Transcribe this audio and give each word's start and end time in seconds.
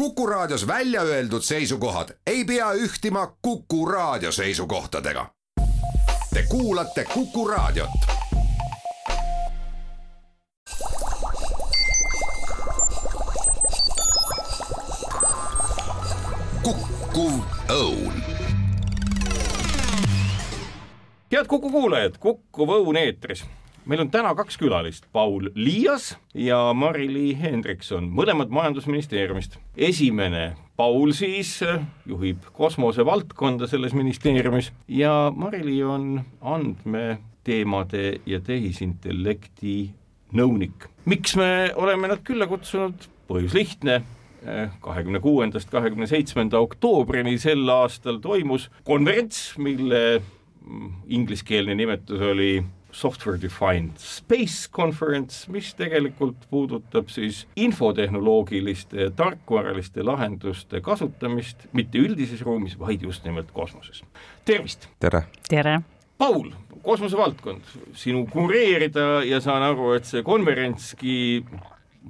Kuku 0.00 0.26
Raadios 0.26 0.66
välja 0.66 1.02
öeldud 1.02 1.42
seisukohad 1.42 2.08
ei 2.26 2.44
pea 2.44 2.72
ühtima 2.72 3.36
Kuku 3.42 3.86
Raadio 3.86 4.32
seisukohtadega. 4.32 5.26
Te 6.34 6.42
kuulate 6.48 7.04
Kuku 7.04 7.48
Raadiot. 7.48 7.90
kukkuv 16.62 17.32
õun 17.68 18.22
head 21.32 21.46
Kuku 21.46 21.70
kuulajad, 21.70 22.18
Kukkuv 22.18 22.68
Õun 22.68 22.96
eetris. 22.96 23.44
Meil 23.86 24.00
on 24.04 24.10
täna 24.10 24.32
kaks 24.38 24.58
külalist, 24.60 25.06
Paul 25.12 25.50
Liias 25.54 26.12
ja 26.34 26.58
Mari-Lee 26.76 27.36
Hendrikson, 27.38 28.10
mõlemad 28.12 28.52
Majandusministeeriumist. 28.52 29.58
esimene, 29.76 30.56
Paul 30.76 31.12
siis 31.12 31.60
juhib 32.06 32.44
kosmosevaldkonda 32.52 33.66
selles 33.66 33.94
ministeeriumis 33.94 34.72
ja 34.88 35.32
Mari-Lee 35.36 35.84
on 35.84 36.20
andmeteemade 36.40 38.20
ja 38.26 38.40
tehisintellekti 38.40 39.90
nõunik. 40.32 40.88
miks 41.04 41.36
me 41.36 41.72
oleme 41.74 42.08
nad 42.08 42.24
külla 42.24 42.46
kutsunud, 42.46 43.08
põhjus 43.28 43.54
lihtne, 43.54 44.02
kahekümne 44.80 45.20
kuuendast 45.20 45.70
kahekümne 45.70 46.06
seitsmenda 46.06 46.58
oktoobrini 46.58 47.38
sel 47.38 47.68
aastal 47.68 48.20
toimus 48.24 48.70
konverents, 48.84 49.58
mille 49.58 50.22
ingliskeelne 51.08 51.74
nimetus 51.74 52.20
oli 52.20 52.62
Software 52.92 53.38
Defined 53.40 53.98
Space 53.98 54.68
Conference, 54.72 55.50
mis 55.52 55.72
tegelikult 55.78 56.46
puudutab 56.50 57.10
siis 57.12 57.44
infotehnoloogiliste 57.56 59.10
tarkvaraliste 59.16 60.04
lahenduste 60.06 60.82
kasutamist 60.84 61.66
mitte 61.72 62.02
üldises 62.02 62.42
ruumis, 62.46 62.78
vaid 62.78 63.02
just 63.06 63.24
nimelt 63.24 63.50
kosmoses. 63.52 64.04
tervist! 64.44 64.88
tere! 65.00 65.24
tere! 65.48 65.80
Paul, 66.20 66.50
kosmosevaldkond, 66.84 67.64
sinu 67.96 68.26
kureerida 68.28 69.22
ja 69.24 69.40
saan 69.40 69.62
aru, 69.64 69.94
et 69.96 70.04
see 70.04 70.20
konverentski 70.26 71.14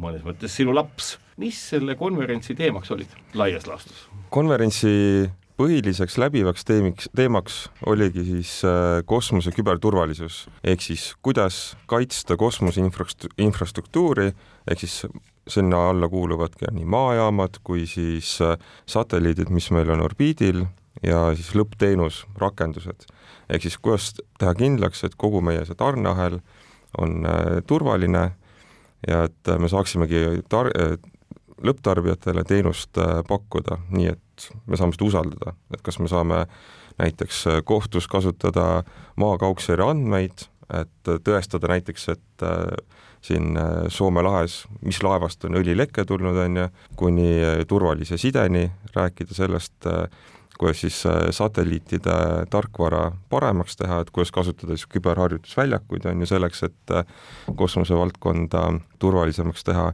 mõnes 0.00 0.24
mõttes 0.26 0.54
sinu 0.56 0.74
laps. 0.74 1.18
mis 1.40 1.56
selle 1.70 1.94
konverentsi 1.96 2.54
teemaks 2.54 2.90
olid 2.90 3.12
laias 3.34 3.66
laastus? 3.66 4.08
konverentsi 4.30 5.30
põhiliseks 5.60 6.16
läbivaks 6.20 6.64
teemiks, 6.64 7.08
teemaks 7.16 7.56
oligi 7.90 8.24
siis 8.24 8.52
äh, 8.64 9.02
kosmose 9.08 9.52
küberturvalisus 9.52 10.46
ehk 10.64 10.84
siis 10.84 11.10
kuidas 11.22 11.76
kaitsta 11.90 12.38
kosmose 12.40 12.80
infrastruktuuri 12.80 14.30
ehk 14.30 14.80
siis 14.80 15.02
sinna 15.50 15.82
alla 15.90 16.08
kuuluvadki 16.08 16.70
nii 16.72 16.88
maajaamad 16.94 17.60
kui 17.64 17.84
siis 17.90 18.38
äh, 18.44 18.56
satelliidid, 18.88 19.52
mis 19.52 19.68
meil 19.74 19.92
on 19.92 20.04
orbiidil 20.04 20.64
ja 21.04 21.28
siis 21.36 21.52
lõppteenus, 21.56 22.24
rakendused. 22.40 23.04
ehk 23.48 23.66
siis 23.66 23.76
kuidas 23.78 24.14
teha 24.40 24.54
kindlaks, 24.56 25.04
et 25.04 25.16
kogu 25.20 25.42
meie 25.44 25.64
see 25.68 25.76
tarneahel 25.76 26.40
on 26.98 27.26
äh, 27.28 27.60
turvaline 27.66 28.30
ja 29.08 29.24
et 29.28 29.52
me 29.58 29.68
saaksimegi 29.68 30.40
tar-, 30.48 30.72
lõpptarbijatele 31.60 32.44
teenust 32.48 32.96
pakkuda, 33.28 33.80
nii 33.92 34.10
et 34.12 34.29
me 34.66 34.78
saame 34.78 34.96
seda 34.96 35.08
usaldada, 35.08 35.54
et 35.74 35.82
kas 35.86 35.98
me 36.00 36.08
saame 36.10 36.44
näiteks 37.00 37.46
äh, 37.46 37.60
kohtus 37.64 38.08
kasutada 38.08 38.82
maakaugseri 39.16 39.84
andmeid, 39.84 40.46
et 40.80 41.12
tõestada 41.26 41.70
näiteks, 41.72 42.08
et 42.14 42.44
äh, 42.46 42.66
siin 43.24 43.56
äh, 43.58 43.86
Soome 43.88 44.22
lahes, 44.24 44.62
mis 44.86 45.02
laevast 45.04 45.44
on 45.48 45.58
õlileke 45.60 46.04
tulnud, 46.08 46.36
on 46.44 46.60
ju, 46.62 46.66
kuni 47.00 47.30
turvalise 47.68 48.18
sideni, 48.20 48.68
rääkida 48.94 49.36
sellest, 49.36 49.88
kuidas 50.60 50.82
siis 50.82 50.96
satelliitide 51.32 52.14
tarkvara 52.52 53.06
paremaks 53.32 53.78
teha, 53.80 54.02
et 54.02 54.10
kuidas 54.12 54.32
kasutada 54.34 54.76
siis 54.76 54.88
küberharjutusväljakuid, 54.92 56.04
on 56.10 56.20
ju, 56.20 56.28
selleks, 56.28 56.66
et 56.68 56.94
kosmosevaldkonda 57.56 58.66
turvalisemaks 59.00 59.64
teha 59.64 59.86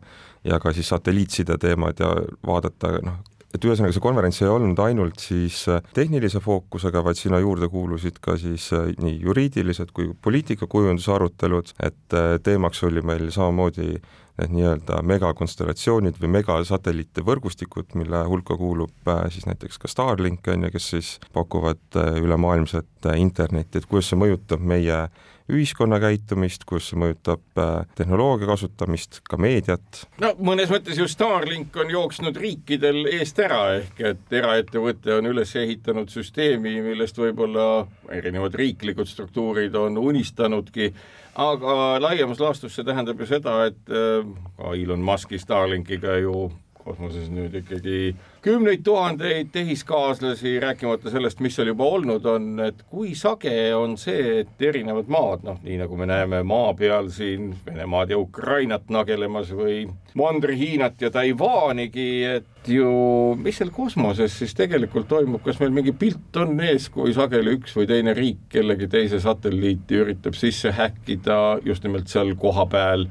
ja 0.46 0.58
ka 0.62 0.72
siis 0.74 0.90
satelliitside 0.90 1.58
teemad 1.62 2.02
ja 2.02 2.10
vaadata, 2.46 2.96
noh, 3.06 3.22
et 3.56 3.64
ühesõnaga, 3.64 3.94
see 3.94 4.04
konverents 4.04 4.42
ei 4.42 4.50
olnud 4.50 4.80
ainult 4.84 5.22
siis 5.22 5.62
äh, 5.72 5.80
tehnilise 5.96 6.42
fookusega, 6.44 7.02
vaid 7.06 7.18
sinna 7.18 7.40
juurde 7.42 7.70
kuulusid 7.72 8.20
ka 8.24 8.36
siis 8.40 8.68
äh, 8.76 8.92
nii 9.02 9.18
juriidilised 9.24 9.92
kui 9.96 10.10
poliitikakujunduse 10.22 11.12
arutelud, 11.16 11.72
et 11.80 12.16
äh, 12.16 12.36
teemaks 12.44 12.84
oli 12.88 13.04
meil 13.06 13.28
samamoodi 13.34 13.96
need 14.36 14.52
nii-öelda 14.52 14.98
megakonstellatsioonid 15.08 16.18
või 16.20 16.28
megasatelliite 16.34 17.22
võrgustikud, 17.24 17.94
mille 17.96 18.18
hulka 18.28 18.58
kuulub 18.60 19.08
siis 19.32 19.46
näiteks 19.48 19.80
ka 19.80 19.88
Starlink, 19.88 20.44
on 20.52 20.66
ju, 20.66 20.72
kes 20.74 20.88
siis 20.92 21.12
pakuvad 21.32 21.96
ülemaailmset 22.20 23.08
internetti, 23.16 23.80
et 23.80 23.88
kuidas 23.88 24.10
see 24.12 24.20
mõjutab 24.20 24.60
meie 24.60 25.06
ühiskonna 25.52 25.98
käitumist, 26.02 26.64
kus 26.66 26.90
mõjutab 26.98 27.60
äh, 27.60 27.84
tehnoloogia 27.98 28.48
kasutamist, 28.50 29.20
ka 29.26 29.38
meediat. 29.40 30.02
no 30.22 30.32
mõnes 30.42 30.70
mõttes 30.72 30.98
ju 30.98 31.06
Starlink 31.10 31.76
on 31.78 31.90
jooksnud 31.92 32.36
riikidel 32.40 33.06
eest 33.12 33.38
ära, 33.42 33.60
ehk 33.78 34.02
et 34.10 34.36
eraettevõte 34.40 35.14
on 35.18 35.30
üles 35.30 35.54
ehitanud 35.56 36.10
süsteemi, 36.12 36.80
millest 36.84 37.18
võib-olla 37.20 37.86
erinevad 38.12 38.58
riiklikud 38.58 39.08
struktuurid 39.08 39.74
on 39.78 39.98
unistanudki, 40.02 40.92
aga 41.38 41.96
laiemas 42.02 42.42
laastus 42.42 42.74
see 42.74 42.86
tähendab 42.86 43.20
ju 43.20 43.30
seda, 43.30 43.60
et 43.70 43.94
äh, 43.94 44.26
ka 44.58 44.74
Elon 44.74 45.04
Musk'i 45.06 45.38
Starlinkiga 45.38 46.18
ju 46.24 46.48
kosmoses 46.86 47.28
nüüd 47.34 47.54
ikkagi 47.62 48.14
kümneid 48.46 48.84
tuhandeid 48.86 49.50
tehiskaaslasi, 49.52 50.60
rääkimata 50.62 51.10
sellest, 51.10 51.40
mis 51.42 51.56
seal 51.58 51.72
juba 51.72 51.88
olnud 51.96 52.26
on, 52.30 52.48
et 52.68 52.84
kui 52.90 53.14
sage 53.18 53.54
on 53.74 53.96
see, 53.98 54.42
et 54.42 54.66
erinevad 54.68 55.10
maad, 55.10 55.42
noh, 55.46 55.58
nii 55.66 55.80
nagu 55.82 55.98
me 55.98 56.06
näeme 56.06 56.42
maa 56.46 56.70
peal 56.78 57.10
siin 57.14 57.50
Venemaad 57.66 58.14
ja 58.14 58.20
Ukrainat 58.22 58.86
nagelemas 58.92 59.50
või 59.56 59.80
Mandri-Hiinat 60.16 61.02
ja 61.02 61.10
Taiwanigi, 61.12 62.10
et 62.38 62.70
ju 62.70 63.34
mis 63.42 63.58
seal 63.58 63.70
kosmoses 63.74 64.38
siis 64.38 64.54
tegelikult 64.56 65.08
toimub, 65.10 65.42
kas 65.44 65.58
meil 65.60 65.74
mingi 65.74 65.94
pilt 65.96 66.38
on 66.40 66.54
ees, 66.62 66.88
kui 66.94 67.14
sageli 67.16 67.58
üks 67.58 67.74
või 67.76 67.90
teine 67.90 68.14
riik 68.16 68.46
kellegi 68.52 68.88
teise 68.90 69.20
satelliiti 69.22 70.02
üritab 70.04 70.38
sisse 70.38 70.74
häkkida 70.76 71.40
just 71.66 71.86
nimelt 71.86 72.10
seal 72.12 72.34
kohapeal 72.38 73.08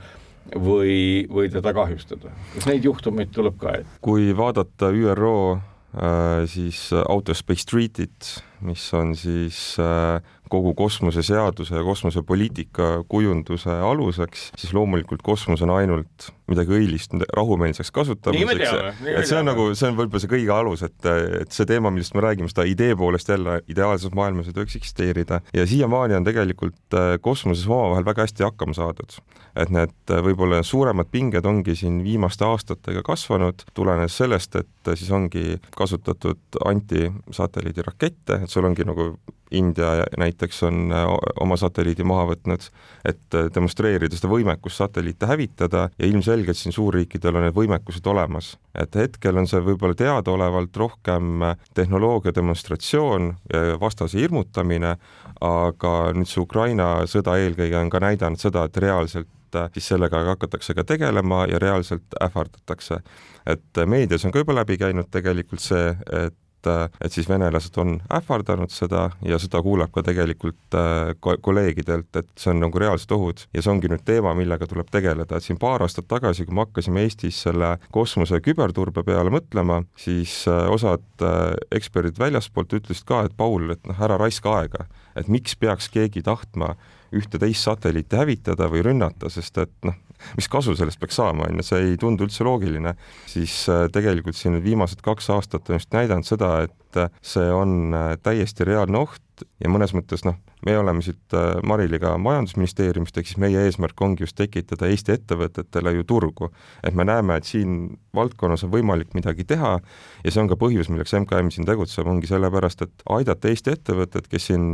või, 0.54 1.26
või 1.32 1.50
teda 1.54 1.74
kahjustada. 1.76 2.34
kas 2.56 2.68
neid 2.70 2.86
juhtumeid 2.86 3.34
tuleb 3.36 3.58
ka 3.62 3.80
ette? 3.82 4.00
kui 4.06 4.30
vaadata 4.38 4.92
ÜRO 4.94 5.38
äh, 5.56 6.46
siis 6.52 6.90
Outer 7.08 7.36
Space 7.36 7.66
Treaty't, 7.70 8.36
mis 8.66 8.86
on 8.98 9.14
siis 9.18 9.76
äh, 9.82 10.22
kogu 10.50 10.74
kosmoseseaduse 10.74 11.76
ja 11.76 11.84
kosmosepoliitika 11.84 13.04
kujunduse 13.10 13.72
aluseks, 13.72 14.52
siis 14.58 14.74
loomulikult 14.74 15.22
kosmos 15.26 15.62
on 15.66 15.74
ainult 15.74 16.30
midagi 16.50 16.76
õilist 16.78 17.16
rahumeelseks 17.34 17.92
kasutamiseks. 17.92 19.02
et 19.10 19.26
see 19.26 19.38
on 19.40 19.48
nagu, 19.50 19.68
see 19.74 19.90
on 19.90 19.98
võib-olla 19.98 20.22
see 20.22 20.32
kõige 20.36 20.54
alus, 20.54 20.84
et, 20.86 21.08
et 21.42 21.56
see 21.56 21.66
teema, 21.70 21.90
millest 21.94 22.14
me 22.18 22.22
räägime, 22.26 22.50
seda 22.52 22.68
idee 22.70 22.94
poolest 22.98 23.32
jälle 23.32 23.60
ideaalses 23.72 24.14
maailmas 24.18 24.50
ei 24.50 24.58
tohiks 24.58 24.78
eksisteerida 24.78 25.42
ja 25.56 25.66
siiamaani 25.70 26.20
on 26.20 26.28
tegelikult 26.28 26.98
äh, 26.98 27.16
kosmoses 27.22 27.66
omavahel 27.70 28.06
väga 28.06 28.28
hästi 28.28 28.46
hakkama 28.46 28.78
saadud. 28.78 29.18
et 29.56 29.72
need 29.74 29.96
äh, 30.12 30.22
võib-olla 30.22 30.62
suuremad 30.64 31.10
pinged 31.12 31.46
ongi 31.46 31.76
siin 31.80 32.04
viimaste 32.04 32.46
aastatega 32.46 33.02
kasvanud, 33.06 33.66
tulenes 33.74 34.18
sellest, 34.18 34.56
et 34.62 34.94
siis 34.94 35.10
ongi 35.16 35.58
kasutatud 35.76 36.60
antisatelliidirakette, 36.66 38.42
et 38.44 38.52
sul 38.56 38.68
ongi 38.72 38.88
nagu 38.88 39.12
India 39.52 40.04
näiteks 40.18 40.64
on 40.64 40.92
äh, 40.92 41.06
oma 41.42 41.58
satelliidi 41.58 42.04
maha 42.04 42.26
võtnud, 42.32 42.66
et 43.06 43.38
äh, 43.38 43.50
demonstreerida 43.54 44.18
seda 44.18 44.30
võimekust 44.32 44.82
satelliite 44.82 45.30
hävitada 45.30 45.88
ja 46.00 46.10
ilmselgelt 46.10 46.58
siin 46.58 46.74
suurriikidel 46.74 47.38
on 47.38 47.46
need 47.48 47.58
võimekused 47.58 48.08
olemas. 48.10 48.56
et 48.76 48.96
hetkel 48.96 49.38
on 49.38 49.48
see 49.48 49.62
võib-olla 49.64 49.96
teadaolevalt 49.96 50.78
rohkem 50.78 51.44
äh, 51.44 51.56
tehnoloogia 51.74 52.34
demonstratsioon 52.36 53.34
vastase 53.80 54.20
hirmutamine, 54.20 54.96
aga 55.42 55.94
nüüd 56.14 56.28
see 56.28 56.42
Ukraina 56.42 57.06
sõda 57.08 57.38
eelkõige 57.40 57.78
on 57.80 57.90
ka 57.90 58.02
näidanud 58.04 58.42
seda, 58.42 58.66
et 58.66 58.78
reaalselt 58.78 59.30
siis 59.74 59.86
sellega 59.88 60.20
hakatakse 60.28 60.74
ka 60.76 60.84
tegelema 60.84 61.46
ja 61.48 61.60
reaalselt 61.60 62.18
ähvardatakse. 62.22 62.98
et 63.46 63.86
meedias 63.86 64.26
on 64.26 64.32
ka 64.32 64.42
juba 64.42 64.56
läbi 64.56 64.78
käinud 64.78 65.08
tegelikult 65.12 65.62
see, 65.64 65.96
et 66.12 66.36
et, 66.66 66.98
et 67.06 67.14
siis 67.14 67.28
venelased 67.30 67.78
on 67.82 67.98
ähvardanud 68.14 68.74
seda 68.74 69.10
ja 69.26 69.40
seda 69.42 69.62
kuuleb 69.66 69.92
ka 69.96 70.04
tegelikult 70.06 70.78
äh, 70.78 71.14
kolleegidelt, 71.22 72.12
et 72.16 72.30
see 72.40 72.52
on 72.54 72.64
nagu 72.66 72.82
reaalsed 72.82 73.12
ohud. 73.16 73.46
Ja 73.54 73.64
see 73.64 73.74
ongi 73.74 73.92
nüüd 73.92 74.06
teema, 74.08 74.36
millega 74.38 74.68
tuleb 74.70 74.90
tegeleda, 74.94 75.38
et 75.38 75.46
siin 75.46 75.60
paar 75.62 75.86
aastat 75.86 76.10
tagasi, 76.12 76.48
kui 76.48 76.56
me 76.56 76.66
hakkasime 76.66 77.06
Eestis 77.06 77.42
selle 77.48 77.76
kosmose 77.96 78.42
küberturbe 78.46 79.06
peale 79.06 79.34
mõtlema, 79.34 79.82
siis 80.00 80.42
äh, 80.52 80.66
osad 80.72 81.06
äh, 81.24 81.54
eksperdid 81.76 82.20
väljaspoolt 82.22 82.78
ütlesid 82.80 83.08
ka, 83.08 83.26
et 83.26 83.38
Paul, 83.38 83.70
et 83.76 83.84
noh, 83.88 84.02
ära 84.08 84.20
raiska 84.22 84.60
aega, 84.62 84.88
et 85.16 85.32
miks 85.32 85.58
peaks 85.60 85.90
keegi 85.94 86.26
tahtma 86.26 86.76
ühte 87.16 87.40
teist 87.40 87.64
satelliiti 87.64 88.18
hävitada 88.20 88.68
või 88.72 88.84
rünnata, 88.86 89.30
sest 89.32 89.58
et 89.62 89.76
noh, 89.88 89.96
mis 90.38 90.50
kasu 90.52 90.76
sellest 90.78 91.00
peaks 91.02 91.20
saama, 91.20 91.50
on 91.50 91.62
ju, 91.62 91.68
see 91.68 91.84
ei 91.92 92.00
tundu 92.02 92.28
üldse 92.28 92.48
loogiline, 92.48 92.96
siis 93.30 93.64
äh, 93.72 93.86
tegelikult 93.94 94.38
siin 94.40 94.58
viimased 94.64 95.04
kaks 95.06 95.30
aastat 95.36 95.70
on 95.70 95.80
just 95.80 95.94
näidanud 95.96 96.28
seda, 96.28 96.58
et 96.68 97.00
äh, 97.02 97.14
see 97.26 97.48
on 97.54 97.96
täiesti 98.24 98.68
reaalne 98.68 99.04
oht 99.06 99.46
ja 99.60 99.70
mõnes 99.72 99.92
mõttes 99.96 100.24
noh, 100.28 100.38
me 100.66 100.78
oleme 100.80 101.04
siit 101.04 101.36
Mariliga 101.68 102.16
Majandusministeeriumist, 102.22 103.18
ehk 103.20 103.30
siis 103.30 103.40
meie 103.42 103.66
eesmärk 103.68 104.02
ongi 104.02 104.24
just 104.24 104.38
tekitada 104.40 104.88
Eesti 104.90 105.12
ettevõtetele 105.18 105.92
ju 105.98 106.06
turgu. 106.08 106.50
et 106.84 106.96
me 106.96 107.04
näeme, 107.04 107.36
et 107.36 107.44
siin 107.44 107.98
valdkonnas 108.16 108.64
on 108.64 108.72
võimalik 108.72 109.14
midagi 109.14 109.44
teha 109.44 109.78
ja 110.24 110.32
see 110.32 110.42
on 110.42 110.50
ka 110.50 110.56
põhjus, 110.56 110.90
milleks 110.90 111.14
MKM 111.14 111.52
siin 111.52 111.68
tegutseb, 111.68 112.08
ongi 112.08 112.32
sellepärast, 112.32 112.82
et 112.82 113.08
aidata 113.10 113.52
Eesti 113.52 113.76
ettevõtted, 113.76 114.32
kes 114.32 114.52
siin 114.52 114.74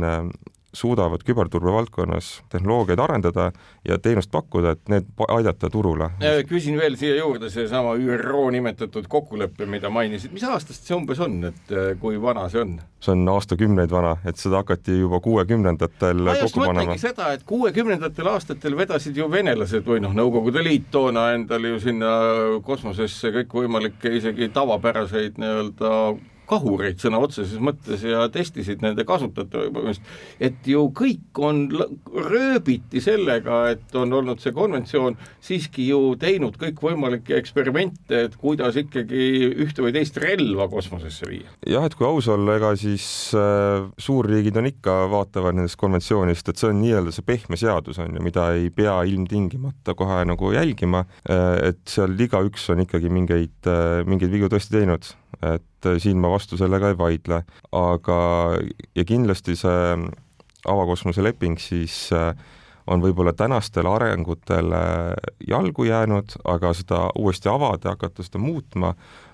suudavad 0.72 1.20
küberturbe 1.26 1.72
valdkonnas 1.72 2.42
tehnoloogiaid 2.48 2.98
arendada 2.98 3.50
ja 3.88 3.98
teenust 3.98 4.30
pakkuda, 4.30 4.70
et 4.70 4.88
need 4.88 5.10
aidata 5.28 5.70
turule. 5.70 6.10
küsin 6.48 6.78
veel 6.78 6.96
siia 6.96 7.16
juurde 7.16 7.50
seesama 7.50 7.94
ÜRO 7.94 8.50
nimetatud 8.50 9.06
kokkulepe, 9.08 9.66
mida 9.66 9.90
mainisid, 9.90 10.32
mis 10.32 10.44
aastast 10.44 10.88
see 10.88 10.96
umbes 10.96 11.20
on, 11.20 11.38
et 11.44 11.72
äh, 11.72 11.92
kui 12.00 12.20
vana 12.22 12.48
see 12.48 12.62
on? 12.64 12.78
see 13.02 13.12
on 13.12 13.28
aastakümneid 13.34 13.90
vana, 13.90 14.16
et 14.24 14.40
seda 14.40 14.62
hakati 14.62 14.98
juba 15.00 15.20
kuuekümnendatel 15.20 16.24
kokku 16.40 16.64
panema. 16.64 16.96
seda, 16.98 17.32
et 17.36 17.44
kuuekümnendatel 17.46 18.32
aastatel 18.32 18.76
vedasid 18.78 19.16
ju 19.16 19.30
venelased 19.30 19.86
või 19.86 20.00
noh, 20.04 20.16
Nõukogude 20.16 20.62
Liit 20.64 20.90
toona 20.90 21.32
endale 21.36 21.74
ju 21.74 21.80
sinna 21.82 22.12
kosmosesse 22.64 23.32
kõikvõimalikke 23.36 24.12
isegi 24.18 24.48
tavapäraseid 24.54 25.40
nii-öelda 25.42 25.92
kahureid 26.52 27.00
sõna 27.02 27.20
otseses 27.22 27.60
mõttes 27.62 28.04
ja 28.06 28.26
testisid 28.32 28.82
nende 28.84 29.06
kasutatavust, 29.08 30.04
et 30.42 30.68
ju 30.68 30.84
kõik 30.96 31.40
on 31.42 31.64
rööbiti 31.72 33.00
sellega, 33.02 33.64
et 33.72 33.96
on 33.98 34.12
olnud 34.20 34.42
see 34.42 34.54
konventsioon 34.56 35.16
siiski 35.42 35.88
ju 35.88 36.14
teinud 36.20 36.58
kõikvõimalikke 36.60 37.36
eksperimente, 37.38 38.26
et 38.28 38.36
kuidas 38.40 38.76
ikkagi 38.80 39.52
ühte 39.64 39.84
või 39.84 39.94
teist 39.96 40.18
relva 40.22 40.68
kosmosesse 40.72 41.28
viia. 41.30 41.48
jah, 41.68 41.86
et 41.88 41.96
kui 41.98 42.08
aus 42.08 42.28
olla, 42.32 42.58
ega 42.60 42.74
siis 42.78 43.06
äh, 43.38 43.88
suurriigid 43.98 44.58
on 44.60 44.68
ikka, 44.72 44.98
vaatavad 45.12 45.58
nendest 45.58 45.80
konventsioonist, 45.80 46.48
et 46.48 46.60
see 46.60 46.70
on 46.70 46.80
nii-öelda 46.82 47.14
see 47.14 47.26
pehme 47.26 47.58
seadus 47.60 48.00
on 48.02 48.18
ju, 48.18 48.24
mida 48.24 48.50
ei 48.58 48.70
pea 48.74 48.98
ilmtingimata 49.08 49.96
kohe 49.98 50.22
nagu 50.28 50.52
jälgima, 50.54 51.06
äh, 51.30 51.72
et 51.72 51.82
seal 51.88 52.16
igaüks 52.18 52.68
on 52.74 52.84
ikkagi 52.86 53.12
mingeid, 53.12 53.58
äh, 53.66 54.02
mingeid 54.08 54.32
vigu 54.34 54.52
tõesti 54.52 54.78
teinud 54.78 55.12
et 55.42 55.86
äh, 55.88 55.98
siin 56.02 56.20
ma 56.22 56.30
vastu 56.32 56.58
sellega 56.60 56.92
ei 56.92 56.98
vaidle, 56.98 57.42
aga, 57.72 58.18
ja 58.94 59.04
kindlasti 59.08 59.56
see 59.58 59.96
avakosmose 60.68 61.24
leping 61.24 61.58
siis 61.58 62.06
äh, 62.14 62.32
on 62.86 63.02
võib-olla 63.02 63.32
tänastele 63.32 63.90
arengutele 63.90 64.82
jalgu 65.48 65.84
jäänud, 65.84 66.38
aga 66.44 66.72
seda 66.74 67.04
uuesti 67.18 67.50
avada 67.50 67.90
ja 67.90 67.96
hakata 67.96 68.24
seda 68.26 68.40
muutma, 68.42 68.92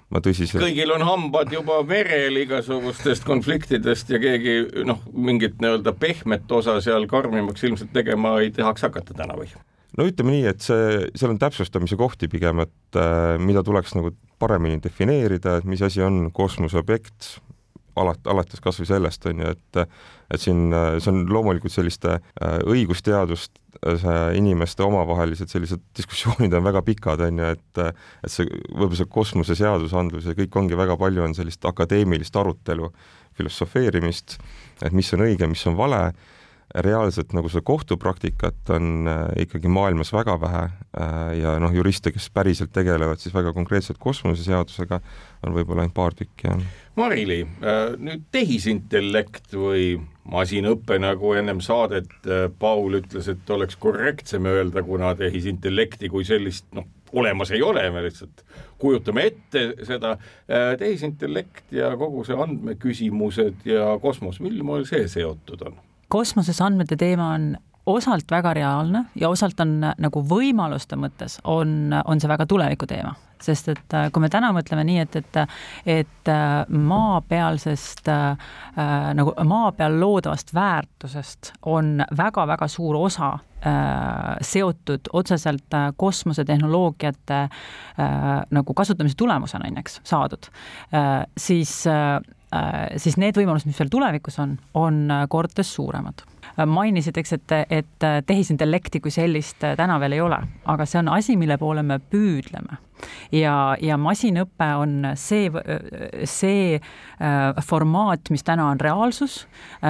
ma 0.08 0.22
tõsiselt 0.24 0.62
kõigil 0.64 0.92
on 0.94 1.04
hambad 1.04 1.52
juba 1.52 1.80
verel 1.88 2.40
igasugustest 2.42 3.26
konfliktidest 3.28 4.12
ja 4.12 4.20
keegi 4.22 4.84
noh, 4.88 5.02
mingit 5.12 5.58
nii-öelda 5.62 5.92
pehmet 6.00 6.52
osa 6.52 6.78
seal 6.84 7.08
karmimaks 7.08 7.64
ilmselt 7.68 7.92
tegema 7.92 8.38
ei 8.42 8.52
tahaks 8.56 8.88
hakata 8.88 9.16
täna 9.16 9.36
või? 9.38 9.50
No 9.98 10.06
ütleme 10.08 10.36
nii, 10.36 10.46
et 10.52 10.64
see, 10.64 11.02
seal 11.18 11.34
on 11.34 11.40
täpsustamise 11.42 11.98
kohti 11.98 12.30
pigem, 12.30 12.62
et 12.64 12.98
äh, 12.98 13.34
mida 13.42 13.64
tuleks 13.66 13.96
nagu 13.98 14.14
paremini 14.38 14.80
defineerida, 14.82 15.58
et 15.58 15.68
mis 15.68 15.82
asi 15.82 16.02
on 16.04 16.28
kosmoseobjekt, 16.34 17.34
alat-, 17.98 18.30
alates 18.30 18.62
kas 18.62 18.78
või 18.78 18.88
sellest, 18.92 19.26
on 19.30 19.44
ju, 19.44 19.56
et 19.56 19.84
et 20.28 20.42
siin 20.42 20.74
see 21.00 21.08
on 21.08 21.22
loomulikult 21.32 21.72
selliste 21.72 22.18
äh, 22.18 22.58
õigusteadust 22.68 23.54
see 23.78 24.16
inimeste 24.38 24.82
omavahelised 24.82 25.50
sellised 25.50 25.82
diskussioonid 25.98 26.54
on 26.54 26.64
väga 26.66 26.82
pikad, 26.86 27.22
on 27.26 27.42
ju, 27.42 27.52
et 27.56 27.82
et 27.84 28.32
see, 28.32 28.48
võib-olla 28.72 28.98
see 29.00 29.12
kosmoseseadusandlus 29.18 30.28
ja 30.28 30.36
kõik 30.38 30.58
ongi 30.60 30.78
väga 30.78 30.98
palju 31.00 31.24
on 31.24 31.36
sellist 31.36 31.64
akadeemilist 31.68 32.36
arutelu, 32.36 32.90
filosofeerimist, 33.38 34.38
et 34.82 34.92
mis 34.92 35.12
on 35.14 35.22
õige, 35.28 35.46
mis 35.46 35.66
on 35.70 35.78
vale 35.78 36.02
reaalselt 36.74 37.32
nagu 37.32 37.48
seda 37.48 37.64
kohtupraktikat 37.64 38.70
on 38.76 39.08
äh, 39.08 39.22
ikkagi 39.44 39.70
maailmas 39.72 40.12
väga 40.12 40.34
vähe 40.40 40.64
äh, 40.66 41.14
ja 41.40 41.54
noh, 41.62 41.72
juriste, 41.72 42.12
kes 42.12 42.28
päriselt 42.34 42.74
tegelevad 42.76 43.22
siis 43.22 43.34
väga 43.34 43.54
konkreetselt 43.56 44.00
kosmoseseadusega, 44.02 45.00
on 45.46 45.56
võib-olla 45.56 45.86
ainult 45.86 45.96
paar 45.96 46.16
tükki, 46.18 46.50
jah. 46.50 46.60
Marili, 46.98 47.40
äh, 47.62 47.96
nüüd 47.96 48.28
tehisintellekt 48.34 49.56
või 49.56 49.94
masinõpe, 50.28 50.98
nagu 51.00 51.32
ennem 51.40 51.62
saadet 51.64 52.12
Paul 52.60 52.98
ütles, 53.00 53.30
et 53.32 53.50
oleks 53.54 53.78
korrektsem 53.80 54.44
öelda, 54.50 54.84
kuna 54.84 55.14
tehisintellekti 55.16 56.12
kui 56.12 56.26
sellist 56.28 56.68
noh, 56.76 56.84
olemas 57.16 57.54
ei 57.56 57.64
ole, 57.64 57.86
me 57.94 58.04
lihtsalt 58.04 58.44
kujutame 58.78 59.24
ette 59.30 59.62
seda, 59.88 60.18
tehisintellekt 60.78 61.72
ja 61.72 61.94
kogu 61.96 62.26
see 62.28 62.36
andmeküsimused 62.36 63.64
ja 63.72 63.94
kosmos, 64.02 64.42
mil 64.44 64.60
moel 64.60 64.84
see 64.90 65.08
seotud 65.08 65.64
on? 65.70 65.80
Kosmoses 66.08 66.60
andmete 66.64 66.96
teema 66.96 67.32
on 67.34 67.56
osalt 67.88 68.30
väga 68.30 68.52
reaalne 68.54 69.04
ja 69.16 69.30
osalt 69.32 69.60
on 69.60 69.80
nagu 69.80 70.22
võimaluste 70.28 70.96
mõttes 71.00 71.38
on, 71.48 71.94
on 72.04 72.20
see 72.20 72.28
väga 72.28 72.46
tuleviku 72.48 72.86
teema, 72.88 73.14
sest 73.42 73.70
et 73.72 73.96
äh, 73.96 74.08
kui 74.12 74.22
me 74.24 74.28
täna 74.32 74.50
mõtleme 74.56 74.84
nii, 74.88 74.98
et, 75.06 75.18
et, 75.22 75.38
et 75.98 76.32
äh, 76.32 76.68
maapealsest 76.68 78.10
äh, 78.12 78.54
nagu 79.16 79.34
maa 79.48 79.72
peal 79.76 79.98
loodavast 80.00 80.52
väärtusest 80.54 81.54
on 81.72 82.02
väga-väga 82.16 82.68
suur 82.68 83.00
osa 83.00 83.32
äh, 83.64 84.36
seotud 84.44 85.12
otseselt 85.12 85.76
äh, 85.78 85.90
kosmosetehnoloogiate 85.96 87.42
äh, 87.44 88.24
nagu 88.50 88.74
kasutamise 88.76 89.16
tulemusena, 89.16 89.70
on 89.70 89.80
eks, 89.80 90.00
saadud 90.04 90.50
äh,, 90.92 91.24
siis 91.40 91.80
äh, 91.86 92.18
Äh, 92.18 92.37
siis 92.96 93.18
need 93.20 93.36
võimalused, 93.36 93.68
mis 93.68 93.78
veel 93.80 93.90
tulevikus 93.92 94.38
on, 94.40 94.56
on 94.78 95.02
äh, 95.12 95.26
kordades 95.28 95.68
suuremad. 95.74 96.24
Äh, 96.54 96.64
mainisid, 96.66 97.18
eks, 97.20 97.36
et, 97.36 97.56
et 97.68 98.08
tehisintellekti 98.26 99.02
kui 99.04 99.12
sellist 99.12 99.64
täna 99.76 99.98
veel 100.00 100.16
ei 100.16 100.24
ole, 100.24 100.40
aga 100.64 100.86
see 100.88 101.02
on 101.02 101.12
asi, 101.12 101.36
mille 101.36 101.58
poole 101.60 101.84
me 101.84 102.00
püüdleme 102.00 102.80
ja, 103.32 103.76
ja 103.80 103.98
masinõpe 104.00 104.68
on 104.78 105.10
see, 105.18 105.50
see 106.28 106.78
formaat, 107.66 108.30
mis 108.30 108.44
täna 108.46 108.68
on 108.70 108.80
reaalsus, 108.80 109.40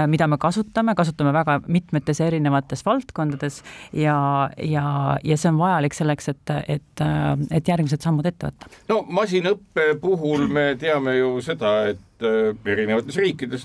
mida 0.08 0.28
me 0.30 0.38
kasutame, 0.40 0.94
kasutame 0.98 1.32
väga 1.36 1.58
mitmetes 1.66 2.20
erinevates 2.24 2.84
valdkondades 2.86 3.62
ja, 3.92 4.18
ja, 4.56 4.86
ja 5.24 5.36
see 5.36 5.52
on 5.52 5.60
vajalik 5.60 5.96
selleks, 5.96 6.32
et, 6.32 6.54
et, 6.78 7.06
et 7.50 7.68
järgmised 7.68 8.04
sammud 8.04 8.26
ette 8.28 8.50
võtta. 8.50 8.72
no 8.88 9.02
masinõppe 9.20 9.92
puhul 10.00 10.48
me 10.52 10.70
teame 10.80 11.18
ju 11.18 11.38
seda, 11.44 11.74
et 11.92 12.04
Äh, 12.22 12.72
erinevates 12.72 13.16
riikides, 13.16 13.62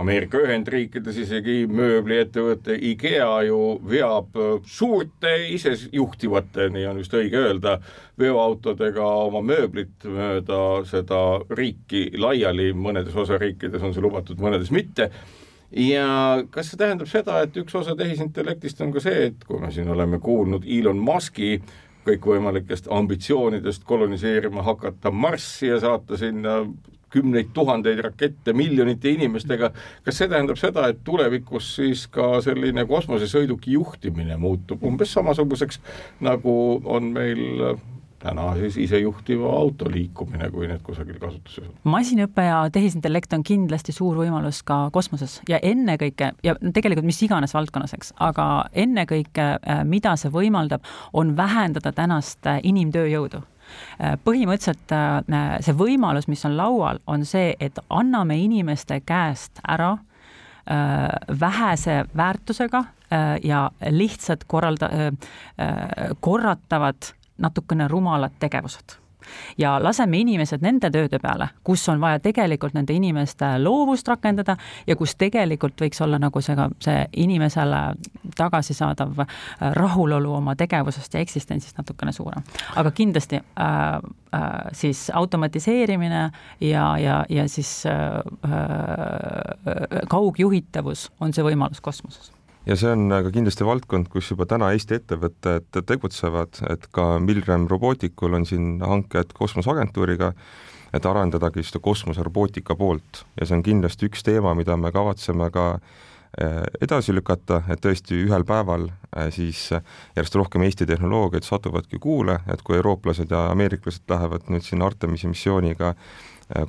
Ameerika 0.00 0.38
Ühendriikides 0.40 1.18
isegi 1.20 1.66
mööbliettevõte 1.68 2.72
IKEA 2.88 3.42
ju 3.50 3.58
veab 3.84 4.38
äh, 4.40 4.54
suurte 4.64 5.34
isejuhtivate, 5.52 6.70
nii 6.72 6.86
on 6.88 7.02
vist 7.02 7.12
õige 7.18 7.36
öelda, 7.36 7.74
veoautodega 8.56 9.06
oma 9.26 9.42
mööblit 9.42 10.04
mööda 10.04 10.84
seda 10.86 11.40
riiki 11.50 12.12
laiali, 12.18 12.72
mõnedes 12.72 13.16
osariikides 13.16 13.82
on 13.82 13.94
see 13.94 14.02
lubatud, 14.02 14.38
mõnedes 14.38 14.70
mitte. 14.70 15.10
Ja 15.70 16.42
kas 16.50 16.70
see 16.70 16.78
tähendab 16.78 17.08
seda, 17.08 17.42
et 17.42 17.56
üks 17.56 17.74
osa 17.74 17.96
tehisintellektist 17.96 18.80
on 18.80 18.92
ka 18.92 19.00
see, 19.00 19.26
et 19.30 19.44
kui 19.44 19.60
me 19.60 19.70
siin 19.72 19.88
oleme 19.88 20.18
kuulnud 20.18 20.64
Elon 20.64 20.98
Musk'i 20.98 21.60
kõikvõimalikest 22.06 22.86
ambitsioonidest 22.90 23.84
koloniseerima 23.84 24.62
hakata 24.62 25.10
Marssi 25.10 25.66
ja 25.66 25.80
saata 25.80 26.16
sinna 26.16 26.60
kümneid 27.10 27.50
tuhandeid 27.54 27.98
rakette 28.04 28.52
miljonite 28.52 29.10
inimestega, 29.10 29.72
kas 30.04 30.20
see 30.20 30.30
tähendab 30.30 30.58
seda, 30.60 30.88
et 30.90 31.02
tulevikus 31.06 31.72
siis 31.78 32.06
ka 32.12 32.40
selline 32.44 32.86
kosmosesõiduki 32.86 33.74
juhtimine 33.76 34.38
muutub 34.38 34.84
umbes 34.86 35.14
samasuguseks, 35.16 35.80
nagu 36.26 36.56
on 36.84 37.12
meil 37.16 37.76
täna 38.18 38.46
siis 38.58 38.76
isejuhtiva 38.86 39.50
auto 39.58 39.90
liikumine, 39.92 40.50
kui 40.50 40.68
need 40.70 40.82
kusagil 40.86 41.18
kasutuses 41.22 41.64
on. 41.64 41.74
masinõpe 41.96 42.46
ja 42.46 42.62
tehisintellekt 42.72 43.32
on 43.36 43.44
kindlasti 43.46 43.92
suur 43.92 44.16
võimalus 44.20 44.62
ka 44.66 44.86
kosmoses 44.92 45.40
ja 45.48 45.60
ennekõike 45.62 46.32
ja 46.46 46.56
tegelikult 46.60 47.06
mis 47.06 47.22
iganes 47.22 47.54
valdkonnas, 47.54 47.96
eks, 47.98 48.14
aga 48.20 48.46
ennekõike, 48.72 49.50
äh, 49.58 49.84
mida 49.84 50.16
see 50.20 50.32
võimaldab, 50.32 50.86
on 51.12 51.36
vähendada 51.36 51.92
tänast 51.92 52.46
äh, 52.46 52.60
inimtööjõudu 52.62 53.42
Äh, 54.00 54.16
põhimõtteliselt 54.24 54.92
see 55.64 55.76
võimalus, 55.76 56.28
mis 56.30 56.44
on 56.46 56.56
laual, 56.58 57.00
on 57.10 57.24
see, 57.26 57.54
et 57.60 57.78
anname 57.90 58.38
inimeste 58.42 59.00
käest 59.06 59.62
ära 59.66 59.96
äh, 59.96 61.08
vähese 61.40 62.04
väärtusega 62.16 62.84
ja 63.46 63.60
lihtsalt 63.94 64.40
korralda, 64.50 64.88
korratavad 66.20 67.12
natukene 67.38 67.88
rumalad 67.88 68.38
tegevused 68.40 68.98
ja 69.58 69.76
laseme 69.82 70.18
inimesed 70.18 70.62
nende 70.62 70.90
tööde 70.92 71.18
peale, 71.22 71.48
kus 71.64 71.86
on 71.92 72.00
vaja 72.00 72.20
tegelikult 72.22 72.76
nende 72.76 72.94
inimeste 72.96 73.48
loovust 73.62 74.08
rakendada 74.08 74.56
ja 74.86 74.96
kus 74.96 75.16
tegelikult 75.18 75.80
võiks 75.80 76.02
olla 76.04 76.20
nagu 76.22 76.40
see 76.44 76.56
ka 76.58 76.68
see 76.82 77.06
inimesele 77.24 77.82
tagasisaadav 78.36 79.24
äh, 79.24 79.34
rahulolu 79.78 80.36
oma 80.38 80.56
tegevusest 80.56 81.14
ja 81.14 81.24
eksistentsist 81.24 81.78
natukene 81.78 82.12
suurem. 82.12 82.44
aga 82.76 82.90
kindlasti 82.90 83.40
äh, 83.40 83.66
äh, 83.66 84.48
siis 84.72 85.10
automatiseerimine 85.10 86.30
ja, 86.60 86.86
ja, 86.98 87.24
ja 87.28 87.48
siis 87.48 87.86
äh, 87.86 87.94
äh, 88.50 90.00
kaugjuhitavus 90.08 91.10
on 91.20 91.32
see 91.34 91.44
võimalus 91.44 91.80
kosmoses 91.82 92.35
ja 92.66 92.76
see 92.78 92.90
on 92.92 93.10
ka 93.10 93.30
kindlasti 93.34 93.66
valdkond, 93.66 94.08
kus 94.12 94.30
juba 94.32 94.46
täna 94.50 94.72
Eesti 94.74 94.98
ettevõtted 94.98 95.80
tegutsevad, 95.86 96.62
et 96.70 96.88
ka 96.94 97.16
Milrem 97.22 97.68
Roboticul 97.70 98.34
on 98.38 98.46
siin 98.48 98.80
hanked 98.82 99.34
kosmoseagentuuriga, 99.36 100.32
et 100.94 101.06
arendadagi 101.06 101.64
seda 101.66 101.82
kosmoserobootika 101.84 102.76
poolt. 102.78 103.24
Ja 103.38 103.46
see 103.46 103.58
on 103.58 103.64
kindlasti 103.66 104.10
üks 104.10 104.26
teema, 104.26 104.54
mida 104.58 104.76
me 104.80 104.92
kavatseme 104.94 105.48
ka 105.54 105.66
eh, 105.76 106.62
edasi 106.82 107.14
lükata, 107.14 107.62
et 107.70 107.82
tõesti 107.84 108.18
ühel 108.24 108.46
päeval 108.48 108.88
eh, 108.90 109.28
siis 109.34 109.68
järjest 109.70 110.38
rohkem 110.38 110.66
Eesti 110.66 110.88
tehnoloogiaid 110.88 111.46
satuvadki 111.46 112.00
kuule, 112.02 112.40
et 112.50 112.62
kui 112.66 112.78
eurooplased 112.80 113.30
ja 113.30 113.48
ameeriklased 113.52 114.08
lähevad 114.10 114.50
nüüd 114.50 114.66
sinna 114.66 114.90
Artemisi 114.90 115.30
missiooniga 115.30 115.94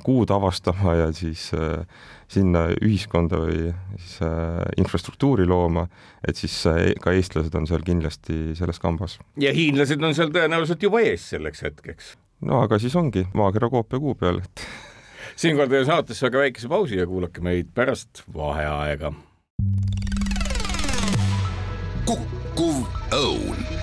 kuud 0.02 0.30
avastama 0.34 0.94
ja 0.98 1.10
siis 1.14 1.50
äh, 1.54 1.84
sinna 2.28 2.66
ühiskonda 2.82 3.40
või 3.44 3.68
siis 3.96 4.16
äh, 4.26 4.64
infrastruktuuri 4.80 5.46
looma, 5.46 5.86
et 6.26 6.36
siis 6.40 6.56
äh, 6.66 6.80
ka 7.02 7.14
eestlased 7.14 7.54
on 7.54 7.68
seal 7.70 7.84
kindlasti 7.86 8.56
selles 8.58 8.82
kambas. 8.82 9.18
ja 9.38 9.54
hiinlased 9.54 10.02
on 10.02 10.16
seal 10.18 10.34
tõenäoliselt 10.34 10.82
juba 10.82 11.02
ees 11.06 11.30
selleks 11.34 11.62
hetkeks. 11.62 12.12
no 12.48 12.64
aga 12.66 12.80
siis 12.82 12.96
ongi 12.98 13.26
maakera 13.38 13.70
koopia 13.70 14.02
kuu 14.02 14.18
peal, 14.18 14.42
et 14.44 14.66
siinkohal 15.36 15.70
teeme 15.70 15.86
saatesse 15.86 16.26
väga 16.26 16.46
väikese 16.46 16.68
pausi 16.74 16.98
ja 16.98 17.06
kuulake 17.06 17.44
meid 17.44 17.70
pärast 17.74 18.24
vaheaega. 18.34 19.12
kukkuv 22.08 22.82
õun 23.14 23.77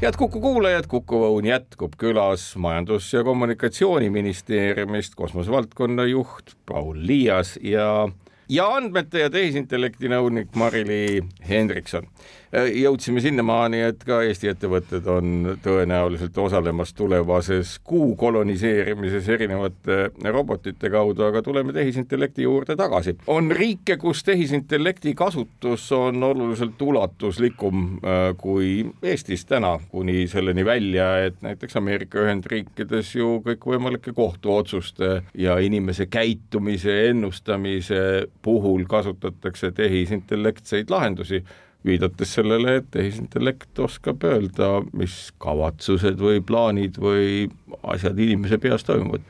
head 0.00 0.16
Kuku 0.16 0.40
kuulajad, 0.40 0.86
Kuku 0.88 1.18
Õun 1.26 1.44
jätkub 1.44 1.92
külas 2.00 2.54
Majandus- 2.56 3.12
ja 3.12 3.24
Kommunikatsiooniministeeriumist 3.24 5.14
kosmosevaldkonna 5.14 6.04
juht 6.08 6.54
Paul 6.66 6.96
Liias 6.96 7.58
ja 7.62 8.08
ja 8.48 8.68
andmete 8.76 9.20
ja 9.20 9.30
tehisintellekti 9.30 10.08
nõunik 10.08 10.56
Mari-Li 10.56 11.20
Hendrikson. 11.48 12.08
Jõudsime 12.52 13.20
sinnamaani, 13.22 13.80
et 13.90 14.02
ka 14.06 14.20
Eesti 14.26 14.50
ettevõtted 14.50 15.06
on 15.10 15.52
tõenäoliselt 15.62 16.38
osalemas 16.38 16.92
tulevases 16.98 17.76
kuu 17.84 18.14
koloniseerimises 18.18 19.28
erinevate 19.28 20.10
robotite 20.24 20.90
kaudu, 20.90 21.24
aga 21.28 21.42
tuleme 21.46 21.72
tehisintellekti 21.72 22.42
juurde 22.42 22.76
tagasi. 22.76 23.16
on 23.26 23.50
riike, 23.50 23.96
kus 23.96 24.24
tehisintellekti 24.24 25.14
kasutus 25.14 25.92
on 25.92 26.22
oluliselt 26.22 26.82
ulatuslikum 26.82 27.84
äh, 27.94 28.34
kui 28.36 28.90
Eestis 29.02 29.44
täna, 29.46 29.78
kuni 29.88 30.26
selleni 30.28 30.64
välja, 30.64 31.24
et 31.24 31.42
näiteks 31.42 31.76
Ameerika 31.76 32.18
Ühendriikides 32.18 33.14
ju 33.14 33.38
kõikvõimalike 33.46 34.12
kohtuotsuste 34.12 35.22
ja 35.34 35.58
inimese 35.58 36.06
käitumise 36.06 37.08
ennustamise 37.08 38.28
puhul 38.42 38.84
kasutatakse 38.88 39.72
tehisintellektseid 39.72 40.90
lahendusi, 40.90 41.44
viidates 41.84 42.34
sellele, 42.36 42.76
et 42.80 42.88
tehisintellekt 42.92 43.78
oskab 43.80 44.24
öelda, 44.28 44.82
mis 44.92 45.30
kavatsused 45.40 46.20
või 46.20 46.42
plaanid 46.44 46.98
või 47.00 47.48
asjad 47.82 48.18
inimese 48.20 48.58
peas 48.60 48.84
toimuvad 48.84 49.24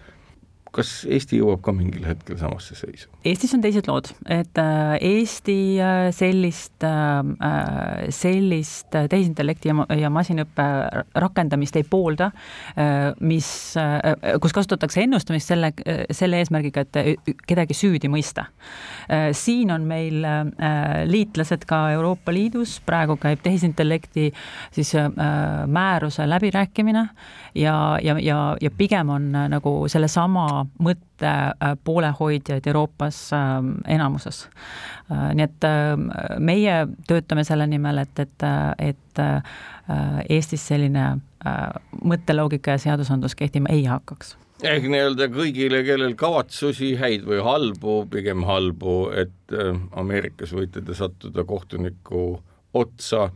kas 0.75 0.91
Eesti 1.11 1.41
jõuab 1.41 1.63
ka 1.65 1.73
mingil 1.75 2.05
hetkel 2.07 2.39
samasse 2.39 2.77
seisu? 2.79 3.09
Eestis 3.27 3.53
on 3.57 3.63
teised 3.65 3.89
lood, 3.91 4.11
et 4.31 4.59
äh, 4.61 4.95
Eesti 5.11 5.57
äh, 5.83 6.09
sellist, 6.15 6.85
äh, 6.87 8.07
sellist 8.15 8.95
tehisintellekti 8.95 9.73
ja 10.01 10.11
masinaõppe 10.13 10.67
rakendamist 11.21 11.77
ei 11.79 11.85
poolda, 11.87 12.31
mis, 13.21 13.49
kus 14.43 14.55
kasutatakse 14.55 15.03
ennustamist 15.05 15.51
selle, 15.51 15.71
selle 16.15 16.41
eesmärgiga, 16.41 16.85
et 16.87 17.37
kedagi 17.49 17.75
süüdi 17.77 18.11
mõista. 18.11 18.47
siin 19.37 19.71
on 19.75 19.85
meil 19.89 20.25
liitlased 21.11 21.65
ka 21.69 21.81
Euroopa 21.95 22.33
Liidus, 22.35 22.79
praegu 22.87 23.17
käib 23.21 23.43
tehisintellekti 23.43 24.31
siis 24.75 24.95
määruse 25.67 26.29
läbirääkimine 26.29 27.09
ja, 27.55 27.99
ja, 28.03 28.19
ja, 28.19 28.41
ja 28.61 28.71
pigem 28.71 29.09
on 29.11 29.31
nagu 29.51 29.89
sellesama 29.89 30.60
mõtte 30.83 31.31
äh, 31.31 31.75
poolehoidjaid 31.85 32.67
Euroopas 32.67 33.19
ähm, 33.37 33.73
enamuses. 33.89 34.45
Äh, 35.11 35.31
nii 35.37 35.47
et 35.47 35.67
meie 36.39 36.77
töötame 37.09 37.45
selle 37.49 37.67
nimel, 37.71 38.03
et, 38.05 38.23
et, 38.25 38.47
et 38.79 39.23
äh, 39.25 39.59
Eestis 40.31 40.63
selline 40.71 41.17
mõtteloogika 42.05 42.77
ja 42.77 42.81
seadusandlus 42.83 43.35
kehtima 43.35 43.73
ei 43.73 43.87
hakkaks 43.89 44.37
ehk 44.61 44.85
nii-öelda 44.93 45.31
kõigile, 45.33 45.79
kellel 45.87 46.13
kavatsusi, 46.21 46.91
häid 47.01 47.25
või 47.25 47.39
halbu, 47.41 47.95
pigem 48.13 48.43
halbu, 48.45 48.97
et 49.17 49.55
Ameerikas 49.97 50.53
võite 50.53 50.83
te 50.85 50.93
sattuda 50.95 51.47
kohtuniku 51.49 52.35
otsa, 52.77 53.31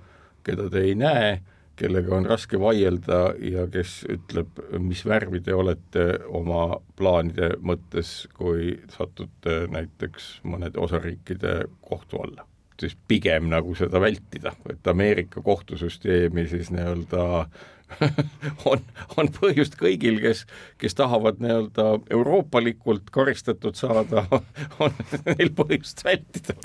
keda 0.45 0.69
te 0.69 0.83
ei 0.85 0.93
näe 1.01 1.31
kellega 1.77 2.15
on 2.17 2.27
raske 2.29 2.59
vaielda 2.61 3.21
ja 3.43 3.67
kes 3.71 4.03
ütleb, 4.11 4.61
mis 4.79 5.05
värvi 5.07 5.41
te 5.45 5.55
olete 5.55 6.07
oma 6.29 6.79
plaanide 6.99 7.55
mõttes, 7.63 8.25
kui 8.37 8.75
satute 8.95 9.65
näiteks 9.73 10.39
mõnede 10.49 10.81
osariikide 10.81 11.65
kohtu 11.83 12.23
alla. 12.25 12.47
siis 12.81 12.97
pigem 13.09 13.47
nagu 13.49 13.75
seda 13.79 14.01
vältida, 14.03 14.51
et 14.71 14.87
Ameerika 14.91 15.43
kohtusüsteemi 15.43 16.49
siis 16.51 16.73
nii-öelda 16.75 17.47
on, 18.71 18.83
on 19.19 19.29
põhjust 19.35 19.77
kõigil, 19.79 20.19
kes, 20.23 20.45
kes 20.81 20.97
tahavad 20.99 21.41
nii-öelda 21.43 21.87
euroopalikult 22.15 23.11
karistatud 23.15 23.77
saada, 23.79 24.25
on 24.85 24.95
neil 25.29 25.53
põhjust 25.57 26.05
vältida. 26.07 26.57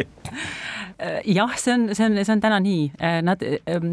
jah, 1.28 1.54
see 1.60 1.76
on, 1.76 1.88
see 1.96 2.08
on, 2.08 2.18
see 2.24 2.36
on 2.36 2.44
täna 2.44 2.60
nii, 2.64 2.86
nad 3.26 3.44
ähm,, 3.44 3.92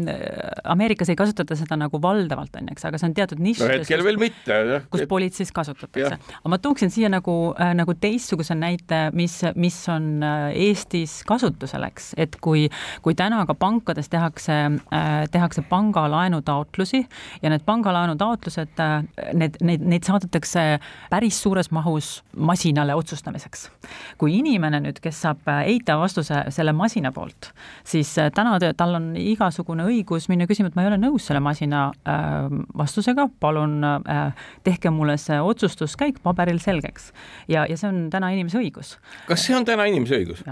Ameerikas 0.67 1.11
ei 1.11 1.19
kasutata 1.19 1.55
seda 1.59 1.77
nagu 1.79 2.01
valdavalt, 2.03 2.55
on 2.59 2.67
ju, 2.67 2.75
eks, 2.75 2.87
aga 2.89 2.99
see 2.99 3.09
on 3.09 3.15
teatud 3.17 3.43
nišides 3.43 3.67
no 3.67 3.77
hetkel 3.81 4.03
veel 4.07 4.19
mitte, 4.21 4.59
jah. 4.71 4.87
kus 4.91 5.05
politseis 5.09 5.53
kasutatakse. 5.55 6.17
aga 6.17 6.51
ma 6.51 6.59
tooksin 6.61 6.91
siia 6.93 7.11
nagu 7.11 7.37
äh,, 7.55 7.73
nagu 7.77 7.95
teistsuguse 7.99 8.57
näite, 8.57 9.07
mis, 9.17 9.39
mis 9.55 9.79
on 9.93 10.23
äh, 10.25 10.49
Eestis 10.67 11.19
kasutusel, 11.27 11.85
eks, 11.87 12.11
et 12.19 12.39
kui, 12.43 12.67
kui 13.05 13.15
täna 13.17 13.43
ka 13.47 13.55
pankades 13.57 14.11
tehakse 14.11 14.57
äh,, 14.57 15.23
tehakse 15.31 15.63
pangalaenutaotlusi 15.69 17.05
ja 17.41 17.51
need 17.51 17.63
pangalaenu 17.67 18.15
taotlused, 18.19 18.73
äh, 18.81 19.03
need, 19.37 19.57
neid, 19.65 19.83
neid 19.83 20.07
saadetakse 20.07 20.65
päris 21.11 21.41
suures 21.43 21.71
mahus 21.75 22.21
masinale 22.35 22.95
otsustamiseks. 22.97 23.67
kui 24.17 24.37
inimene 24.39 24.81
nüüd, 24.83 25.01
kes 25.03 25.21
saab 25.25 25.47
äh, 25.51 25.63
eitava 25.73 26.05
vastuse 26.05 26.43
selle 26.53 26.73
masina 26.77 27.11
poolt, 27.15 27.51
siis 27.87 28.13
äh, 28.21 28.31
täna 28.35 28.57
tal 28.77 28.97
on 28.99 29.11
igasugune 29.19 29.85
õigus 29.87 30.29
minna 30.31 30.47
küsima, 30.49 30.71
et 30.71 30.77
ma 30.77 30.85
ei 30.85 30.91
ole 30.91 30.99
nõus 31.01 31.27
selle 31.27 31.41
masina 31.43 31.91
vastusega, 32.77 33.27
palun 33.39 33.79
tehke 34.65 34.89
mulle 34.93 35.17
see 35.21 35.37
otsustuskäik 35.41 36.19
paberil 36.23 36.59
selgeks. 36.63 37.11
ja, 37.47 37.65
ja 37.69 37.77
see 37.77 37.89
on 37.89 38.07
täna 38.13 38.31
inimese 38.35 38.59
õigus. 38.61 38.97
kas 39.27 39.45
see 39.45 39.55
on 39.57 39.65
täna 39.67 39.87
inimese 39.89 40.19
õigus? 40.21 40.43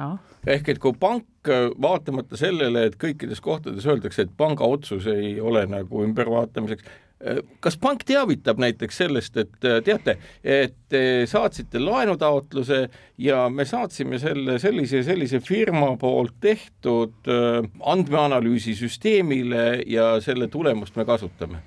Ehk 0.48 0.70
et 0.70 0.80
kui 0.82 0.94
pank 1.00 1.50
vaatamata 1.82 2.38
sellele, 2.40 2.86
et 2.88 2.98
kõikides 3.02 3.42
kohtades 3.44 3.86
öeldakse, 3.88 4.26
et 4.26 4.38
panga 4.38 4.68
otsus 4.68 5.08
ei 5.12 5.36
ole 5.42 5.66
nagu 5.70 6.04
ümbervaatamiseks, 6.06 6.86
kas 7.64 7.78
pank 7.80 8.04
teavitab 8.06 8.60
näiteks 8.60 8.98
sellest, 8.98 9.38
et 9.40 9.68
teate, 9.86 10.18
et 10.44 10.76
te 10.92 11.02
saatsite 11.30 11.80
laenutaotluse 11.80 12.80
ja 13.18 13.46
me 13.50 13.66
saatsime 13.66 14.20
selle 14.20 14.58
sellise 14.60 15.02
sellise 15.06 15.40
firma 15.44 15.94
poolt 16.00 16.36
tehtud 16.44 17.30
äh, 17.32 17.64
andmeanalüüsi 17.80 18.76
süsteemile 18.76 19.82
ja 19.88 20.10
selle 20.22 20.50
tulemust 20.52 20.96
me 21.00 21.06
kasutame? 21.08 21.62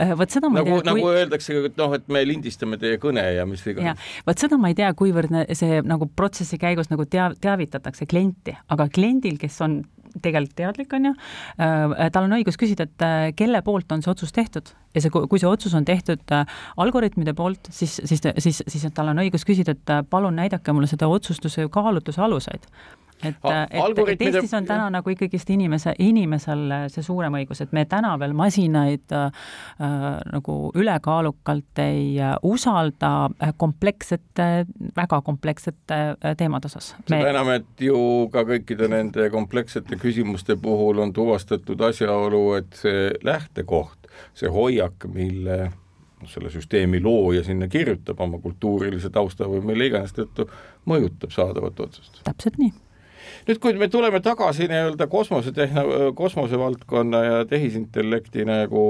Äh, 0.00 0.14
vot 0.18 0.32
seda 0.32 0.48
ma 0.48 0.62
nagu, 0.62 0.72
ei 0.72 0.80
tea. 0.80 0.90
nagu 0.90 1.04
kui... 1.04 1.16
öeldakse, 1.20 1.58
et 1.68 1.78
noh, 1.80 1.94
et 1.98 2.08
me 2.08 2.24
lindistame 2.26 2.80
teie 2.80 2.98
kõne 3.02 3.24
ja 3.36 3.46
mis 3.48 3.64
iganes. 3.68 4.08
vot 4.26 4.40
seda 4.40 4.58
ma 4.60 4.72
ei 4.72 4.78
tea, 4.78 4.90
kuivõrd 4.96 5.36
see 5.52 5.82
nagu 5.84 6.08
protsessi 6.16 6.58
käigus 6.60 6.90
nagu 6.92 7.06
tea-, 7.10 7.34
teavitatakse 7.44 8.08
klienti, 8.10 8.56
aga 8.72 8.88
kliendil, 8.92 9.38
kes 9.40 9.60
on 9.64 9.82
tegelikult 10.22 10.56
teadlik, 10.58 10.92
on 10.96 11.10
ju, 11.10 11.12
äh, 11.58 12.08
tal 12.14 12.28
on 12.28 12.36
õigus 12.38 12.58
küsida, 12.60 12.86
et 12.88 13.04
äh, 13.04 13.28
kelle 13.36 13.62
poolt 13.66 13.92
on 13.92 14.02
see 14.04 14.12
otsus 14.12 14.34
tehtud. 14.34 14.74
Ja 14.94 15.02
see, 15.02 15.10
kui 15.10 15.40
see 15.42 15.50
otsus 15.50 15.74
on 15.74 15.86
tehtud 15.86 16.34
äh, 16.34 16.44
algoritmide 16.80 17.34
poolt, 17.34 17.70
siis, 17.70 18.00
siis, 18.04 18.22
siis, 18.38 18.62
siis 18.66 18.86
tal 18.94 19.10
on 19.12 19.22
õigus 19.24 19.46
küsida, 19.46 19.74
et 19.74 20.10
palun 20.10 20.36
näidake 20.38 20.74
mulle 20.74 20.90
seda 20.90 21.08
otsustuse 21.10 21.68
kaalutluse 21.72 22.22
aluseid 22.22 22.68
et, 23.24 23.38
et, 23.44 23.98
et 24.14 24.26
Eestis 24.28 24.54
on 24.56 24.66
täna 24.68 24.90
nagu 24.92 25.14
ikkagist 25.14 25.50
inimese, 25.50 25.94
inimesel 25.98 26.66
see 26.92 27.04
suurem 27.04 27.40
õigus, 27.40 27.62
et 27.64 27.72
me 27.76 27.84
täna 27.88 28.14
veel 28.20 28.34
masinaid 28.36 29.14
äh, 29.14 29.30
nagu 30.32 30.72
ülekaalukalt 30.74 31.78
ei 31.78 32.20
äh, 32.20 32.34
usalda 32.42 33.30
äh, 33.42 33.54
komplekssete, 33.56 34.66
väga 34.96 35.20
komplekssete 35.20 35.94
äh, 35.94 36.36
teemade 36.36 36.66
osas. 36.66 36.94
seda 37.06 37.16
me... 37.16 37.30
enam, 37.30 37.50
et 37.54 37.80
ju 37.80 38.28
ka 38.32 38.44
kõikide 38.48 38.88
nende 38.90 39.28
komplekssete 39.30 39.98
küsimuste 40.00 40.56
puhul 40.56 40.98
on 41.04 41.12
tuvastatud 41.12 41.80
asjaolu, 41.80 42.44
et 42.60 42.78
see 42.78 43.08
lähtekoht, 43.24 44.10
see 44.34 44.50
hoiak, 44.50 45.08
mille 45.12 45.70
selle 46.28 46.48
süsteemi 46.50 47.02
looja 47.04 47.42
sinna 47.44 47.68
kirjutab 47.68 48.20
oma 48.20 48.38
kultuurilise 48.40 49.10
tausta 49.12 49.48
või 49.48 49.60
mille 49.60 49.90
iganes 49.90 50.14
tõttu, 50.16 50.48
mõjutab 50.88 51.34
saadavat 51.34 51.80
otsust. 51.84 52.22
täpselt 52.24 52.56
nii 52.58 52.72
nüüd, 53.48 53.60
kui 53.60 53.74
me 53.78 53.88
tuleme 53.92 54.20
tagasi 54.24 54.68
nii-öelda 54.70 55.08
kosmosetehno-, 55.12 56.12
kosmosevaldkonna 56.16 57.24
ja 57.24 57.42
tehisintellekti 57.48 58.46
nagu 58.48 58.84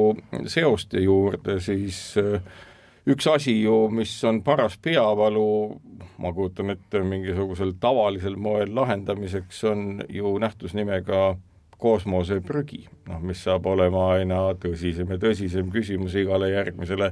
seoste 0.46 1.02
juurde, 1.02 1.58
siis 1.60 1.98
äh, 2.20 2.38
üks 3.10 3.26
asi 3.30 3.56
ju, 3.62 3.88
mis 3.92 4.12
on 4.24 4.42
paras 4.44 4.78
peavalu, 4.82 5.48
ma 6.18 6.32
kujutan 6.32 6.74
ette, 6.74 7.02
mingisugusel 7.04 7.74
tavalisel 7.80 8.36
moel 8.36 8.74
lahendamiseks, 8.76 9.64
on 9.70 10.04
ju 10.08 10.36
nähtus 10.42 10.76
nimega 10.76 11.34
kosmoseprügi, 11.84 12.84
noh, 13.10 13.20
mis 13.20 13.42
saab 13.44 13.66
olema 13.68 14.06
aina 14.14 14.46
tõsisem 14.60 15.10
ja 15.12 15.18
tõsisem 15.20 15.68
küsimus 15.74 16.14
igale 16.16 16.48
järgmisele 16.54 17.10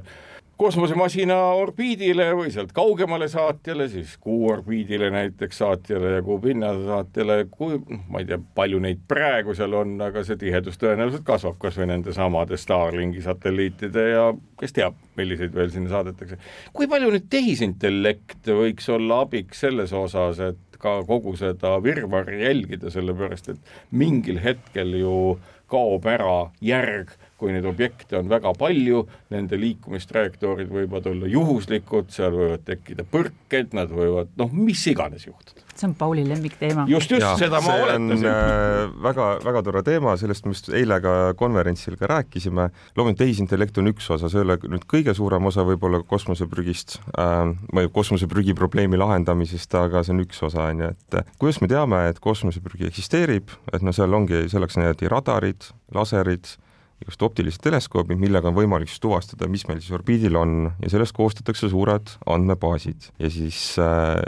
kosmosemasina 0.57 1.35
orbiidile 1.57 2.27
või 2.37 2.51
sealt 2.53 2.71
kaugemale 2.75 3.27
saatjale, 3.31 3.87
siis 3.89 4.15
Kuu 4.21 4.49
orbiidile 4.51 5.09
näiteks 5.13 5.57
saatjale 5.63 6.11
ja 6.17 6.23
Kuu 6.23 6.37
pinnase 6.43 6.85
saatjale, 6.85 7.37
kui 7.51 7.79
noh, 7.79 8.03
ma 8.09 8.21
ei 8.21 8.27
tea, 8.29 8.37
palju 8.55 8.81
neid 8.83 9.01
praegu 9.09 9.55
seal 9.57 9.73
on, 9.79 9.95
aga 10.05 10.23
see 10.27 10.37
tihedus 10.43 10.77
tõenäoliselt 10.81 11.25
kasvab 11.27 11.57
kas 11.61 11.79
või 11.81 11.89
nende 11.93 12.13
samade 12.15 12.59
Starlinki 12.61 13.23
satelliitide 13.25 14.05
ja 14.11 14.27
kes 14.59 14.77
teab, 14.77 14.99
milliseid 15.17 15.55
veel 15.57 15.73
sinna 15.73 15.91
saadetakse. 15.95 16.37
kui 16.73 16.87
palju 16.91 17.09
nüüd 17.15 17.27
tehisintellekt 17.33 18.53
võiks 18.53 18.89
olla 18.93 19.23
abiks 19.25 19.65
selles 19.65 19.93
osas, 19.97 20.39
et 20.39 20.79
ka 20.83 20.99
kogu 21.07 21.35
seda 21.39 21.77
virvarri 21.83 22.43
jälgida, 22.43 22.91
sellepärast 22.93 23.53
et 23.53 23.75
mingil 23.91 24.41
hetkel 24.43 24.97
ju 24.99 25.17
kaob 25.71 26.05
ära 26.11 26.51
järg 26.61 27.13
kui 27.43 27.51
neid 27.51 27.67
objekte 27.67 28.15
on 28.21 28.29
väga 28.31 28.53
palju, 28.55 29.03
nende 29.33 29.59
liikumistrajektoorid 29.59 30.71
võivad 30.71 31.09
olla 31.11 31.27
juhuslikud, 31.27 32.07
seal 32.13 32.31
võivad 32.37 32.63
tekkida 32.63 33.03
põrked, 33.09 33.75
nad 33.75 33.91
võivad 33.91 34.31
noh, 34.39 34.53
mis 34.55 34.85
iganes 34.87 35.27
juhtuda. 35.27 35.59
see 35.73 35.87
on 35.89 35.95
Pauli 35.99 36.23
lemmikteema. 36.27 36.85
just, 36.87 37.11
just, 37.11 37.27
seda 37.41 37.59
ma 37.65 37.75
oletasin 37.83 38.29
äh,. 38.29 38.93
väga, 39.03 39.27
väga 39.43 39.63
tore 39.67 39.83
teema, 39.83 40.15
sellest 40.21 40.47
me 40.47 40.55
just 40.55 40.69
eile 40.71 41.01
ka 41.03 41.33
konverentsil 41.35 41.97
ka 41.99 42.07
rääkisime. 42.13 42.69
loomulikult 42.95 43.23
tehisintellekt 43.25 43.77
on 43.81 43.91
üks 43.91 44.07
osa, 44.15 44.31
see 44.31 44.39
ei 44.39 44.47
ole 44.47 44.57
nüüd 44.63 44.87
kõige 44.95 45.17
suurem 45.17 45.51
osa 45.51 45.67
võib-olla 45.67 46.03
kosmoseprügist 46.07 46.99
äh, 47.17 47.51
või 47.75 47.91
kosmoseprügi 47.91 48.55
probleemi 48.55 49.01
lahendamisest, 49.01 49.75
aga 49.81 50.05
see 50.05 50.15
on 50.15 50.23
üks 50.23 50.43
osa, 50.47 50.69
on 50.71 50.85
ju, 50.85 50.93
et 50.95 51.37
kuidas 51.41 51.59
me 51.59 51.71
teame, 51.71 52.05
et 52.13 52.23
kosmoseprügi 52.23 52.87
eksisteerib, 52.93 53.51
et 53.73 53.83
no 53.83 53.91
seal 53.95 54.13
ongi, 54.15 54.45
selleks 54.53 54.79
näidati 54.79 55.11
radarid, 55.11 55.73
laserid 55.93 56.55
igast 57.03 57.27
optilised 57.27 57.63
teleskoobid, 57.63 58.19
millega 58.21 58.49
on 58.49 58.57
võimalik 58.57 58.91
siis 58.91 59.03
tuvastada, 59.03 59.49
mis 59.51 59.67
meil 59.69 59.81
siis 59.83 59.93
orbiidil 59.95 60.39
on. 60.39 60.71
Ja 60.83 60.93
sellest 60.93 61.15
koostatakse 61.17 61.69
suured 61.71 62.15
andmebaasid. 62.29 63.11
Ja 63.21 63.31
siis 63.33 63.75
äh, 63.81 64.19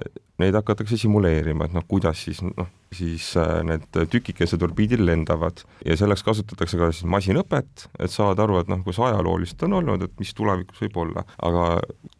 neid 0.42 0.58
hakatakse 0.58 1.00
simuleerima, 1.00 1.68
et 1.68 1.76
noh, 1.76 1.86
kuidas 1.88 2.26
siis 2.28 2.42
noh, 2.46 2.70
siis 2.96 3.32
äh, 3.40 3.60
need 3.68 3.88
tükikesed 4.12 4.64
orbiidil 4.68 5.06
lendavad. 5.08 5.64
Ja 5.88 5.98
selleks 6.00 6.26
kasutatakse 6.28 6.80
ka 6.80 6.92
siis 6.92 7.08
masinõpet, 7.12 7.88
et 8.00 8.14
saada 8.14 8.46
aru, 8.46 8.60
et 8.62 8.72
noh, 8.72 8.84
kus 8.86 9.00
ajalooliselt 9.04 9.68
on 9.68 9.80
olnud, 9.82 10.08
et 10.08 10.18
mis 10.22 10.34
tulevikus 10.36 10.84
võib 10.86 11.04
olla, 11.06 11.26
aga 11.48 11.70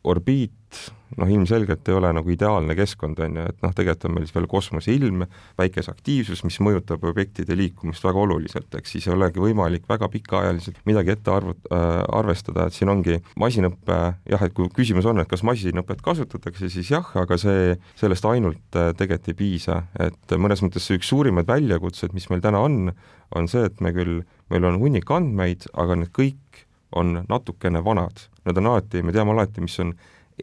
orbiit 0.08 0.86
noh, 1.22 1.30
ilmselgelt 1.32 1.88
ei 1.90 1.96
ole 1.98 2.12
nagu 2.16 2.32
ideaalne 2.32 2.76
keskkond, 2.78 3.20
on 3.24 3.40
ju, 3.40 3.46
et 3.52 3.64
noh, 3.64 3.74
tegelikult 3.76 4.10
on 4.10 4.16
meil 4.16 4.28
siis 4.28 4.36
veel 4.36 4.48
kosmoseilm, 4.52 5.26
päikese 5.60 5.92
aktiivsus, 5.94 6.44
mis 6.48 6.60
mõjutab 6.64 7.04
objektide 7.08 7.58
liikumist 7.58 8.06
väga 8.06 8.22
oluliselt, 8.26 8.70
eks 8.80 8.96
siis 8.96 9.08
ei 9.10 9.16
olegi 9.16 9.42
võimalik 9.44 9.88
väga 9.90 10.10
pikaajaliselt 10.14 10.82
midagi 10.90 11.16
ette 11.16 11.34
arvu- 11.34 11.58
äh,, 11.72 12.02
arvestada, 12.20 12.68
et 12.68 12.78
siin 12.78 12.92
ongi 12.92 13.20
masinõppe 13.42 14.00
jah, 14.32 14.46
et 14.46 14.56
kui 14.58 14.70
küsimus 14.76 15.08
on, 15.10 15.22
et 15.24 15.32
kas 15.32 15.46
masinõpet 15.48 16.04
kasutatakse, 16.06 16.70
siis 16.74 16.92
jah, 16.92 17.12
aga 17.22 17.40
see, 17.42 17.76
sellest 18.00 18.28
ainult 18.30 18.80
äh, 18.80 18.92
tegelikult 18.98 19.32
ei 19.32 19.40
piisa, 19.40 19.82
et 20.00 20.36
mõnes 20.42 20.62
mõttes 20.66 20.86
see 20.86 21.00
üks 21.00 21.10
suurimaid 21.12 21.48
väljakutseid, 21.50 22.14
mis 22.18 22.28
meil 22.32 22.44
täna 22.44 22.62
on, 22.66 22.92
on 23.36 23.50
see, 23.52 23.66
et 23.70 23.82
me 23.82 23.94
küll, 23.96 24.24
meil 24.54 24.68
on 24.68 24.80
hunnik 24.82 25.10
andmeid, 25.12 25.70
aga 25.74 25.98
need 26.00 26.12
kõik 26.16 26.66
on 26.96 27.26
natukene 27.30 27.82
vanad. 27.84 28.28
Nad 28.46 28.60
on 28.62 28.70
alati, 28.72 29.02
me 29.04 29.14
teame 29.16 29.34
alati, 29.34 29.64
mis 29.64 29.78
on 29.84 29.94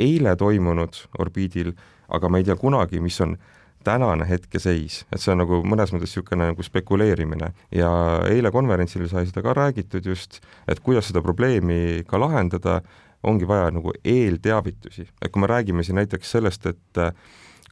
eile 0.00 0.36
toimunud 0.36 1.02
orbiidil, 1.18 1.72
aga 2.12 2.28
me 2.28 2.40
ei 2.40 2.46
tea 2.48 2.56
kunagi, 2.56 3.00
mis 3.00 3.20
on 3.20 3.36
tänane 3.84 4.26
hetkeseis, 4.28 5.02
et 5.12 5.20
see 5.20 5.32
on 5.34 5.42
nagu 5.42 5.58
mõnes 5.66 5.90
mõttes 5.90 6.12
niisugune 6.12 6.46
nagu 6.52 6.62
spekuleerimine. 6.62 7.50
Ja 7.74 7.90
eile 8.30 8.52
konverentsil 8.54 9.08
sai 9.10 9.26
seda 9.26 9.42
ka 9.42 9.56
räägitud 9.58 10.06
just, 10.06 10.40
et 10.70 10.80
kuidas 10.80 11.10
seda 11.10 11.22
probleemi 11.24 12.04
ka 12.06 12.20
lahendada, 12.22 12.80
ongi 13.26 13.46
vaja 13.46 13.70
nagu 13.74 13.94
eelteavitusi, 14.04 15.06
et 15.22 15.30
kui 15.32 15.42
me 15.42 15.50
räägime 15.50 15.84
siin 15.86 15.98
näiteks 16.00 16.30
sellest, 16.36 16.66
et 16.66 17.02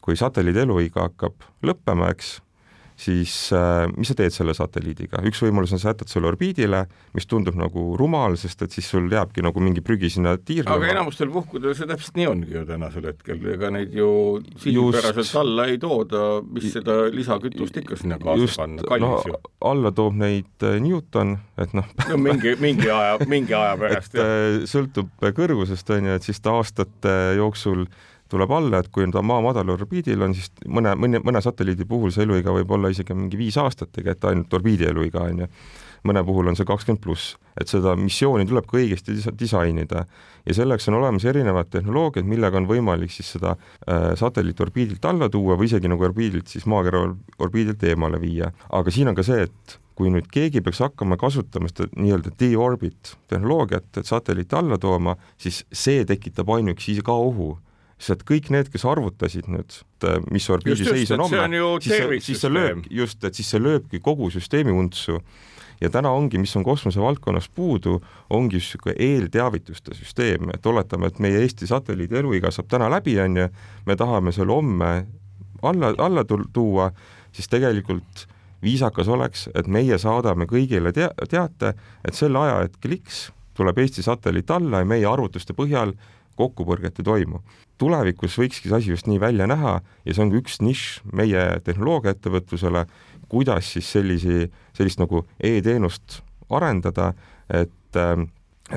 kui 0.01 0.17
satelliidi 0.17 0.63
eluiga 0.65 1.09
hakkab 1.09 1.47
lõppema, 1.67 2.11
eks, 2.15 2.39
siis 3.01 3.35
äh, 3.57 3.87
mis 3.97 4.11
sa 4.11 4.17
teed 4.19 4.35
selle 4.35 4.55
satelliidiga, 4.57 5.23
üks 5.29 5.41
võimalus 5.45 5.73
on 5.75 5.81
sa 5.81 5.95
jätad 5.95 6.11
selle 6.13 6.29
orbiidile, 6.31 6.83
mis 7.17 7.27
tundub 7.31 7.57
nagu 7.59 7.95
rumal, 7.99 8.37
sest 8.41 8.67
et 8.67 8.77
siis 8.77 8.91
sul 8.93 9.09
jääbki 9.11 9.45
nagu 9.45 9.63
mingi 9.65 9.83
prügi 9.85 10.11
sinna 10.13 10.37
tiirlema. 10.37 10.77
aga 10.77 10.91
enamustel 10.95 11.33
puhkudel 11.33 11.75
see 11.79 11.89
täpselt 11.89 12.21
nii 12.21 12.29
ongi 12.31 12.57
ju 12.59 12.65
tänasel 12.69 13.09
hetkel, 13.11 13.41
ega 13.55 13.73
neid 13.75 13.95
ju 13.97 14.11
sihipäraselt 14.61 15.41
alla 15.41 15.67
ei 15.71 15.81
tooda, 15.81 16.27
mis 16.51 16.69
seda 16.77 16.99
lisakütust 17.15 17.81
ikka 17.83 17.99
sinna 18.01 18.21
kaasa 18.21 18.45
just, 18.45 18.61
panna, 18.61 18.85
kallis 18.85 19.07
no, 19.07 19.23
ju. 19.33 19.41
alla 19.73 19.95
toob 19.97 20.21
neid 20.21 20.69
äh, 20.69 20.77
Newton, 20.85 21.39
et 21.61 21.75
noh 21.77 21.89
no 22.11 22.21
mingi, 22.21 22.55
mingi 22.61 22.93
aja, 22.93 23.17
mingi 23.31 23.57
aja 23.57 23.75
pärast. 23.81 24.15
et 24.19 24.23
äh, 24.27 24.61
sõltub 24.71 25.11
kõrgusest, 25.41 25.97
on 25.97 26.13
ju, 26.13 26.21
et 26.21 26.29
siis 26.29 26.45
ta 26.45 26.59
aastate 26.61 27.17
jooksul 27.41 27.87
tuleb 28.31 28.53
alla, 28.55 28.81
et 28.81 28.89
kui 28.93 29.07
ta 29.13 29.23
maa 29.27 29.43
madalal 29.45 29.77
orbiidil 29.77 30.23
on, 30.25 30.35
siis 30.37 30.51
mõne, 30.67 30.95
mõne, 30.99 31.21
mõne 31.25 31.43
satelliidi 31.45 31.87
puhul 31.89 32.13
see 32.15 32.27
eluiga 32.27 32.55
võib 32.55 32.71
olla 32.77 32.91
isegi 32.93 33.17
mingi 33.17 33.39
viis 33.41 33.59
aastat 33.61 33.93
tegelikult 33.97 34.31
ainult 34.31 34.59
orbiidi 34.61 34.89
eluiga, 34.91 35.27
on 35.27 35.45
ju. 35.45 35.49
mõne 36.09 36.23
puhul 36.25 36.49
on 36.49 36.57
see 36.57 36.65
kakskümmend 36.65 37.03
pluss, 37.05 37.35
et 37.61 37.69
seda 37.69 37.93
missiooni 37.99 38.47
tuleb 38.49 38.65
ka 38.69 38.79
õigesti 38.79 39.19
disainida 39.37 40.07
ja 40.47 40.57
selleks 40.57 40.89
on 40.89 40.97
olemas 40.97 41.27
erinevad 41.29 41.69
tehnoloogiad, 41.75 42.25
millega 42.25 42.57
on 42.57 42.69
võimalik 42.71 43.13
siis 43.13 43.35
seda 43.35 43.53
äh, 43.53 44.15
satelliiti 44.17 44.65
orbiidilt 44.65 45.05
alla 45.05 45.29
tuua 45.29 45.59
või 45.61 45.69
isegi 45.69 45.91
nagu 45.93 46.09
orbiidilt 46.09 46.49
siis 46.49 46.65
maakera 46.71 47.05
orbiidilt 47.39 47.85
eemale 47.85 48.21
viia. 48.23 48.53
aga 48.71 48.91
siin 48.95 49.13
on 49.13 49.19
ka 49.19 49.27
see, 49.27 49.45
et 49.45 49.79
kui 50.01 50.09
nüüd 50.09 50.31
keegi 50.33 50.63
peaks 50.65 50.81
hakkama 50.81 51.19
kasutama 51.21 51.69
seda 51.69 51.91
nii-öelda 52.01 52.33
de-orbit 52.41 53.17
tehnoloogiat, 53.29 53.91
et 54.01 54.09
satelliiti 54.09 54.57
alla 54.57 54.79
tooma, 54.81 55.19
siis 55.37 55.67
see 55.69 56.07
tekitab 56.09 56.49
ainuüksi 56.57 57.03
ka 57.05 57.13
ohu 57.13 57.59
sest 58.01 58.23
et 58.23 58.27
kõik 58.27 58.49
need, 58.55 58.71
kes 58.73 58.85
arvutasid 58.89 59.49
nüüd, 59.53 59.77
mis 60.33 60.49
orbiidi 60.51 60.87
seis 60.89 61.13
on 61.13 61.27
homme, 61.27 61.61
siis, 61.85 62.25
siis 62.25 62.43
see 62.43 62.53
lööb, 62.53 62.87
just, 62.91 63.23
et 63.29 63.37
siis 63.37 63.51
see 63.53 63.61
lööbki 63.61 64.01
kogu 64.05 64.31
süsteemi 64.33 64.73
untsu. 64.73 65.21
Ja 65.81 65.89
täna 65.89 66.11
ongi, 66.13 66.37
mis 66.37 66.53
on 66.59 66.65
kosmosevaldkonnas 66.65 67.47
puudu, 67.57 68.03
ongi 68.37 68.59
niisugune 68.59 68.93
eelteavituste 69.01 69.95
süsteem, 69.97 70.51
et 70.53 70.67
oletame, 70.69 71.09
et 71.09 71.21
meie 71.25 71.41
Eesti 71.41 71.69
satelliidi 71.71 72.19
eluiga 72.21 72.51
saab 72.53 72.69
täna 72.69 72.91
läbi, 72.93 73.15
on 73.21 73.39
ju, 73.41 73.47
me 73.87 73.97
tahame 73.97 74.33
selle 74.37 74.53
homme 74.53 74.91
alla, 75.63 75.95
alla 75.97 76.25
tuua, 76.53 76.91
siis 77.33 77.49
tegelikult 77.49 78.27
viisakas 78.63 79.09
oleks, 79.09 79.47
et 79.57 79.69
meie 79.73 79.97
saadame 79.99 80.45
kõigile 80.49 80.93
tea-, 80.93 81.13
teate, 81.29 81.73
et 82.05 82.17
selle 82.17 82.45
ajahetkel 82.45 82.99
X 82.99 83.31
tuleb 83.57 83.81
Eesti 83.81 84.05
satelliit 84.05 84.51
alla 84.53 84.85
ja 84.85 84.89
meie 84.89 85.09
arvutuste 85.09 85.57
põhjal 85.57 85.95
kokkupõrget 86.37 87.01
ei 87.01 87.09
toimu. 87.09 87.41
Tulevikus 87.81 88.37
võikski 88.39 88.69
see 88.69 88.77
asi 88.77 88.93
just 88.93 89.09
nii 89.09 89.21
välja 89.23 89.47
näha 89.51 89.79
ja 89.81 90.15
see 90.15 90.25
on 90.25 90.33
ka 90.33 90.41
üks 90.41 90.59
nišš 90.65 91.15
meie 91.17 91.45
tehnoloogiaettevõtlusele, 91.67 92.85
kuidas 93.31 93.73
siis 93.75 93.89
sellisi, 93.95 94.51
sellist 94.77 95.01
nagu 95.01 95.25
e-teenust 95.39 96.21
arendada, 96.51 97.13
et 97.49 97.99
äh, 97.99 98.27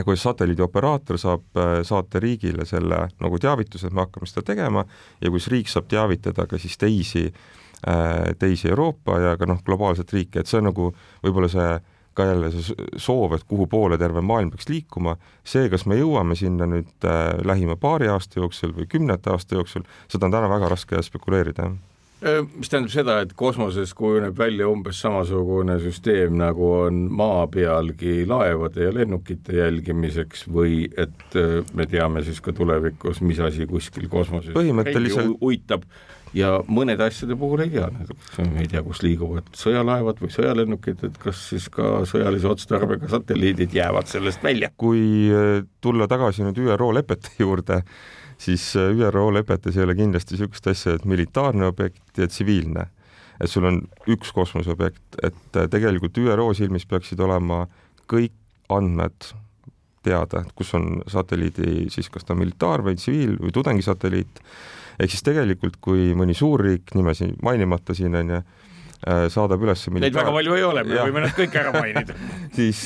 kuidas 0.04 0.24
satelliidioperaator 0.28 1.20
saab 1.22 1.60
äh, 1.60 1.74
saata 1.88 2.22
riigile 2.24 2.66
selle 2.70 3.08
nagu 3.22 3.40
teavituse, 3.42 3.90
et 3.90 3.98
me 3.98 4.06
hakkame 4.06 4.30
seda 4.30 4.46
tegema 4.54 4.86
ja 5.22 5.34
kuidas 5.34 5.50
riik 5.54 5.72
saab 5.72 5.90
teavitada 5.92 6.48
ka 6.50 6.62
siis 6.62 6.78
teisi 6.82 7.26
äh,, 7.28 8.32
teisi 8.40 8.70
Euroopa 8.72 9.20
ja 9.20 9.36
ka 9.38 9.50
noh, 9.50 9.62
globaalset 9.66 10.14
riiki, 10.14 10.40
et 10.40 10.50
see 10.50 10.62
on 10.62 10.72
nagu 10.72 10.94
võib-olla 11.26 11.52
see 11.52 11.74
ka 12.14 12.28
jälle 12.30 12.52
see 12.54 12.90
soov, 13.02 13.38
et 13.38 13.48
kuhu 13.48 13.68
poole 13.72 13.98
terve 14.02 14.22
maailm 14.22 14.52
peaks 14.54 14.70
liikuma, 14.70 15.18
see, 15.44 15.70
kas 15.74 15.88
me 15.90 15.98
jõuame 16.00 16.38
sinna 16.40 16.68
nüüd 16.70 17.08
äh, 17.08 17.24
lähima 17.46 17.78
paari 17.80 18.12
aasta 18.14 18.42
jooksul 18.42 18.76
või 18.78 18.90
kümnete 18.90 19.34
aasta 19.34 19.60
jooksul, 19.60 19.88
seda 20.12 20.30
on 20.30 20.38
täna 20.38 20.52
väga 20.52 20.72
raske 20.76 21.02
spekuleerida 21.06 21.72
mis 22.58 22.72
tähendab 22.72 22.92
seda, 22.94 23.16
et 23.24 23.34
kosmoses 23.36 23.92
kujuneb 23.98 24.38
välja 24.38 24.68
umbes 24.72 25.02
samasugune 25.04 25.76
süsteem, 25.84 26.38
nagu 26.40 26.70
on 26.86 27.02
maa 27.12 27.46
pealgi 27.52 28.24
laevade 28.30 28.88
ja 28.88 28.94
lennukite 28.96 29.58
jälgimiseks 29.58 30.46
või 30.48 30.86
et 30.98 31.38
me 31.76 31.88
teame 31.90 32.24
siis 32.24 32.40
ka 32.44 32.56
tulevikus, 32.56 33.20
mis 33.26 33.42
asi 33.44 33.68
kuskil 33.68 34.08
kosmoses 34.12 34.56
põhimõtteliselt 34.56 35.36
uitab 35.44 35.84
ja 36.34 36.50
mõnede 36.68 37.06
asjade 37.06 37.36
puhul 37.40 37.66
ei 37.66 37.72
tea, 37.74 37.88
ei 38.60 38.68
tea, 38.70 38.82
kus 38.86 39.04
liiguvad 39.06 39.52
sõjalaevad 39.58 40.22
või 40.24 40.34
sõjalennukid, 40.34 41.06
et 41.08 41.20
kas 41.22 41.46
siis 41.52 41.70
ka 41.74 42.04
sõjalise 42.10 42.50
otstarbega 42.50 43.10
satelliidid 43.12 43.76
jäävad 43.76 44.10
sellest 44.10 44.44
välja? 44.44 44.72
kui 44.78 45.30
tulla 45.82 46.08
tagasi 46.12 46.46
nüüd 46.46 46.60
ÜRO 46.64 46.92
lepete 46.96 47.36
juurde, 47.44 47.84
siis 48.38 48.74
äh, 48.76 48.92
ÜRO 48.92 49.30
lepetes 49.34 49.78
ei 49.78 49.86
ole 49.86 49.96
kindlasti 49.96 50.36
niisugust 50.36 50.68
asja, 50.72 50.98
et 50.98 51.06
militaarne 51.06 51.68
objekt 51.70 52.18
ja 52.18 52.28
tsiviilne. 52.28 52.90
et 53.42 53.50
sul 53.50 53.66
on 53.66 53.82
üks 54.08 54.32
kosmoseobjekt, 54.32 55.18
et 55.24 55.58
äh, 55.58 55.70
tegelikult 55.70 56.18
ÜRO 56.18 56.54
silmis 56.58 56.86
peaksid 56.86 57.20
olema 57.20 57.66
kõik 58.10 58.36
andmed 58.70 59.34
teada, 60.04 60.44
kus 60.56 60.74
on 60.76 61.02
satelliidi 61.08 61.90
siis 61.92 62.10
kas 62.12 62.26
ta 62.28 62.36
militaar 62.36 62.84
või 62.84 62.98
tsiviil 63.00 63.38
või 63.40 63.54
tudengisatelliit, 63.56 64.42
ehk 65.00 65.14
siis 65.14 65.26
tegelikult, 65.26 65.80
kui 65.84 66.12
mõni 66.18 66.36
suurriik, 66.38 66.94
nimesi 66.98 67.32
mainimata 67.46 67.96
siin 67.98 68.18
on 68.20 68.36
ju, 68.36 68.42
äh, 69.08 69.24
saadab 69.34 69.64
üles 69.66 69.86
militaar... 69.90 70.10
Neid 70.10 70.20
väga 70.20 70.36
palju 70.38 70.58
ei 70.58 70.68
ole, 70.68 70.84
me 70.88 71.00
võime 71.02 71.26
nad 71.26 71.34
kõik 71.38 71.58
ära 71.62 71.74
mainida. 71.76 72.18
Siis 72.58 72.86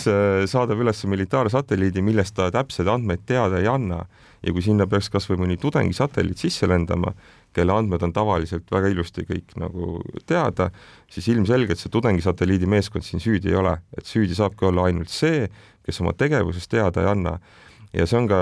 saadab 0.52 0.80
üles 0.84 1.04
militaarsatelliidi, 1.12 2.04
millest 2.06 2.38
ta 2.38 2.48
täpseid 2.54 2.88
andmeid 2.92 3.28
teada 3.28 3.60
ei 3.62 3.68
anna. 3.72 4.06
Ja 4.46 4.54
kui 4.54 4.62
sinna 4.62 4.86
peaks 4.88 5.10
kas 5.12 5.26
või 5.28 5.42
mõni 5.42 5.56
tudengisatelliit 5.60 6.40
sisse 6.40 6.68
lendama, 6.70 7.10
kelle 7.58 7.74
andmed 7.74 8.04
on 8.06 8.14
tavaliselt 8.14 8.70
väga 8.72 8.92
ilusti 8.94 9.26
kõik 9.28 9.56
nagu 9.60 9.98
teada, 10.30 10.70
siis 11.12 11.28
ilmselgelt 11.34 11.82
see 11.82 11.92
tudengisatelliidi 11.94 12.70
meeskond 12.70 13.06
siin 13.06 13.24
süüdi 13.24 13.52
ei 13.52 13.58
ole, 13.58 13.74
et 13.98 14.06
süüdi 14.06 14.38
saabki 14.38 14.70
olla 14.70 14.86
ainult 14.90 15.10
see, 15.14 15.48
kes 15.88 16.04
oma 16.04 16.14
tegevusest 16.18 16.70
teada 16.70 17.02
ei 17.02 17.10
anna 17.16 17.38
ja 17.94 18.06
see 18.08 18.20
on 18.20 18.28
ka 18.30 18.40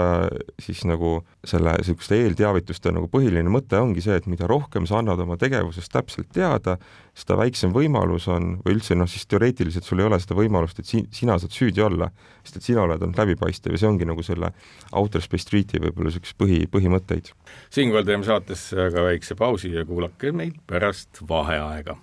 siis 0.62 0.84
nagu 0.88 1.20
selle 1.46 1.76
niisuguste 1.80 2.18
eelteavituste 2.24 2.94
nagu 2.96 3.10
põhiline 3.12 3.52
mõte 3.52 3.78
ongi 3.80 4.04
see, 4.04 4.18
et 4.18 4.28
mida 4.32 4.48
rohkem 4.50 4.88
sa 4.90 5.00
annad 5.02 5.22
oma 5.22 5.38
tegevusest 5.42 5.92
täpselt 5.94 6.32
teada, 6.36 6.78
seda 7.18 7.38
väiksem 7.40 7.74
võimalus 7.76 8.28
on 8.32 8.56
või 8.66 8.78
üldse 8.78 8.98
noh, 8.98 9.10
siis 9.10 9.28
teoreetiliselt 9.32 9.88
sul 9.88 10.02
ei 10.02 10.10
ole 10.10 10.20
seda 10.24 10.38
võimalust, 10.40 10.82
et 10.82 10.90
si-, 10.90 11.06
sina 11.16 11.38
saad 11.42 11.56
süüdi 11.56 11.84
olla, 11.86 12.10
sest 12.44 12.60
et 12.60 12.70
sina 12.72 12.84
oled 12.86 13.02
olnud 13.02 13.22
läbipaistev 13.22 13.76
ja 13.76 13.84
see 13.84 13.92
ongi 13.92 14.10
nagu 14.10 14.26
selle 14.26 14.52
Outer 14.96 15.24
Space 15.24 15.48
Treaty 15.50 15.82
võib-olla 15.84 16.12
niisuguse 16.12 16.38
põhi, 16.40 16.64
põhimõtteid. 16.72 17.32
siinkohal 17.74 18.08
teeme 18.08 18.28
saatesse 18.28 18.90
aga 18.90 19.08
väikse 19.12 19.38
pausi 19.40 19.74
ja 19.76 19.86
kuulake 19.86 20.34
meid 20.36 20.60
pärast 20.68 21.22
vaheaega. 21.30 22.00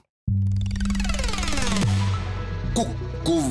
kukkuv 2.73 3.03
õun 3.33 3.42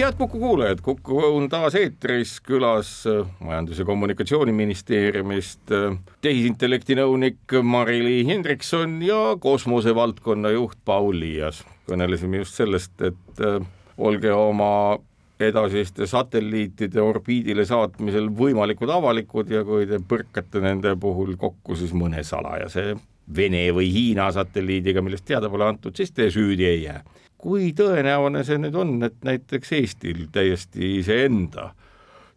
head 0.00 0.14
Kuku 0.16 0.38
kuulajad, 0.38 0.78
Kuku 0.80 1.18
on 1.18 1.48
taas 1.48 1.74
eetris, 1.74 2.38
külas 2.40 3.04
äh, 3.06 3.26
Majandus- 3.44 3.78
ja 3.78 3.84
Kommunikatsiooniministeeriumist 3.84 5.72
äh, 5.72 5.98
tehisintellekti 6.24 6.96
nõunik 6.96 7.56
Mari-Li 7.62 8.22
Hendrikson 8.26 9.02
ja 9.04 9.36
kosmosevaldkonna 9.40 10.54
juht 10.56 10.78
Paul 10.84 11.20
Liias. 11.20 11.64
kõnelesime 11.90 12.40
just 12.40 12.56
sellest, 12.56 12.96
et 13.02 13.44
äh, 13.44 13.60
olge 13.98 14.32
oma 14.32 14.98
edasiste 15.40 16.06
satelliitide 16.06 17.02
orbiidile 17.02 17.64
saatmisel 17.68 18.30
võimalikud 18.32 18.88
avalikud 18.88 19.50
ja 19.52 19.64
kui 19.64 19.86
te 19.86 20.00
põrkate 20.00 20.64
nende 20.64 20.96
puhul 20.96 21.36
kokku 21.36 21.76
siis 21.76 21.92
mõne 21.92 22.24
salajase 22.24 22.94
Vene 23.36 23.68
või 23.70 23.92
Hiina 23.92 24.32
satelliidiga, 24.32 25.02
millest 25.02 25.24
teada 25.28 25.50
pole 25.50 25.68
antud, 25.68 25.94
siis 25.94 26.10
te 26.10 26.30
süüdi 26.32 26.64
ei 26.66 26.82
jää 26.88 27.02
kui 27.40 27.72
tõenäoline 27.76 28.44
see 28.44 28.60
nüüd 28.60 28.76
on, 28.76 28.98
et 29.06 29.16
näiteks 29.24 29.72
Eestil 29.78 30.26
täiesti 30.32 30.98
iseenda 30.98 31.70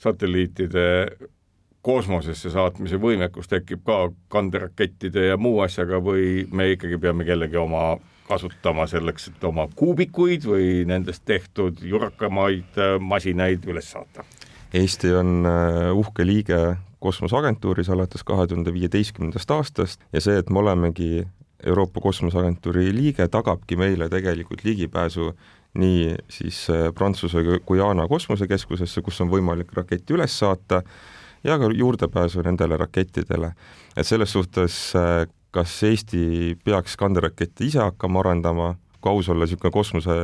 satelliitide 0.03 0.85
kosmosesse 1.83 2.51
saatmise 2.53 2.97
võimekus 3.01 3.49
tekib 3.51 3.83
ka 3.87 3.97
kanderakettide 4.31 5.27
ja 5.33 5.37
muu 5.37 5.59
asjaga 5.65 5.99
või 6.03 6.45
me 6.51 6.71
ikkagi 6.77 6.99
peame 7.01 7.27
kellegi 7.27 7.59
oma 7.59 7.97
kasutama 8.27 8.87
selleks, 8.87 9.27
et 9.33 9.43
oma 9.43 9.67
kuubikuid 9.75 10.47
või 10.47 10.67
nendest 10.87 11.25
tehtud 11.27 11.83
jurakamaid 11.83 12.79
äh, 12.79 12.95
masinaid 13.03 13.67
üles 13.67 13.91
saata? 13.91 14.23
Eesti 14.73 15.11
on 15.13 15.43
äh, 15.45 15.91
uhke 15.91 16.25
liige 16.25 16.61
kosmoseagentuuris 17.03 17.91
alates 17.91 18.23
kahe 18.23 18.47
tuhande 18.47 18.71
viieteistkümnendast 18.73 19.51
aastast 19.51 20.05
ja 20.15 20.23
see, 20.23 20.39
et 20.39 20.49
me 20.49 20.63
olemegi 20.63 21.25
Euroopa 21.65 22.01
Kosmoseagentuuri 22.01 22.91
liige 22.95 23.27
tagabki 23.27 23.75
meile 23.79 24.09
tegelikult 24.09 24.63
ligipääsu 24.63 25.31
nii 25.73 26.15
siis 26.29 26.67
äh, 26.69 26.93
Prantsuse 26.93 27.43
Guyana 27.67 28.07
kosmosekeskusesse, 28.07 29.01
kus 29.01 29.21
on 29.21 29.31
võimalik 29.31 29.73
rakett 29.73 30.11
üles 30.13 30.35
saata, 30.39 30.83
ja 31.43 31.57
ka 31.59 31.69
juurdepääsu 31.73 32.43
nendele 32.45 32.77
rakettidele. 32.77 33.53
et 33.97 34.07
selles 34.07 34.31
suhtes, 34.31 34.93
äh, 34.95 35.27
kas 35.51 35.83
Eesti 35.83 36.57
peaks 36.63 36.97
kanderakette 36.97 37.65
ise 37.65 37.79
hakkama 37.79 38.19
arendama, 38.19 38.75
kui 39.01 39.11
aus 39.11 39.29
olla, 39.29 39.45
niisugune 39.45 39.71
kosmose 39.71 40.15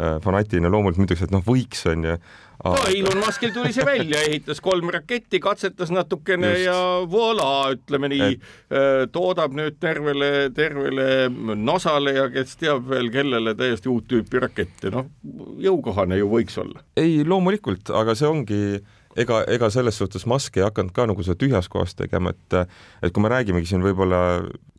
äh, 0.00 0.16
fanatiline 0.24 0.70
loomulikult 0.72 1.10
ütleks, 1.10 1.26
et 1.26 1.34
noh, 1.34 1.42
võiks, 1.46 1.84
on 1.90 2.06
ju, 2.06 2.16
no 2.62 2.72
Elon 2.86 3.18
Muskil 3.24 3.52
tuli 3.54 3.72
see 3.74 3.84
välja, 3.86 4.20
ehitas 4.28 4.62
kolm 4.62 4.92
raketti, 4.94 5.40
katsetas 5.42 5.90
natukene 5.94 6.52
Just. 6.52 6.64
ja 6.68 6.78
voilà, 7.10 7.50
ütleme 7.74 8.12
nii 8.12 8.28
et..., 8.28 8.48
äh, 8.70 9.02
toodab 9.12 9.56
nüüd 9.58 9.78
tervele, 9.82 10.50
tervele 10.56 11.06
NASA-le 11.58 12.16
ja 12.18 12.28
kes 12.32 12.56
teab 12.60 12.88
veel 12.92 13.10
kellele 13.14 13.56
täiesti 13.58 13.90
uut 13.92 14.08
tüüpi 14.10 14.42
rakette, 14.46 14.92
noh, 14.94 15.10
jõukohane 15.62 16.20
ju 16.20 16.30
võiks 16.32 16.58
olla. 16.62 16.84
ei, 16.96 17.22
loomulikult, 17.26 17.92
aga 17.98 18.16
see 18.18 18.30
ongi 18.30 18.62
ega, 19.16 19.42
ega 19.50 19.70
selles 19.72 19.98
suhtes 19.98 20.26
Musk 20.30 20.56
ei 20.58 20.66
hakanud 20.66 20.94
ka 20.96 21.06
nagu 21.10 21.24
seda 21.24 21.38
tühjas 21.40 21.68
kohas 21.72 21.96
tegema, 21.98 22.32
et 22.32 22.58
et 23.02 23.12
kui 23.12 23.24
me 23.24 23.32
räägimegi 23.32 23.72
siin 23.72 23.84
võib-olla 23.84 24.22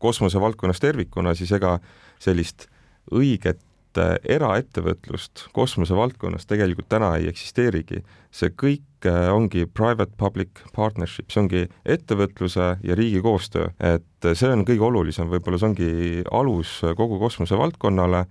kosmosevaldkonnas 0.04 0.82
tervikuna, 0.84 1.36
siis 1.38 1.52
ega 1.56 1.78
sellist 2.24 2.68
õiget 3.12 3.62
et 3.94 4.32
eraettevõtlust 4.36 5.48
kosmosevaldkonnas 5.54 6.48
tegelikult 6.50 6.90
täna 6.90 7.16
ei 7.18 7.28
eksisteerigi. 7.30 8.04
see 8.34 8.50
kõik 8.50 9.06
äh, 9.06 9.30
ongi 9.30 9.68
private-public 9.70 10.64
partnership, 10.74 11.30
see 11.30 11.42
ongi 11.44 11.68
ettevõtluse 11.86 12.80
ja 12.82 12.96
riigi 12.96 13.22
koostöö, 13.22 13.68
et 13.78 14.34
see 14.34 14.50
on 14.50 14.66
kõige 14.66 14.82
olulisem, 14.82 15.30
võib-olla 15.30 15.60
see 15.60 15.70
ongi 15.70 16.24
alus 16.32 16.82
kogu 16.98 17.20
kosmosevaldkonnale 17.20 18.26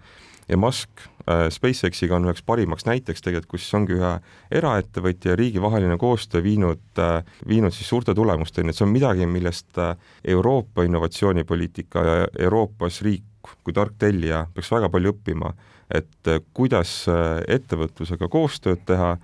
ja 0.49 0.57
Musk 0.59 0.91
äh, 1.31 1.47
SpaceXiga 1.55 2.17
on 2.17 2.27
üheks 2.27 2.43
parimaks 2.43 2.87
näiteks 2.89 3.23
tegelikult, 3.23 3.61
kus 3.63 3.75
ongi 3.79 3.95
ühe 3.95 4.13
eraettevõtja 4.51 5.37
ja 5.37 5.39
riigi 5.39 5.63
vaheline 5.63 5.95
koostöö 5.99 6.43
viinud, 6.43 6.83
äh, 6.99 7.23
viinud 7.47 7.71
siis 7.71 7.89
suurte 7.89 8.15
tulemusteni, 8.15 8.75
et 8.75 8.77
see 8.77 8.89
on 8.89 8.97
midagi, 8.97 9.27
millest 9.31 9.79
Euroopa 10.25 10.83
innovatsioonipoliitika 10.83 12.09
ja 12.09 12.27
Euroopas 12.49 13.05
riik 13.07 13.23
kui 13.65 13.75
tark 13.77 13.95
tellija 13.99 14.47
peaks 14.55 14.71
väga 14.73 14.91
palju 14.93 15.15
õppima, 15.15 15.53
et 15.93 16.31
äh, 16.31 16.43
kuidas 16.57 17.03
äh, 17.11 17.41
ettevõtlusega 17.59 18.29
koostööd 18.33 18.85
teha 18.89 19.17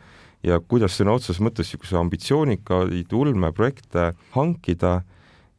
ja 0.46 0.58
kuidas 0.60 0.96
sõna 0.98 1.16
otseses 1.18 1.42
mõttes 1.42 1.68
niisuguse 1.68 1.98
ambitsioonikaid 1.98 3.14
ulmeprojekte 3.14 4.12
hankida 4.36 5.00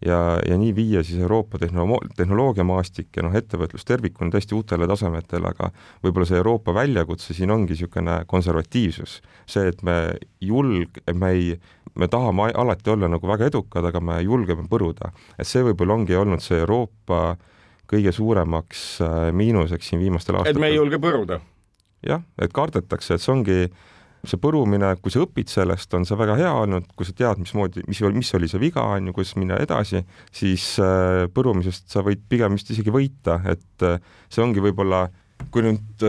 ja, 0.06 0.20
ja 0.46 0.58
nii 0.60 0.72
viia 0.76 1.04
siis 1.04 1.20
Euroopa 1.20 1.60
tehnolo-, 1.60 2.02
tehnoloogiamaastik 2.18 3.18
ja 3.18 3.26
noh, 3.26 3.36
ettevõtlus 3.36 3.86
tervikuna 3.88 4.32
täiesti 4.32 4.56
uutele 4.56 4.88
tasemetele, 4.88 5.52
aga 5.52 5.72
võib-olla 6.04 6.30
see 6.30 6.40
Euroopa 6.40 6.76
väljakutse 6.78 7.36
siin 7.36 7.52
ongi 7.52 7.76
niisugune 7.76 8.22
konservatiivsus. 8.28 9.20
see, 9.50 9.68
et 9.68 9.84
me 9.84 10.16
julg-, 10.46 11.02
me 11.14 11.34
ei, 11.36 11.60
me 11.96 12.08
tahame 12.08 12.52
alati 12.56 12.96
olla 12.96 13.12
nagu 13.12 13.28
väga 13.28 13.50
edukad, 13.52 13.86
aga 13.86 14.00
me 14.00 14.22
julgeme 14.24 14.68
põruda. 14.72 15.12
et 15.38 15.48
see 15.48 15.64
võib-olla 15.64 16.00
ongi 16.00 16.16
olnud 16.16 16.44
see 16.44 16.60
Euroopa 16.64 17.22
äh, 17.32 17.48
kõige 17.90 18.14
suuremaks 18.16 18.84
äh, 19.06 19.22
miinuseks 19.36 19.92
siin 19.92 20.02
viimastel 20.04 20.40
aastatel. 20.40 20.58
et 20.58 20.62
me 20.62 20.72
ei 20.72 20.78
julge 20.80 21.00
põruda? 21.02 21.40
jah, 22.06 22.24
et 22.40 22.54
kardetakse, 22.56 23.16
et 23.16 23.24
see 23.24 23.34
ongi 23.34 23.62
see 24.28 24.40
põrumine, 24.42 24.92
kui 25.00 25.14
sa 25.14 25.22
õpid 25.24 25.48
sellest, 25.52 25.94
on 25.96 26.04
see 26.08 26.18
väga 26.20 26.36
hea 26.40 26.50
olnud, 26.52 26.90
kui 26.98 27.08
sa 27.08 27.14
tead, 27.16 27.40
mismoodi, 27.40 27.86
mis, 27.88 28.02
mis 28.16 28.34
oli 28.36 28.50
see 28.52 28.60
viga, 28.60 28.84
on 28.98 29.08
ju, 29.08 29.16
kuidas 29.16 29.32
minna 29.40 29.60
edasi, 29.64 30.04
siis 30.36 30.74
äh, 30.84 31.26
põrumisest 31.32 31.88
sa 31.94 32.04
võid 32.06 32.26
pigem 32.32 32.58
vist 32.58 32.72
isegi 32.74 32.92
võita, 32.94 33.40
et 33.48 33.88
äh, 33.88 34.02
see 34.28 34.44
ongi 34.44 34.64
võib-olla, 34.64 35.06
kui 35.54 35.64
nüüd 35.64 36.04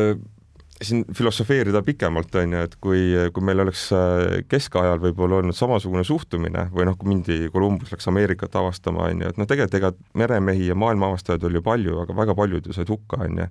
siin 0.83 1.05
filosofeerida 1.15 1.83
pikemalt, 1.85 2.35
on 2.41 2.55
ju, 2.55 2.63
et 2.65 2.77
kui, 2.81 3.01
kui 3.35 3.45
meil 3.45 3.61
oleks 3.65 3.87
äh, 3.97 4.41
keskajal 4.49 5.01
võib-olla 5.03 5.41
olnud 5.41 5.57
samasugune 5.57 6.05
suhtumine 6.07 6.67
või 6.73 6.87
noh, 6.89 6.97
kui 6.99 7.11
mindi, 7.13 7.37
Columbus 7.53 7.93
läks 7.93 8.09
Ameerikat 8.09 8.57
avastama, 8.57 9.09
on 9.11 9.25
ju, 9.25 9.33
et 9.33 9.41
noh, 9.41 9.49
tegelikult 9.49 9.79
ega 9.81 9.93
meremehi 10.23 10.71
ja 10.71 10.77
maailma 10.79 11.11
avastajaid 11.11 11.45
oli 11.49 11.61
ju 11.61 11.65
palju, 11.67 11.99
aga 12.05 12.17
väga 12.23 12.37
paljud 12.39 12.71
ju 12.71 12.77
said 12.77 12.93
hukka, 12.93 13.21
on 13.27 13.43
ju. 13.43 13.49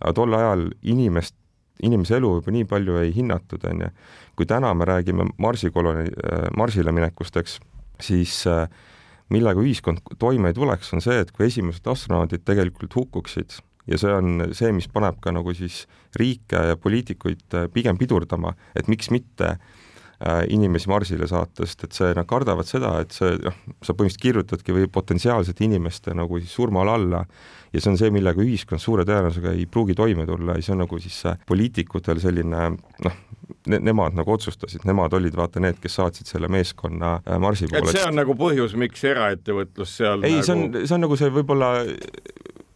aga 0.00 0.12
tol 0.18 0.36
ajal 0.36 0.66
inimest, 0.82 1.36
inimese 1.86 2.18
elu 2.18 2.34
juba 2.40 2.52
nii 2.52 2.68
palju 2.68 2.98
ei 3.00 3.14
hinnatud, 3.16 3.64
on 3.70 3.86
ju. 3.86 3.92
kui 4.36 4.48
täna 4.48 4.74
me 4.76 4.88
räägime 4.88 5.30
Marsi 5.40 5.72
koloni, 5.72 6.10
äh, 6.12 6.50
Marsile 6.56 6.92
minekust, 6.92 7.40
eks, 7.40 7.56
siis 8.04 8.42
äh, 8.50 8.66
millega 9.32 9.64
ühiskond 9.64 10.04
toime 10.20 10.52
ei 10.52 10.58
tuleks, 10.58 10.92
on 10.92 11.00
see, 11.04 11.16
et 11.24 11.32
kui 11.32 11.48
esimesed 11.48 11.88
astronaudid 11.88 12.44
tegelikult 12.44 13.00
hukkuksid 13.00 13.56
ja 13.86 13.98
see 14.00 14.12
on 14.12 14.48
see, 14.56 14.72
mis 14.76 14.88
paneb 14.92 15.20
ka 15.22 15.32
nagu 15.34 15.54
siis 15.56 15.84
riike 16.18 16.62
ja 16.72 16.78
poliitikuid 16.80 17.58
äh, 17.58 17.68
pigem 17.72 17.98
pidurdama, 18.00 18.54
et 18.76 18.88
miks 18.90 19.10
mitte 19.14 19.52
äh, 19.56 20.42
inimesi 20.52 20.90
Marsile 20.90 21.28
saata, 21.30 21.66
sest 21.66 21.86
et 21.86 21.98
see, 21.98 22.14
nad 22.16 22.28
kardavad 22.28 22.68
seda, 22.68 22.96
et 23.04 23.14
see 23.14 23.36
noh, 23.42 23.60
sa 23.80 23.94
põhimõtteliselt 23.94 24.24
kirjutadki 24.24 24.76
või 24.76 24.90
potentsiaalsete 24.92 25.66
inimeste 25.66 26.16
nagu 26.16 26.40
siis 26.42 26.56
surmale 26.56 26.96
alla 26.96 27.22
ja 27.72 27.82
see 27.82 27.92
on 27.92 28.00
see, 28.00 28.10
millega 28.14 28.42
ühiskond 28.42 28.82
suure 28.82 29.06
tõenäosusega 29.06 29.54
ei 29.56 29.66
pruugi 29.70 29.96
toime 29.98 30.26
tulla 30.28 30.56
ja 30.56 30.64
see 30.64 30.74
on 30.74 30.84
nagu 30.84 31.00
siis 31.02 31.20
poliitikutel 31.48 32.20
selline 32.22 32.68
noh, 33.04 33.20
ne-, 33.70 33.80
nemad 33.90 34.16
nagu 34.16 34.32
otsustasid, 34.34 34.86
nemad 34.88 35.14
olid 35.18 35.36
vaata 35.36 35.62
need, 35.62 35.78
kes 35.82 35.98
saatsid 36.00 36.30
selle 36.30 36.50
meeskonna 36.52 37.18
äh, 37.20 37.38
Marsi 37.42 37.68
poole. 37.70 37.84
et 37.86 37.98
see 37.98 38.08
on 38.08 38.18
nagu 38.18 38.36
põhjus, 38.38 38.74
miks 38.80 39.04
eraettevõtlus 39.06 39.94
seal 40.00 40.24
ei 40.26 40.38
nagu..., 40.38 40.48
see 40.48 40.56
on, 40.56 40.80
see 40.82 40.96
on 40.96 41.06
nagu 41.06 41.20
see 41.20 41.32
võib-olla 41.38 41.70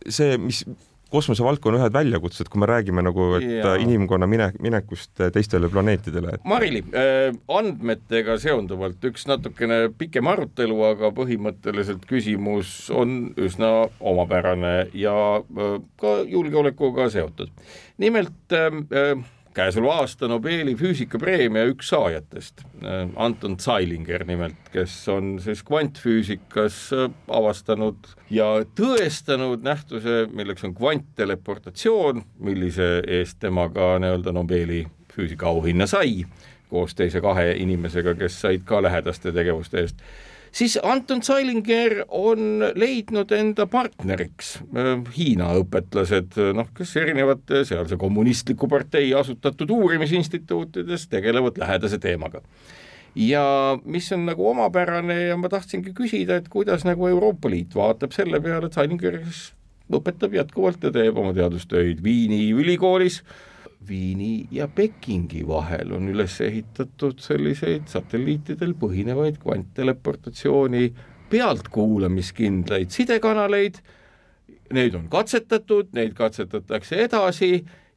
see, 0.08 0.38
mis 0.40 0.62
kosmosevaldkonna 1.10 1.80
ühed 1.80 1.94
väljakutsed, 1.94 2.48
kui 2.50 2.62
me 2.62 2.68
räägime 2.70 3.04
nagu, 3.04 3.32
et 3.38 3.48
ja. 3.60 3.74
inimkonna 3.82 4.28
mine, 4.30 4.50
minekust 4.62 5.22
teistele 5.34 5.70
planeetidele. 5.72 6.38
Marili 6.48 6.82
äh,, 6.94 7.34
andmetega 7.50 8.38
seonduvalt 8.42 9.04
üks 9.10 9.26
natukene 9.30 9.82
pikem 9.98 10.30
arutelu, 10.30 10.78
aga 10.92 11.12
põhimõtteliselt 11.16 12.06
küsimus 12.10 12.74
on 12.94 13.34
üsna 13.40 13.72
omapärane 14.00 14.74
ja 14.94 15.16
äh, 15.40 15.76
ka 16.00 16.16
julgeolekuga 16.30 17.10
seotud. 17.12 17.52
nimelt 17.98 18.56
äh, 18.56 18.80
äh 18.90 19.28
käesoleva 19.54 19.96
aasta 20.02 20.28
Nobeli 20.30 20.74
füüsikapreemia 20.78 21.66
üks 21.72 21.90
saajatest, 21.90 22.62
äh, 22.84 23.08
Anton 23.16 23.56
Zeilinger 23.60 24.24
nimelt, 24.26 24.70
kes 24.72 24.94
on 25.10 25.34
siis 25.42 25.62
kvantfüüsikas 25.66 26.78
äh, 26.96 27.10
avastanud 27.28 28.12
ja 28.30 28.50
tõestanud 28.78 29.64
nähtuse, 29.66 30.24
milleks 30.32 30.64
on 30.68 30.74
kvantteleportatsioon, 30.78 32.22
millise 32.46 32.92
eest 33.06 33.40
tema 33.42 33.68
ka 33.74 33.96
nii-öelda 34.02 34.34
Nobeli 34.36 34.84
füüsikaauhinna 35.14 35.88
sai, 35.90 36.24
koos 36.70 36.94
teise 36.94 37.20
kahe 37.20 37.50
inimesega, 37.58 38.14
kes 38.14 38.40
said 38.44 38.66
ka 38.66 38.82
lähedaste 38.82 39.34
tegevuste 39.34 39.82
eest 39.82 40.04
siis 40.52 40.78
Anton 40.82 41.22
Zeilinger 41.22 42.04
on 42.08 42.64
leidnud 42.74 43.32
enda 43.36 43.66
partneriks. 43.70 44.56
Äh, 44.76 44.92
Hiina 45.16 45.52
õpetlased, 45.60 46.38
noh, 46.56 46.68
kes 46.76 46.96
erinevate 47.00 47.64
sealse 47.68 47.98
kommunistliku 48.00 48.68
partei 48.68 49.12
asutatud 49.14 49.70
uurimisinstituutides 49.70 51.08
tegelevad 51.08 51.58
lähedase 51.60 51.98
teemaga. 51.98 52.42
Ja 53.18 53.78
mis 53.84 54.12
on 54.14 54.28
nagu 54.28 54.44
omapärane 54.52 55.16
ja 55.32 55.36
ma 55.36 55.48
tahtsingi 55.50 55.90
küsida, 55.96 56.38
et 56.38 56.48
kuidas 56.48 56.84
nagu 56.86 57.08
Euroopa 57.10 57.50
Liit 57.50 57.74
vaatab 57.74 58.14
selle 58.14 58.38
peale, 58.40 58.70
et 58.70 58.76
Zeilinger 58.78 59.18
õpetab 59.90 60.34
jätkuvalt 60.36 60.84
ja 60.86 60.92
teeb 60.94 61.18
oma 61.18 61.32
teadustöid 61.34 62.02
Viini 62.04 62.44
ülikoolis 62.54 63.20
Viini 63.88 64.46
ja 64.52 64.68
Pekingi 64.68 65.46
vahel 65.48 65.94
on 65.96 66.08
üles 66.12 66.34
ehitatud 66.44 67.22
selliseid 67.24 67.88
satelliitidel 67.88 68.74
põhinevaid 68.78 69.40
kvantteleportatsiooni 69.40 70.90
pealtkuulamiskindlaid 71.30 72.92
sidekanaleid, 72.92 73.80
neid 74.76 74.94
on 74.98 75.08
katsetatud, 75.10 75.94
neid 75.96 76.12
katsetatakse 76.18 77.00
edasi 77.06 77.52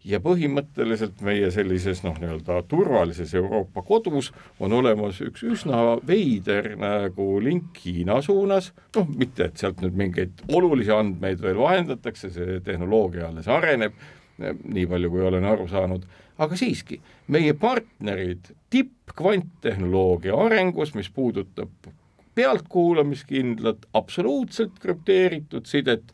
ja 0.08 0.20
põhimõtteliselt 0.24 1.22
meie 1.24 1.50
sellises 1.54 2.04
noh, 2.04 2.16
nii-öelda 2.20 2.62
turvalises 2.72 3.34
Euroopa 3.40 3.84
kodus 3.88 4.32
on 4.64 4.76
olemas 4.76 5.22
üks 5.24 5.46
üsna 5.48 5.98
veider 6.08 6.74
nagu 6.80 7.28
link 7.44 7.80
Hiina 7.86 8.20
suunas, 8.24 8.72
noh, 8.98 9.08
mitte 9.20 9.48
et 9.48 9.62
sealt 9.62 9.84
nüüd 9.84 9.96
mingeid 10.00 10.44
olulisi 10.52 10.92
andmeid 10.96 11.44
veel 11.44 11.60
vahendatakse, 11.60 12.32
see 12.36 12.60
tehnoloogia 12.66 13.30
alles 13.30 13.48
areneb 13.52 13.96
nii 14.42 14.86
palju, 14.90 15.10
kui 15.14 15.26
olen 15.28 15.46
aru 15.46 15.68
saanud, 15.70 16.06
aga 16.42 16.58
siiski, 16.58 17.00
meie 17.34 17.54
partnerid 17.54 18.50
tippkvanttehnoloogia 18.74 20.38
arengus, 20.46 20.96
mis 20.98 21.10
puudutab 21.14 21.92
pealtkuulamiskindlat, 22.36 23.86
absoluutselt 23.94 24.80
krüpteeritud 24.82 25.70
sidet, 25.70 26.14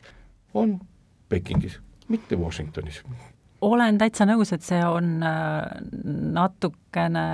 on 0.54 0.80
Pekingis, 1.28 1.78
mitte 2.08 2.36
Washingtonis. 2.36 3.02
olen 3.60 3.98
täitsa 3.98 4.26
nõus, 4.28 4.52
et 4.52 4.64
see 4.66 4.80
on 4.84 5.22
äh, 5.24 5.80
natukene 6.36 7.24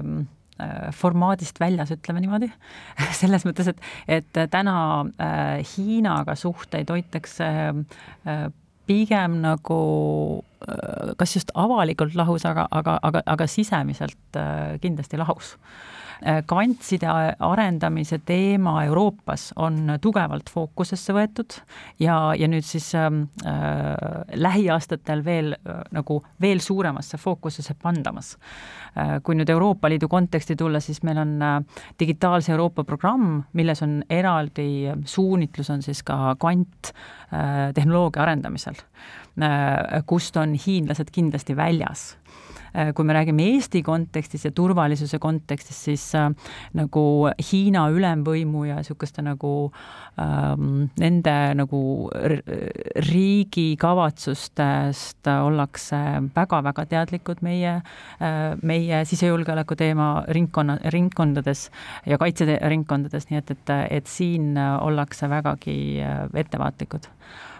äh, 0.00 0.92
formaadist 0.92 1.60
väljas, 1.60 1.92
ütleme 1.96 2.20
niimoodi 2.24 2.50
selles 3.20 3.46
mõttes, 3.48 3.72
et, 3.72 3.80
et 4.08 4.42
täna 4.50 4.76
äh, 5.00 5.64
Hiinaga 5.76 6.34
suhteid 6.36 6.92
hoitakse 6.92 7.48
pigem 8.86 9.40
nagu 9.42 9.80
äh, 10.66 11.12
kas 11.18 11.36
just 11.36 11.52
avalikult 11.54 12.16
lahus, 12.18 12.46
aga, 12.48 12.66
aga, 12.70 12.98
aga, 13.02 13.22
aga 13.26 13.46
sisemiselt 13.50 14.38
äh, 14.38 14.78
kindlasti 14.82 15.20
lahus 15.20 15.56
Äh, 16.24 16.42
kvantside 16.48 17.08
arendamise 17.38 18.18
teema 18.24 18.78
Euroopas 18.84 19.50
on 19.60 19.98
tugevalt 20.00 20.48
fookusesse 20.48 21.12
võetud 21.12 21.58
ja, 22.00 22.32
ja 22.32 22.48
nüüd 22.48 22.64
siis 22.64 22.86
ähm, 22.96 23.26
äh, 23.44 23.92
lähiaastatel 24.32 25.20
veel 25.26 25.52
äh, 25.58 25.82
nagu 25.92 26.22
veel 26.40 26.62
suuremasse 26.64 27.20
fookusesse 27.20 27.76
pandamas 27.82 28.32
äh,. 28.96 29.18
kui 29.22 29.36
nüüd 29.36 29.52
Euroopa 29.52 29.90
Liidu 29.92 30.08
konteksti 30.08 30.56
tulla, 30.56 30.80
siis 30.80 31.02
meil 31.04 31.20
on 31.20 31.36
digitaalse 32.00 32.54
Euroopa 32.54 32.84
programm, 32.88 33.42
milles 33.52 33.84
on 33.84 33.98
eraldi 34.08 34.94
suunitlus 35.04 35.68
on 35.70 35.84
siis 35.84 36.00
ka 36.06 36.32
kvanttehnoloogia 36.40 38.24
arendamisel 38.24 38.80
kust 40.08 40.36
on 40.40 40.54
hiinlased 40.56 41.12
kindlasti 41.12 41.56
väljas 41.56 42.14
kui 42.94 43.06
me 43.08 43.14
räägime 43.16 43.46
Eesti 43.54 43.82
kontekstis 43.82 44.44
ja 44.44 44.50
turvalisuse 44.54 45.18
kontekstis, 45.18 45.78
siis 45.88 46.04
äh, 46.14 46.28
nagu 46.76 47.04
Hiina 47.50 47.86
ülemvõimu 47.92 48.66
ja 48.68 48.80
niisuguste 48.80 49.24
nagu 49.24 49.52
ähm, 50.20 50.86
nende 51.00 51.34
nagu 51.56 51.80
riigi 53.08 53.66
kavatsustest 53.80 55.30
ollakse 55.32 56.02
väga-väga 56.36 56.86
teadlikud 56.92 57.42
meie 57.46 57.78
äh,, 57.78 58.54
meie 58.62 59.04
sisejulgeoleku 59.08 59.76
teema 59.78 60.10
ringkonna, 60.28 60.78
ringkondades 60.92 61.68
ja 62.06 62.18
kaitseringkondades, 62.20 63.30
nii 63.30 63.42
et, 63.42 63.56
et, 63.56 63.74
et 64.00 64.10
siin 64.10 64.54
ollakse 64.56 65.30
vägagi 65.32 65.78
äh, 66.04 66.24
ettevaatlikud 66.44 67.10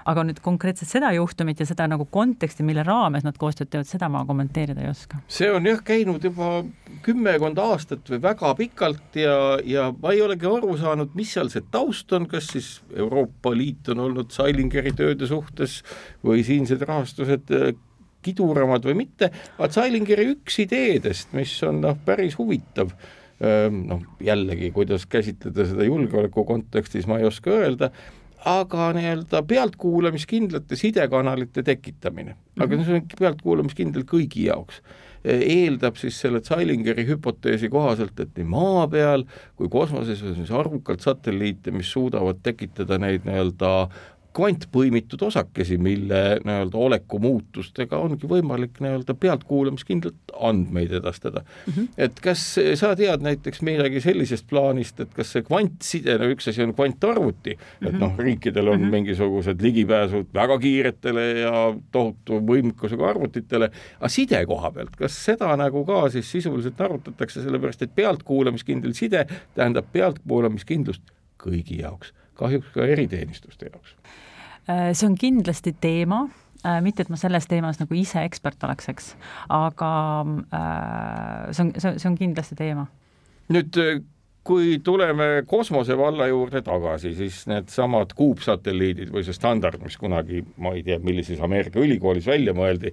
aga 0.06 0.24
nüüd 0.26 0.40
konkreetselt 0.44 0.90
seda 0.90 1.10
juhtumit 1.16 1.60
ja 1.60 1.66
seda 1.68 1.88
nagu 1.90 2.06
konteksti, 2.10 2.64
mille 2.66 2.84
raames 2.86 3.24
nad 3.26 3.38
koostööd 3.40 3.70
teevad, 3.72 3.88
seda 3.90 4.08
ma 4.12 4.24
kommenteerida 4.28 4.84
ei 4.84 4.90
oska. 4.92 5.20
see 5.28 5.50
on 5.52 5.66
jah 5.66 5.82
käinud 5.86 6.24
juba 6.24 6.60
kümmekond 7.06 7.58
aastat 7.62 8.06
või 8.12 8.20
väga 8.22 8.52
pikalt 8.58 9.18
ja, 9.18 9.36
ja 9.64 9.88
ma 9.94 10.14
ei 10.14 10.22
olegi 10.24 10.48
aru 10.50 10.76
saanud, 10.78 11.14
mis 11.18 11.34
seal 11.36 11.50
see 11.52 11.64
taust 11.70 12.12
on, 12.16 12.28
kas 12.30 12.52
siis 12.54 12.70
Euroopa 12.94 13.54
Liit 13.56 13.90
on 13.94 14.04
olnud 14.06 14.32
Seilingeri 14.34 14.94
tööde 14.96 15.28
suhtes 15.30 15.82
või 16.24 16.44
siinsed 16.46 16.82
rahastused 16.86 17.52
äh, 17.54 17.70
kiduramad 18.26 18.86
või 18.86 19.00
mitte, 19.04 19.30
aga 19.58 19.70
Seilingeri 19.74 20.30
üks 20.34 20.58
ideedest, 20.64 21.32
mis 21.36 21.54
on 21.66 21.82
noh, 21.84 21.98
päris 22.06 22.38
huvitav, 22.40 22.90
noh 23.36 24.00
jällegi, 24.24 24.70
kuidas 24.72 25.04
käsitleda 25.12 25.66
seda 25.68 25.84
julgeoleku 25.84 26.46
kontekstis, 26.48 27.04
ma 27.10 27.20
ei 27.20 27.28
oska 27.28 27.52
öelda, 27.52 27.90
aga 28.46 28.92
nii-öelda 28.94 29.42
pealtkuulamiskindlate 29.48 30.78
sidekanalite 30.78 31.64
tekitamine, 31.66 32.36
aga 32.58 32.70
mhm. 32.76 32.86
see 32.86 33.00
on 33.00 33.18
pealtkuulamiskindel 33.18 34.06
kõigi 34.08 34.46
jaoks 34.50 34.82
eeldab 35.26 35.96
siis 35.98 36.18
selle 36.22 36.40
Zeilingeri 36.44 37.06
hüpoteesi 37.08 37.70
kohaselt, 37.72 38.18
et 38.22 38.36
nii 38.38 38.46
maa 38.50 38.86
peal 38.90 39.24
kui 39.58 39.70
kosmoses 39.72 40.22
on 40.22 40.36
siis 40.38 40.52
arvukalt 40.54 41.02
satelliite, 41.04 41.72
mis 41.74 41.90
suudavad 41.92 42.38
tekitada 42.46 42.98
neid 43.02 43.26
nii-öelda 43.26 43.72
kvantpõimitud 44.36 45.22
osakesi, 45.26 45.78
mille 45.80 46.20
nii-öelda 46.44 46.78
oleku 46.88 47.20
muutustega 47.22 47.98
ongi 48.02 48.28
võimalik 48.28 48.80
nii-öelda 48.84 49.16
pealtkuulamiskindlalt 49.20 50.34
andmeid 50.48 50.92
edastada 50.98 51.42
mm. 51.42 51.72
-hmm. 51.72 51.88
et 52.06 52.20
kas 52.24 52.42
sa 52.80 52.92
tead 52.98 53.24
näiteks 53.24 53.62
midagi 53.66 54.02
sellisest 54.04 54.46
plaanist, 54.50 55.00
et 55.00 55.14
kas 55.16 55.32
see 55.32 55.46
kvantside, 55.46 56.18
no 56.20 56.28
üks 56.34 56.50
asi 56.52 56.64
on 56.64 56.74
kvantarvuti 56.76 57.56
mm, 57.56 57.62
-hmm. 57.62 57.88
et 57.88 57.92
mhm. 57.92 58.02
noh, 58.04 58.18
riikidel 58.18 58.68
on 58.68 58.80
mm 58.80 58.84
-hmm. 58.84 58.98
mingisugused 58.98 59.62
ligipääsud 59.62 60.26
väga 60.34 60.58
kiiretele 60.58 61.26
ja 61.40 61.74
tohutu 61.92 62.40
võimekusega 62.52 63.08
arvutitele, 63.10 63.70
aga 64.00 64.08
side 64.08 64.46
koha 64.46 64.70
pealt, 64.70 64.96
kas 64.96 65.24
seda 65.24 65.56
nagu 65.56 65.84
ka 65.84 66.08
siis 66.10 66.30
sisuliselt 66.32 66.80
arutatakse, 66.80 67.42
sellepärast 67.42 67.82
et 67.82 67.94
pealtkuulamiskindel 67.94 68.92
side 68.92 69.26
tähendab 69.54 69.88
pealtkuulamiskindlust 69.92 71.02
kõigi 71.42 71.80
jaoks, 71.80 72.12
kahjuks 72.36 72.72
ka 72.74 72.86
eriteenistuste 72.86 73.70
jaoks 73.72 73.96
Äh, 74.68 74.94
see 74.94 75.06
on 75.06 75.14
kindlasti 75.14 75.76
teema, 75.80 76.24
äh, 76.64 76.80
mitte 76.82 77.04
et 77.04 77.10
ma 77.12 77.18
selles 77.20 77.46
teemas 77.46 77.78
nagu 77.78 77.94
ise 77.94 78.18
ekspert 78.26 78.64
oleks, 78.66 78.88
eks, 78.90 79.12
aga 79.54 79.90
äh, 80.58 81.52
see 81.54 81.62
on, 81.62 81.70
see, 81.78 81.92
see 82.02 82.10
on 82.10 82.16
kindlasti 82.18 82.58
teema. 82.58 82.88
nüüd 83.54 83.78
kui 84.46 84.78
tuleme 84.84 85.42
kosmosevalla 85.48 86.28
juurde 86.30 86.62
tagasi, 86.62 87.12
siis 87.18 87.42
needsamad 87.50 88.12
kuupsatelliidid 88.16 89.10
või 89.14 89.24
see 89.26 89.34
standard, 89.34 89.82
mis 89.82 89.98
kunagi, 89.98 90.44
ma 90.62 90.76
ei 90.76 90.84
tea, 90.86 91.00
millises 91.02 91.40
Ameerika 91.42 91.82
ülikoolis 91.82 92.28
välja 92.30 92.54
mõeldi, 92.56 92.92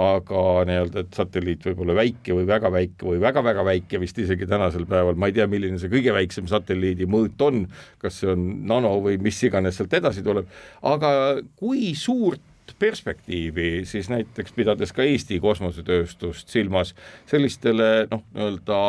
aga 0.00 0.44
nii-öelda, 0.68 1.04
et 1.04 1.18
satelliit 1.18 1.66
võib 1.68 1.82
olla 1.84 1.98
väike 1.98 2.34
või 2.38 2.46
väga 2.48 2.70
väike 2.72 3.08
või 3.10 3.20
väga-väga 3.22 3.66
väike 3.66 4.00
vist 4.02 4.18
isegi 4.22 4.48
tänasel 4.50 4.86
päeval, 4.90 5.18
ma 5.18 5.28
ei 5.30 5.36
tea, 5.36 5.48
milline 5.50 5.78
see 5.82 5.92
kõige 5.92 6.14
väiksem 6.16 6.48
satelliidi 6.50 7.06
mõõt 7.10 7.44
on, 7.44 7.64
kas 8.02 8.22
see 8.22 8.32
on 8.32 8.46
nano 8.70 8.96
või 9.04 9.18
mis 9.22 9.42
iganes 9.46 9.78
sealt 9.78 9.94
edasi 9.98 10.24
tuleb, 10.24 10.48
aga 10.94 11.10
kui 11.58 11.92
suurt 11.98 12.42
perspektiivi 12.80 13.84
siis 13.86 14.08
näiteks 14.10 14.54
pidades 14.56 14.92
ka 14.96 15.04
Eesti 15.04 15.36
kosmosetööstust 15.42 16.48
silmas 16.48 16.94
sellistele 17.30 18.06
noh, 18.10 18.24
nii-öelda 18.32 18.80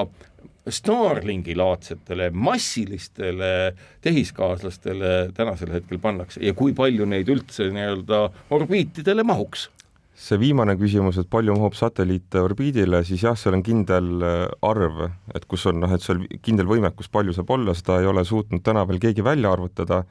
Starlingi 0.66 1.54
laadsetele 1.58 2.32
massilistele 2.34 3.76
tehiskaaslastele 4.02 5.14
tänasel 5.38 5.76
hetkel 5.76 6.02
pannakse 6.02 6.42
ja 6.42 6.56
kui 6.58 6.74
palju 6.74 7.06
neid 7.10 7.30
üldse 7.30 7.70
nii-öelda 7.74 8.22
orbiitidele 8.56 9.26
mahuks? 9.28 9.70
see 10.16 10.40
viimane 10.40 10.78
küsimus, 10.80 11.18
et 11.20 11.28
palju 11.28 11.58
mahub 11.58 11.76
satelliite 11.76 12.40
orbiidile, 12.40 13.02
siis 13.04 13.26
jah, 13.26 13.36
seal 13.36 13.58
on 13.58 13.64
kindel 13.66 14.24
äh, 14.24 14.46
arv, 14.64 15.02
et 15.36 15.44
kus 15.52 15.66
on 15.68 15.82
noh, 15.84 15.92
et 15.92 16.04
seal 16.04 16.22
kindel 16.46 16.70
võimekus, 16.70 17.10
palju 17.12 17.36
saab 17.36 17.52
olla, 17.52 17.76
seda 17.76 18.00
ei 18.00 18.08
ole 18.08 18.24
suutnud 18.24 18.64
täna 18.64 18.86
veel 18.88 19.02
keegi 19.04 19.26
välja 19.26 19.52
arvutada 19.52 20.06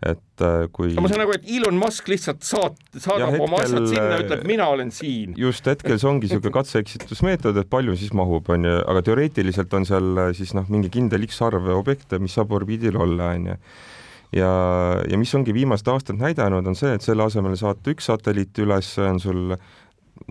et 0.00 0.42
äh, 0.44 0.64
kui 0.72 0.94
ma 0.96 1.10
saan 1.12 1.26
aru, 1.26 1.34
et 1.36 1.48
Elon 1.52 1.76
Musk 1.76 2.06
lihtsalt 2.08 2.40
saat-, 2.46 2.78
saadab 2.94 3.34
hetkel, 3.34 3.44
oma 3.44 3.58
asjad 3.60 3.88
sinna, 3.90 4.14
äh, 4.16 4.22
ütleb, 4.24 4.46
mina 4.48 4.70
olen 4.72 4.92
siin. 4.96 5.34
just, 5.36 5.68
hetkel 5.68 6.00
see 6.00 6.08
ongi 6.08 6.24
niisugune 6.24 6.54
katse-eksitusmeetod, 6.56 7.60
et 7.60 7.68
palju 7.72 7.96
siis 8.00 8.14
mahub, 8.16 8.48
on 8.54 8.64
ju, 8.64 8.78
aga 8.80 9.04
teoreetiliselt 9.10 9.76
on 9.76 9.84
seal 9.88 10.24
äh, 10.24 10.32
siis 10.36 10.54
noh, 10.56 10.64
mingi 10.72 10.88
kindel 10.94 11.28
X 11.28 11.42
arv 11.44 11.68
objekte, 11.76 12.20
mis 12.22 12.38
saab 12.38 12.56
orbiidil 12.56 12.96
olla, 12.96 13.34
on 13.36 13.52
ju. 13.52 13.60
ja, 14.40 14.50
ja 15.04 15.20
mis 15.20 15.36
ongi 15.36 15.52
viimased 15.56 15.92
aastad 15.92 16.20
näidanud, 16.20 16.72
on 16.72 16.80
see, 16.80 16.96
et 16.96 17.04
selle 17.04 17.28
asemel 17.28 17.60
saata 17.60 17.92
üks 17.92 18.08
satelliit 18.08 18.64
üles, 18.64 18.94
on 19.04 19.20
sul 19.20 19.56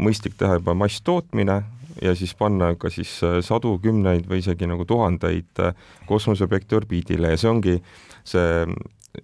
mõistlik 0.01 0.33
teha 0.39 0.57
juba 0.57 0.73
masstootmine 0.81 1.61
ja 2.01 2.17
siis 2.17 2.33
panna 2.37 2.73
ka 2.79 2.89
siis 2.89 3.19
sadu, 3.45 3.77
kümneid 3.83 4.25
või 4.29 4.41
isegi 4.41 4.65
nagu 4.69 4.85
tuhandeid 4.87 5.61
kosmoseobjekte 6.09 6.77
orbiidile 6.79 7.35
ja 7.35 7.41
see 7.41 7.51
ongi 7.51 7.81
see 8.25 8.63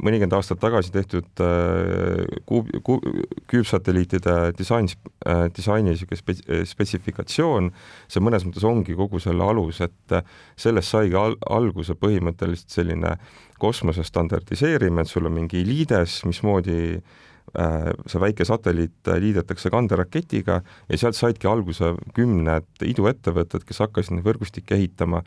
mõnikümmend 0.02 0.34
aastat 0.34 0.60
tagasi 0.62 0.92
tehtud 0.94 1.44
äh, 1.46 2.24
kuub, 2.50 2.72
kuub, 2.86 3.06
küüpsatelliitide 3.52 4.56
disain 4.58 4.90
äh,, 4.90 5.46
disaini 5.56 5.92
niisugune 5.92 6.20
spets-, 6.20 6.46
spetsifikatsioon, 6.72 7.70
see 8.10 8.24
mõnes 8.24 8.48
mõttes 8.48 8.66
ongi 8.66 8.98
kogu 8.98 9.22
selle 9.24 9.46
alus, 9.46 9.84
et 9.86 10.16
äh, 10.16 10.26
sellest 10.58 10.96
saigi 10.96 11.18
al-, 11.20 11.38
alguse 11.54 11.98
põhimõtteliselt 12.00 12.74
selline 12.80 13.16
kosmose 13.62 14.04
standardiseerimine, 14.04 15.06
et 15.06 15.12
sul 15.12 15.30
on 15.30 15.38
mingi 15.38 15.62
liides, 15.68 16.24
mismoodi 16.28 16.80
äh, 16.98 17.24
see 17.54 18.20
väike 18.20 18.46
satelliit 18.48 19.10
liidetakse 19.22 19.70
kanderaketiga 19.72 20.60
ja 20.90 20.98
sealt 21.00 21.16
saidki 21.16 21.48
alguse 21.48 21.94
kümned 22.18 22.84
iduettevõtted, 22.84 23.64
kes 23.68 23.80
hakkasid 23.86 24.18
neid 24.18 24.26
võrgustikke 24.28 24.76
ehitama. 24.76 25.22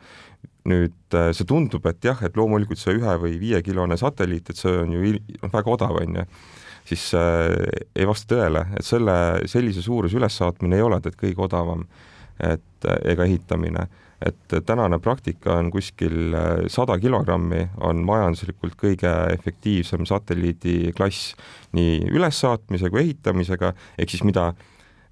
Nüüd 0.68 1.16
äh, 1.16 1.30
see 1.32 1.48
tundub, 1.48 1.86
et 1.88 2.04
jah, 2.04 2.18
et 2.26 2.36
loomulikult 2.36 2.80
see 2.80 2.98
ühe 2.98 3.14
või 3.22 3.38
viiekilone 3.40 3.96
satelliit, 3.96 4.50
et 4.50 4.60
see 4.60 4.74
on 4.82 4.92
ju 4.92 5.14
noh, 5.14 5.52
väga 5.54 5.72
odav, 5.72 5.96
on 6.02 6.18
ju, 6.20 6.26
siis 6.90 7.06
äh, 7.16 7.54
ei 7.96 8.08
vasta 8.08 8.34
tõele, 8.34 8.66
et 8.76 8.84
selle, 8.84 9.14
sellise 9.48 9.84
suuruse 9.84 10.18
ülessaatmine 10.18 10.76
ei 10.76 10.84
ole 10.84 11.00
tead 11.04 11.16
kõige 11.16 11.46
odavam, 11.46 11.86
et 12.36 12.88
äh, 12.90 13.00
ega 13.14 13.24
ehitamine, 13.24 13.86
et 14.26 14.54
tänane 14.66 14.98
praktika 14.98 15.58
on 15.60 15.70
kuskil 15.70 16.34
äh, 16.34 16.64
sada 16.66 16.98
kilogrammi, 16.98 17.68
on 17.86 18.02
majanduslikult 18.06 18.74
kõige 18.80 19.12
efektiivsem 19.34 20.06
satelliidiklass 20.08 21.34
nii 21.78 22.08
ülessaatmise 22.10 22.90
kui 22.90 23.04
ehitamisega, 23.04 23.72
ehk 23.98 24.14
siis 24.14 24.24
mida 24.26 24.52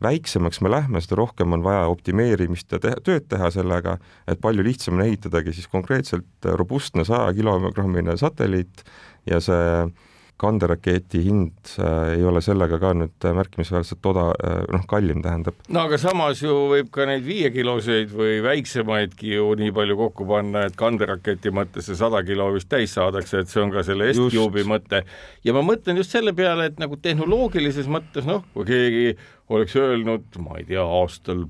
väiksemaks 0.02 0.60
me 0.60 0.70
lähme, 0.70 1.00
seda 1.00 1.16
rohkem 1.20 1.54
on 1.56 1.62
vaja 1.64 1.86
optimeerimist 1.88 2.72
ja 2.74 2.80
teha, 2.82 2.98
tööd 3.04 3.28
teha 3.30 3.50
sellega, 3.54 3.96
et 4.28 4.42
palju 4.42 4.64
lihtsam 4.66 4.98
on 4.98 5.06
ehitadagi 5.06 5.54
siis 5.56 5.70
konkreetselt 5.72 6.50
robustne 6.58 7.06
saja 7.08 7.32
kilogrammine 7.36 8.18
satelliit 8.20 8.84
ja 9.30 9.40
see 9.40 9.86
kanderaketi 10.40 11.22
hind 11.24 11.72
äh, 11.80 12.16
ei 12.16 12.24
ole 12.28 12.42
sellega 12.44 12.78
ka 12.80 12.92
nüüd 12.96 13.26
märkimisväärselt 13.38 14.08
oda- 14.10 14.34
äh,, 14.36 14.58
noh, 14.72 14.84
kallim 14.88 15.22
tähendab. 15.24 15.58
no 15.72 15.84
aga 15.88 15.98
samas 16.00 16.42
ju 16.44 16.54
võib 16.72 16.90
ka 16.92 17.06
neid 17.08 17.24
viiekiloseid 17.26 18.12
või 18.12 18.40
väiksemaidki 18.44 19.32
ju 19.36 19.48
nii 19.58 19.72
palju 19.76 19.96
kokku 20.02 20.28
panna, 20.28 20.66
et 20.68 20.76
kanderaketi 20.76 21.52
mõttes 21.56 21.88
see 21.88 21.98
sada 21.98 22.22
kilo 22.26 22.50
vist 22.54 22.68
täis 22.72 22.94
saadakse, 22.96 23.42
et 23.42 23.52
see 23.52 23.62
on 23.64 23.72
ka 23.72 23.84
selle 23.86 24.10
S-Cube'i 24.12 24.66
mõte. 24.68 25.04
ja 25.44 25.56
ma 25.56 25.64
mõtlen 25.64 26.02
just 26.02 26.12
selle 26.12 26.36
peale, 26.36 26.68
et 26.70 26.82
nagu 26.82 27.00
tehnoloogilises 27.00 27.88
mõttes 27.88 28.28
noh, 28.28 28.44
kui 28.54 28.68
keegi 28.68 29.16
oleks 29.48 29.76
öelnud, 29.78 30.36
ma 30.42 30.60
ei 30.60 30.68
tea, 30.68 30.84
aastal 30.84 31.46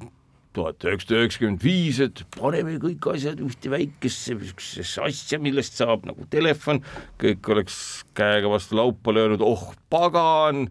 tuhat 0.57 0.89
üheksasada 0.89 1.23
üheksakümmend 1.23 1.63
viis, 1.65 2.01
et 2.05 2.25
paneme 2.39 2.77
kõik 2.83 3.13
asjad 3.13 3.41
ühte 3.45 3.73
väikesse 3.73 4.37
niisugusesse 4.39 5.05
asja, 5.07 5.41
millest 5.43 5.79
saab 5.79 6.09
nagu 6.09 6.27
telefon, 6.33 6.83
kõik 7.23 7.55
oleks 7.55 7.79
käega 8.17 8.51
vastu 8.53 8.79
laupa 8.81 9.15
löönud, 9.15 9.45
oh 9.45 9.71
pagan, 9.93 10.67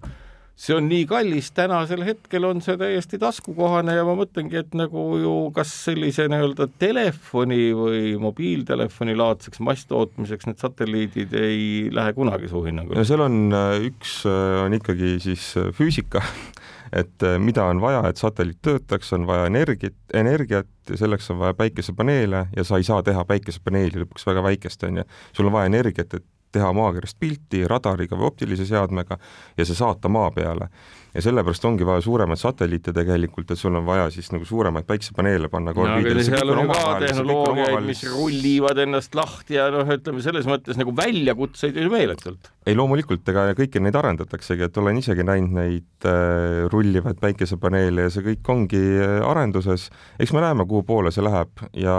see 0.55 0.75
on 0.75 0.87
nii 0.87 1.03
kallis, 1.09 1.49
tänasel 1.55 2.05
hetkel 2.07 2.47
on 2.47 2.61
see 2.63 2.77
täiesti 2.79 3.19
taskukohane 3.19 3.97
ja 3.97 4.05
ma 4.07 4.15
mõtlengi, 4.17 4.61
et 4.61 4.77
nagu 4.77 5.03
ju 5.19 5.33
kas 5.55 5.73
sellise 5.87 6.29
nii-öelda 6.31 6.69
telefoni 6.79 7.73
või 7.75 8.15
mobiiltelefoni 8.23 9.17
laadseks 9.19 9.59
masstootmiseks 9.67 10.47
need 10.49 10.63
satelliidid 10.63 11.35
ei 11.39 11.65
lähe 11.93 12.15
kunagi 12.15 12.51
su 12.51 12.63
hinnangul? 12.65 12.95
no 12.95 13.07
seal 13.07 13.25
on 13.27 13.41
äh, 13.51 13.89
üks, 13.91 14.21
äh, 14.29 14.61
on 14.63 14.79
ikkagi 14.79 15.17
siis 15.27 15.51
äh, 15.59 15.73
füüsika 15.75 16.23
et 16.93 17.23
äh, 17.23 17.39
mida 17.39 17.65
on 17.65 17.81
vaja, 17.81 18.03
et 18.09 18.17
satelliit 18.17 18.61
töötaks, 18.61 19.13
on 19.13 19.27
vaja 19.27 19.45
energiat, 19.49 19.97
energiat 20.13 20.67
ja 20.89 20.97
selleks 20.97 21.29
on 21.31 21.39
vaja 21.39 21.53
päikesepaneele 21.53 22.47
ja 22.55 22.63
sa 22.63 22.77
ei 22.77 22.83
saa 22.83 23.03
teha 23.03 23.25
päikesepaneeli 23.25 24.03
lõpuks 24.03 24.27
väga 24.27 24.43
väikest, 24.43 24.83
on 24.83 25.01
ju. 25.01 25.09
sul 25.33 25.49
on 25.49 25.57
vaja 25.57 25.71
energiat, 25.71 26.13
et 26.13 26.25
teha 26.55 26.73
maakerast 26.73 27.17
pilti 27.19 27.65
radariga 27.67 28.15
või 28.15 28.29
optilise 28.29 28.65
seadmega 28.65 29.17
ja 29.57 29.65
see 29.65 29.75
saata 29.75 30.09
maa 30.11 30.29
peale 30.31 30.69
ja 31.15 31.21
sellepärast 31.23 31.65
ongi 31.65 31.85
vaja 31.87 32.03
suuremaid 32.03 32.39
satelliite 32.39 32.91
tegelikult, 32.95 33.53
et 33.53 33.59
sul 33.59 33.75
on 33.79 33.85
vaja 33.87 34.09
siis 34.11 34.27
nagu 34.33 34.45
suuremaid 34.47 34.87
päiksepaneele 34.87 35.47
panna 35.51 35.71
no, 35.75 35.85
seal 36.27 36.51
on 36.51 36.61
ju 36.65 36.73
ka 36.73 36.81
tehnoloogiaid, 37.05 37.87
mis 37.87 38.03
rullivad 38.11 38.81
ennast 38.83 39.15
lahti 39.15 39.55
ja 39.55 39.69
noh, 39.73 39.87
ütleme 39.95 40.23
selles 40.25 40.47
mõttes 40.49 40.79
nagu 40.79 40.91
väljakutseid 40.95 41.79
ju 41.79 41.91
meeletult. 41.93 42.51
ei 42.67 42.75
loomulikult, 42.75 43.23
ega 43.31 43.47
kõiki 43.55 43.79
neid 43.83 43.95
arendataksegi, 43.95 44.67
et 44.67 44.79
olen 44.81 44.99
isegi 44.99 45.23
näinud 45.27 45.55
neid 45.55 46.09
äh, 46.09 46.65
rullivaid 46.73 47.21
päikesepaneele 47.23 48.09
ja 48.09 48.13
see 48.13 48.25
kõik 48.33 48.51
ongi 48.51 48.83
äh, 48.99 49.17
arenduses, 49.23 49.87
eks 50.19 50.35
me 50.35 50.43
näeme, 50.43 50.67
kuhu 50.67 50.83
poole 50.83 51.15
see 51.15 51.23
läheb 51.23 51.63
ja 51.79 51.97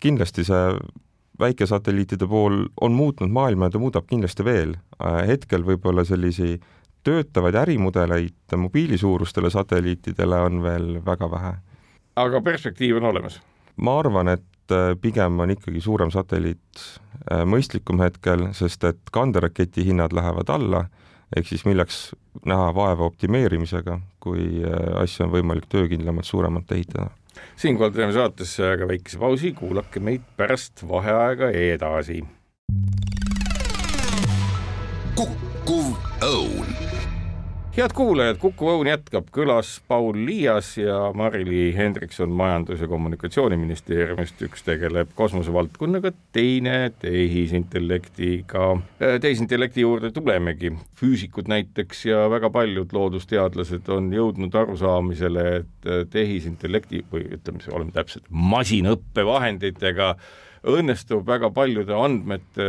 kindlasti 0.00 0.46
see 0.48 0.78
väikesatelliitide 1.40 2.28
pool 2.30 2.62
on 2.80 2.94
muutnud 2.96 3.32
maailma 3.34 3.68
ja 3.68 3.74
ta 3.74 3.82
muudab 3.82 4.06
kindlasti 4.08 4.46
veel. 4.46 4.76
Äh, 5.02 5.24
hetkel 5.34 5.66
võib-olla 5.66 6.06
sellisi 6.08 6.54
töötavaid 7.04 7.54
ärimudeleid 7.54 8.56
mobiilisuurustele 8.56 9.50
satelliitidele 9.50 10.40
on 10.40 10.62
veel 10.62 11.00
väga 11.06 11.30
vähe. 11.30 11.52
aga 12.16 12.40
perspektiiv 12.40 12.96
on 12.96 13.04
olemas? 13.04 13.40
ma 13.76 13.98
arvan, 13.98 14.28
et 14.28 14.72
äh, 14.72 14.94
pigem 15.00 15.40
on 15.40 15.50
ikkagi 15.50 15.80
suurem 15.80 16.10
satelliit 16.10 16.84
äh, 17.32 17.44
mõistlikum 17.44 18.00
hetkel, 18.02 18.48
sest 18.52 18.84
et 18.84 19.00
kanderaketi 19.12 19.84
hinnad 19.84 20.14
lähevad 20.14 20.52
alla, 20.54 20.84
ehk 21.36 21.48
siis 21.48 21.64
milleks 21.64 22.14
näha 22.46 22.70
vaeva 22.74 23.04
optimeerimisega, 23.10 23.98
kui 24.20 24.62
äh, 24.62 25.02
asju 25.02 25.26
on 25.26 25.34
võimalik 25.34 25.68
töökindlamalt, 25.68 26.26
suuremalt 26.26 26.72
ehitada. 26.72 27.10
siinkohal 27.56 27.90
teeme 27.90 28.12
saatesse 28.12 28.70
aga 28.72 28.88
väikese 28.88 29.18
pausi, 29.18 29.52
kuulake 29.52 30.00
meid 30.00 30.22
pärast 30.36 30.86
vaheaega 30.88 31.50
edasi. 31.50 32.22
õun 35.14 35.53
head 37.74 37.90
kuulajad, 37.94 38.36
Kuku 38.38 38.68
Õun 38.70 38.86
jätkab, 38.86 39.32
külas 39.34 39.80
Paul 39.88 40.20
Liias 40.26 40.76
ja 40.78 41.08
Mari-Li 41.14 41.72
Hendrikson 41.74 42.30
Majandus- 42.30 42.80
ja 42.80 42.88
Kommunikatsiooniministeeriumist, 42.88 44.42
üks 44.46 44.62
tegeleb 44.62 45.10
kosmosevaldkonnaga, 45.18 46.12
teine 46.32 46.92
tehisintellektiga. 47.02 48.70
Äh, 49.02 49.18
tehisintellekti 49.20 49.82
juurde 49.82 50.12
tulemegi, 50.14 50.70
füüsikud 50.94 51.50
näiteks 51.50 52.06
ja 52.06 52.30
väga 52.30 52.50
paljud 52.54 52.94
loodusteadlased 52.94 53.90
on 53.90 54.12
jõudnud 54.14 54.54
arusaamisele, 54.54 55.46
et 55.56 55.90
äh, 55.90 56.06
tehisintellekti 56.10 57.02
või 57.10 57.26
ütleme, 57.40 57.58
oleme 57.72 57.90
täpsed, 57.96 58.30
masinõppevahenditega 58.30 60.14
õnnestub 60.70 61.26
väga 61.26 61.50
paljude 61.50 61.98
andmete 61.98 62.68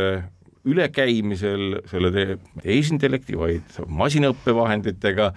ülekäimisel 0.66 1.80
selle 1.90 2.10
tehisintellekti, 2.12 3.38
vaid 3.38 3.80
masinaõppevahenditega 3.86 5.30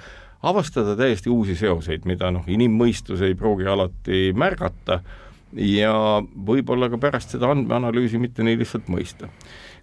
avastada 0.49 0.95
täiesti 0.99 1.31
uusi 1.31 1.55
seoseid, 1.59 2.05
mida 2.09 2.31
noh, 2.33 2.45
inimmõistus 2.47 3.23
ei 3.25 3.35
pruugi 3.37 3.67
alati 3.69 4.29
märgata 4.37 5.01
ja 5.59 5.93
võib-olla 6.21 6.89
ka 6.91 6.99
pärast 7.01 7.35
seda 7.35 7.49
andmeanalüüsi 7.53 8.21
mitte 8.21 8.45
nii 8.45 8.59
lihtsalt 8.61 8.89
mõista. 8.91 9.29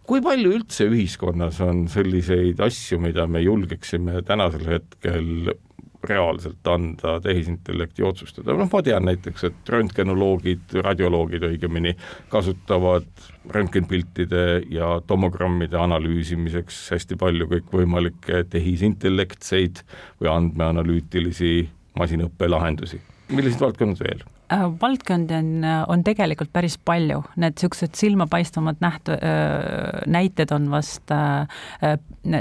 kui 0.06 0.22
palju 0.22 0.52
üldse 0.54 0.86
ühiskonnas 0.86 1.58
on 1.64 1.88
selliseid 1.90 2.60
asju, 2.62 3.00
mida 3.02 3.26
me 3.26 3.40
julgeksime 3.42 4.22
tänasel 4.22 4.66
hetkel 4.70 5.56
reaalselt 6.04 6.68
anda 6.70 7.16
tehisintellekti 7.24 8.04
otsustada, 8.06 8.54
noh 8.56 8.68
ma 8.72 8.82
tean 8.84 9.06
näiteks, 9.08 9.46
et 9.48 9.72
röntgenoloogid, 9.72 10.76
radioloogid 10.84 11.46
õigemini, 11.48 11.94
kasutavad 12.32 13.08
röntgenpiltide 13.54 14.44
ja 14.74 14.96
tomogrammide 15.06 15.78
analüüsimiseks 15.80 16.84
hästi 16.94 17.18
palju 17.20 17.48
kõikvõimalikke 17.52 18.44
tehisintellektseid 18.52 19.82
või 20.20 20.32
andmeanalüütilisi 20.34 21.68
masinõppelahendusi. 21.96 23.00
millised 23.28 23.60
valdkonnad 23.60 24.00
veel? 24.00 24.26
Äh, 24.52 24.80
valdkondi 24.80 25.34
on, 25.34 25.64
on 25.88 26.02
tegelikult 26.06 26.52
päris 26.54 26.76
palju, 26.78 27.18
need 27.34 27.56
niisugused 27.56 27.96
silmapaistvamad 27.98 28.78
nähtu-, 28.78 29.16
äh, 29.18 30.04
näited 30.06 30.52
on 30.54 30.68
vast 30.70 31.10
äh, 31.10 31.96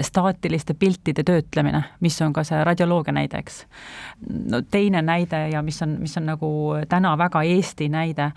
staatiliste 0.06 0.76
piltide 0.78 1.24
töötlemine, 1.26 1.82
mis 2.06 2.20
on 2.22 2.34
ka 2.34 2.44
see 2.46 2.60
radioloogia 2.68 3.16
näide, 3.16 3.42
eks. 3.42 3.64
no 4.52 4.62
teine 4.62 5.02
näide 5.02 5.48
ja 5.50 5.64
mis 5.66 5.82
on, 5.82 5.96
mis 6.04 6.14
on 6.22 6.30
nagu 6.30 6.52
täna 6.90 7.16
väga 7.18 7.42
Eesti 7.42 7.90
näide, 7.90 8.30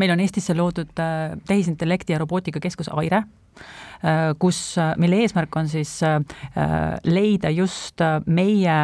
meil 0.00 0.14
on 0.16 0.24
Eestisse 0.24 0.56
loodud 0.56 0.96
tehisintellekti 1.46 2.16
ja 2.16 2.22
robootikakeskus 2.24 2.88
AIRE, 2.88 3.20
kus, 4.38 4.62
mille 4.96 5.20
eesmärk 5.26 5.56
on 5.56 5.68
siis 5.68 6.00
leida 7.04 7.50
just 7.50 8.02
meie 8.26 8.80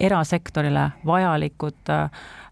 erasektorile 0.00 0.88
vajalikud 1.06 1.94
äh, 1.94 2.10
Äh, 2.10 2.45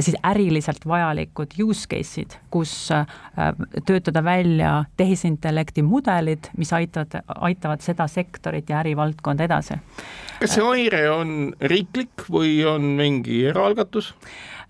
siis 0.00 0.16
äriliselt 0.26 0.86
vajalikud 0.88 1.54
use 1.62 1.86
case'id, 1.90 2.34
kus 2.50 2.72
äh, 2.90 3.06
töötada 3.86 4.24
välja 4.24 4.84
tehisintellekti 4.96 5.84
mudelid, 5.86 6.50
mis 6.58 6.72
aitavad, 6.72 7.22
aitavad 7.46 7.84
seda 7.84 8.08
sektorit 8.10 8.70
ja 8.70 8.80
ärivaldkonda 8.82 9.46
edasi. 9.46 9.78
kas 10.40 10.56
see 10.56 10.64
AIRE 10.66 11.04
on 11.14 11.52
riiklik 11.60 12.26
või 12.30 12.56
on 12.66 12.96
mingi 12.98 13.44
eraalgatus? 13.46 14.14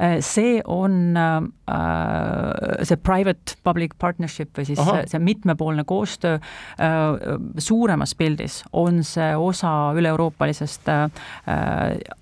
Äh, 0.03 0.21
see 0.21 0.61
on 0.65 1.17
äh, 1.17 2.85
see 2.85 2.99
private-public 2.99 3.93
partnership 4.03 4.51
või 4.59 4.67
siis 4.67 4.81
Aha. 4.83 5.05
see 5.07 5.21
mitmepoolne 5.23 5.85
koostöö 5.87 6.41
äh, 6.41 7.37
suuremas 7.63 8.17
pildis 8.19 8.63
on 8.73 9.05
see 9.07 9.31
osa 9.39 9.93
üle-euroopalisest 9.95 10.91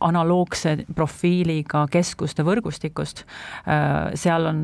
analoogse 0.00 0.74
profiiliga 0.94 1.86
keskuste 1.90 2.44
võrgustikust. 2.44 3.22
seal 4.14 4.46
on, 4.50 4.60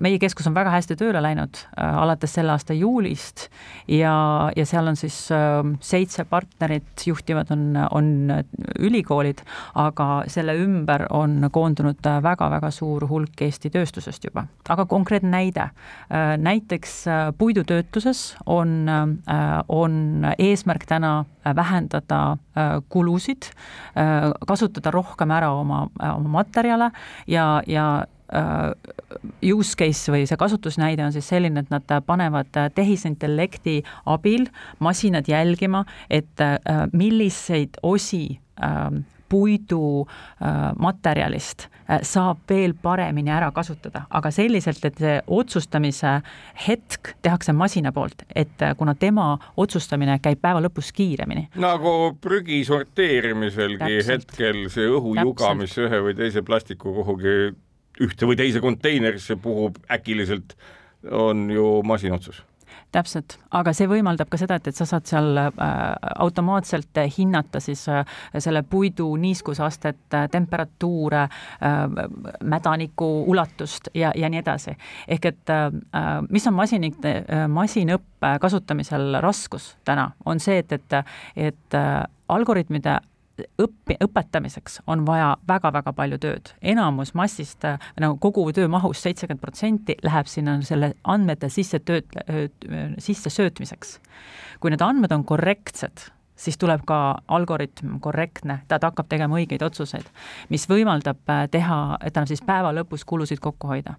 meie 0.00 0.18
keskus 0.22 0.46
on 0.48 0.56
väga 0.56 0.72
hästi 0.74 0.96
tööle 0.98 1.20
läinud 1.22 1.58
alates 1.76 2.34
selle 2.36 2.54
aasta 2.54 2.74
juulist 2.76 3.48
ja, 3.88 4.14
ja 4.56 4.66
seal 4.66 4.88
on 4.88 4.96
siis 4.98 5.16
seitse 5.84 6.24
partnerit, 6.28 7.06
juhtivad 7.06 7.52
on, 7.54 7.66
on 7.90 8.10
ülikoolid, 8.78 9.44
aga 9.74 10.08
selle 10.32 10.56
ümber 10.60 11.06
on 11.14 11.50
koondunud 11.52 12.12
väga 12.24 12.53
väga-väga 12.54 12.70
suur 12.72 13.06
hulk 13.08 13.42
Eesti 13.42 13.70
tööstusest 13.70 14.24
juba. 14.24 14.46
aga 14.68 14.86
konkreetne 14.86 15.30
näide, 15.30 15.70
äh, 16.10 16.36
näiteks 16.38 17.06
äh, 17.06 17.32
puidutöötluses 17.38 18.36
on, 18.46 18.88
äh, 18.88 19.62
on 19.68 20.26
eesmärk 20.38 20.86
täna 20.86 21.24
vähendada 21.44 22.38
kulusid, 22.88 23.50
kasutada 24.48 24.90
rohkem 24.90 25.30
ära 25.30 25.50
oma, 25.52 25.88
oma 26.00 26.28
materjale 26.38 26.90
ja, 27.28 27.60
ja 27.66 28.06
use 29.44 29.76
case 29.76 30.12
või 30.12 30.24
see 30.24 30.38
kasutusnäide 30.40 31.04
on 31.04 31.12
siis 31.12 31.28
selline, 31.28 31.60
et 31.60 31.70
nad 31.70 31.92
panevad 32.06 32.48
tehisintellekti 32.74 33.82
abil 34.06 34.48
masinad 34.78 35.28
jälgima, 35.28 35.84
et 36.08 36.40
milliseid 36.96 37.76
osi 37.82 38.38
puidumaterjalist 39.28 41.66
äh, 41.66 41.70
saab 42.02 42.38
veel 42.50 42.74
paremini 42.82 43.30
ära 43.34 43.50
kasutada, 43.54 44.02
aga 44.10 44.30
selliselt, 44.34 44.84
et 44.84 44.98
see 45.00 45.22
otsustamise 45.26 46.22
hetk 46.66 47.08
tehakse 47.24 47.52
masina 47.56 47.92
poolt, 47.92 48.22
et 48.34 48.62
äh, 48.62 48.76
kuna 48.78 48.94
tema 48.94 49.38
otsustamine 49.56 50.18
käib 50.24 50.40
päeva 50.44 50.60
lõpus 50.64 50.92
kiiremini. 50.96 51.48
nagu 51.60 52.16
prügi 52.20 52.64
sorteerimiselgi 52.68 53.98
Täpselt. 53.98 54.30
hetkel 54.30 54.56
see 54.72 54.86
õhujuga, 54.90 55.54
mis 55.58 55.78
ühe 55.78 55.98
või 56.08 56.14
teise 56.18 56.40
plastiku 56.42 56.94
kuhugi 57.00 57.34
ühte 58.04 58.26
või 58.26 58.36
teise 58.36 58.60
konteinerisse 58.60 59.36
puhub 59.36 59.74
äkiliselt, 59.92 60.56
on 61.10 61.50
ju 61.52 61.82
masinaotsus 61.86 62.44
täpselt, 62.94 63.36
aga 63.54 63.72
see 63.76 63.88
võimaldab 63.90 64.30
ka 64.30 64.38
seda, 64.40 64.58
et, 64.60 64.68
et 64.70 64.78
sa 64.78 64.86
saad 64.88 65.08
seal 65.08 65.38
äh, 65.40 65.52
automaatselt 66.22 67.00
hinnata 67.16 67.60
siis 67.62 67.86
äh, 67.92 68.04
selle 68.38 68.62
puidu 68.62 69.08
niiskusastet 69.20 70.14
äh,, 70.14 70.28
temperatuure 70.32 71.24
äh,, 71.24 71.84
mädaniku 72.44 73.10
ulatust 73.30 73.90
ja, 73.94 74.12
ja 74.16 74.30
nii 74.30 74.42
edasi. 74.42 74.76
ehk 75.08 75.30
et 75.32 75.50
äh, 75.50 75.70
mis 76.30 76.46
on 76.46 76.54
masinik, 76.54 77.00
äh, 77.04 77.46
masinõppe 77.50 78.36
kasutamisel 78.40 79.20
raskus 79.24 79.74
täna, 79.84 80.10
on 80.24 80.40
see, 80.40 80.58
et, 80.62 80.72
et, 80.72 81.00
et 81.36 81.78
äh, 81.78 82.04
algoritmide 82.28 82.98
õppi, 83.40 83.96
õpetamiseks 84.04 84.80
on 84.86 85.04
vaja 85.06 85.34
väga-väga 85.48 85.92
palju 85.92 86.18
tööd. 86.22 86.52
enamus 86.62 87.14
massist, 87.14 87.64
nagu 88.00 88.18
kogu 88.22 88.46
töö 88.52 88.68
mahust 88.68 89.02
seitsekümmend 89.02 89.40
protsenti 89.40 89.96
läheb 90.02 90.26
sinna 90.30 90.60
selle 90.62 90.94
andmete 91.04 91.48
sisse 91.48 91.78
tööt-, 91.78 92.18
sisse 92.98 93.30
söötmiseks. 93.30 93.98
kui 94.60 94.70
need 94.70 94.82
andmed 94.82 95.12
on 95.12 95.24
korrektsed, 95.24 96.10
siis 96.36 96.58
tuleb 96.58 96.84
ka 96.86 97.18
algoritm 97.28 97.98
korrektne, 98.00 98.60
ta 98.68 98.78
hakkab 98.82 99.08
tegema 99.08 99.38
õigeid 99.38 99.62
otsuseid, 99.62 100.06
mis 100.48 100.66
võimaldab 100.70 101.20
äh, 101.30 101.46
teha, 101.50 101.98
tähendab 102.00 102.30
siis 102.30 102.42
päeva 102.46 102.72
lõpus 102.74 103.04
kulusid 103.06 103.42
kokku 103.42 103.70
hoida. 103.70 103.98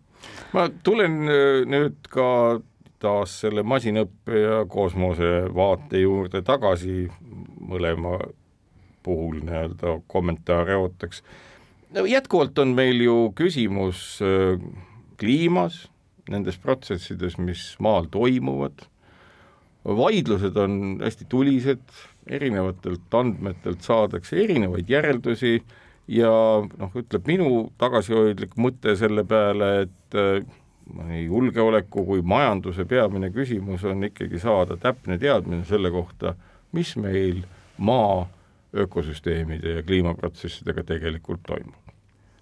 ma 0.53 0.69
tulen 0.83 1.21
äh, 1.27 1.65
nüüd 1.67 2.07
ka 2.09 2.61
taas 2.99 3.39
selle 3.43 3.63
masinõppe 3.67 4.39
ja 4.39 4.63
kosmose 4.71 5.45
vaate 5.53 6.01
juurde 6.01 6.41
tagasi 6.41 7.05
mõlema 7.59 8.17
puhul 9.05 9.41
nii-öelda 9.45 9.99
kommentaare 10.11 10.77
ootaks. 10.81 11.23
no 11.93 12.05
jätkuvalt 12.09 12.57
on 12.59 12.73
meil 12.77 13.01
ju 13.05 13.31
küsimus 13.37 14.19
äh, 14.25 14.59
kliimas, 15.21 15.85
nendes 16.29 16.57
protsessides, 16.57 17.37
mis 17.37 17.75
maal 17.79 18.09
toimuvad, 18.11 18.87
vaidlused 19.85 20.57
on 20.57 20.99
hästi 21.03 21.27
tulised, 21.29 21.83
erinevatelt 22.25 23.13
andmetelt 23.13 23.85
saadakse 23.85 24.39
erinevaid 24.43 24.89
järeldusi 24.89 25.59
ja 26.09 26.31
noh, 26.65 26.93
ütleb 26.97 27.27
minu 27.29 27.49
tagasihoidlik 27.81 28.55
mõte 28.61 28.95
selle 28.97 29.25
peale, 29.29 29.69
et 29.85 30.17
äh, 30.17 30.45
nii 30.85 31.25
julgeoleku 31.25 32.05
kui 32.05 32.21
majanduse 32.21 32.85
peamine 32.89 33.31
küsimus 33.33 33.85
on 33.89 34.03
ikkagi 34.05 34.39
saada 34.41 34.77
täpne 34.77 35.17
teadmine 35.21 35.65
selle 35.65 35.91
kohta, 35.93 36.35
mis 36.75 36.93
meil 37.01 37.41
maa 37.77 38.25
ökosüsteemide 38.83 39.77
ja 39.77 39.83
kliimaprotsessidega 39.83 40.83
tegelikult 40.83 41.43
toimub. 41.47 41.93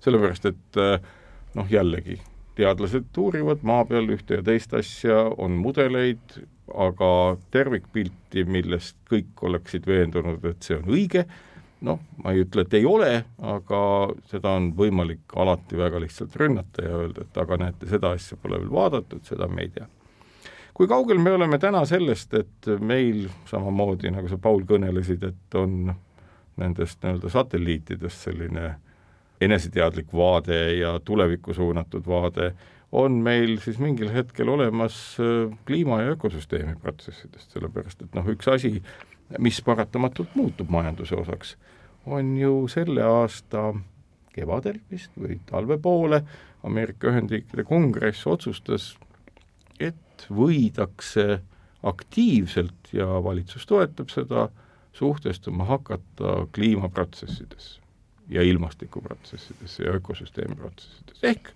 sellepärast, 0.04 0.46
et 0.46 0.78
eh, 0.82 1.00
noh, 1.56 1.70
jällegi, 1.72 2.18
teadlased 2.56 3.18
uurivad 3.18 3.64
maa 3.64 3.86
peal 3.86 4.10
ühte 4.14 4.40
ja 4.40 4.44
teist 4.46 4.74
asja, 4.78 5.24
on 5.38 5.56
mudeleid, 5.62 6.38
aga 6.74 7.10
tervikpilti, 7.54 8.46
millest 8.46 8.98
kõik 9.10 9.42
oleksid 9.48 9.88
veendunud, 9.88 10.44
et 10.46 10.66
see 10.66 10.78
on 10.78 10.92
õige, 10.92 11.26
noh, 11.84 12.00
ma 12.24 12.34
ei 12.34 12.44
ütle, 12.46 12.64
et 12.64 12.78
ei 12.78 12.86
ole, 12.88 13.12
aga 13.44 13.82
seda 14.32 14.56
on 14.60 14.72
võimalik 14.78 15.36
alati 15.40 15.80
väga 15.80 16.00
lihtsalt 16.04 16.38
rünnata 16.40 16.86
ja 16.86 17.02
öelda, 17.02 17.26
et 17.26 17.42
aga 17.44 17.60
näete, 17.66 17.90
seda 17.92 18.14
asja 18.16 18.38
pole 18.40 18.62
veel 18.62 18.72
vaadatud, 18.72 19.24
seda 19.28 19.50
me 19.52 19.68
ei 19.68 19.74
tea. 19.74 19.90
kui 20.74 20.88
kaugel 20.90 21.20
me 21.22 21.36
oleme 21.36 21.60
täna 21.62 21.84
sellest, 21.86 22.34
et 22.34 22.70
meil 22.82 23.28
samamoodi, 23.50 24.10
nagu 24.14 24.30
sa, 24.30 24.40
Paul, 24.42 24.64
kõnelesid, 24.66 25.22
et 25.28 25.58
on 25.60 25.94
nendest 26.58 27.02
nii-öelda 27.04 27.30
satelliitidest 27.30 28.28
selline 28.28 28.76
eneseteadlik 29.42 30.14
vaade 30.14 30.60
ja 30.78 31.00
tulevikku 31.06 31.54
suunatud 31.54 32.06
vaade, 32.08 32.54
on 32.92 33.12
meil 33.26 33.58
siis 33.62 33.80
mingil 33.82 34.12
hetkel 34.14 34.50
olemas 34.50 35.18
äh, 35.20 35.58
kliima- 35.66 36.02
ja 36.02 36.14
ökosüsteemi 36.14 36.76
protsessidest, 36.82 37.52
sellepärast 37.52 38.06
et 38.06 38.14
noh, 38.16 38.28
üks 38.30 38.48
asi, 38.52 38.78
mis 39.40 39.62
paratamatult 39.66 40.36
muutub 40.36 40.70
majanduse 40.70 41.16
osaks, 41.18 41.56
on 42.06 42.36
ju 42.38 42.68
selle 42.70 43.04
aasta 43.04 43.72
kevadel 44.34 44.80
vist 44.92 45.14
või 45.20 45.40
talve 45.50 45.78
poole 45.82 46.22
Ameerika 46.64 47.10
Ühendriikide 47.12 47.66
kongress 47.68 48.28
otsustas, 48.28 48.94
et 49.80 50.28
võidakse 50.30 51.42
aktiivselt 51.84 52.94
ja 52.94 53.08
valitsus 53.24 53.66
toetab 53.68 54.14
seda, 54.14 54.48
suhtestuma 54.94 55.66
hakata 55.66 56.48
kliimaprotsessidesse 56.56 57.82
ja 58.30 58.42
ilmastikuprotsessidesse 58.42 59.84
ja 59.84 59.94
ökosüsteemi 60.00 60.56
protsessidesse, 60.56 61.28
ehk 61.28 61.54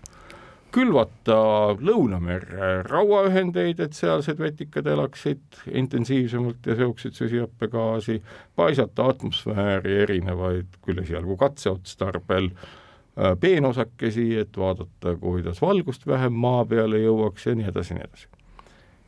külvata 0.78 1.38
Lõunamerre 1.80 2.82
rauaühendeid, 2.88 3.80
et 3.82 3.96
sealsed 3.98 4.40
vetikad 4.42 4.88
elaksid 4.92 5.62
intensiivsemalt 5.72 6.68
ja 6.68 6.76
seoksid 6.78 7.16
süsihappegaasi, 7.18 8.20
paisata 8.56 9.08
atmosfääri 9.14 9.96
erinevaid, 10.04 10.78
küll 10.86 11.02
esialgu 11.02 11.38
katseotstarbel, 11.40 12.52
äh, 12.52 13.34
peenosakesi, 13.40 14.28
et 14.44 14.58
vaadata, 14.58 15.16
kuidas 15.22 15.62
valgust 15.64 16.08
vähem 16.08 16.36
maa 16.36 16.66
peale 16.66 17.02
jõuaks 17.06 17.50
ja 17.50 17.56
nii 17.58 17.72
edasi 17.72 17.98
nii 17.98 18.06
edasi. 18.10 18.28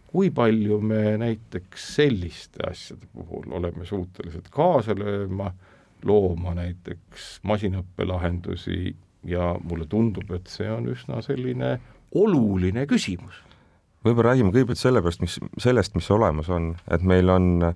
Kui 0.09 0.31
palju 0.33 0.79
me 0.81 1.17
näiteks 1.21 1.89
selliste 1.95 2.63
asjade 2.69 3.05
puhul 3.13 3.51
oleme 3.59 3.85
suutelised 3.85 4.49
kaasa 4.53 4.95
lööma, 4.97 5.51
looma 6.05 6.55
näiteks 6.57 7.39
masinõppelahendusi 7.45 8.95
ja 9.29 9.51
mulle 9.63 9.85
tundub, 9.89 10.31
et 10.31 10.47
see 10.47 10.69
on 10.71 10.87
üsna 10.89 11.21
selline 11.21 11.77
oluline 12.15 12.87
küsimus. 12.89 13.43
võib-olla 14.05 14.31
räägime 14.31 14.53
kõigepealt 14.55 14.79
sellepärast, 14.79 15.21
mis, 15.21 15.37
sellest, 15.59 15.95
mis 15.95 16.09
olemas 16.11 16.49
on, 16.49 16.71
et 16.87 17.03
meil 17.03 17.29
on 17.29 17.73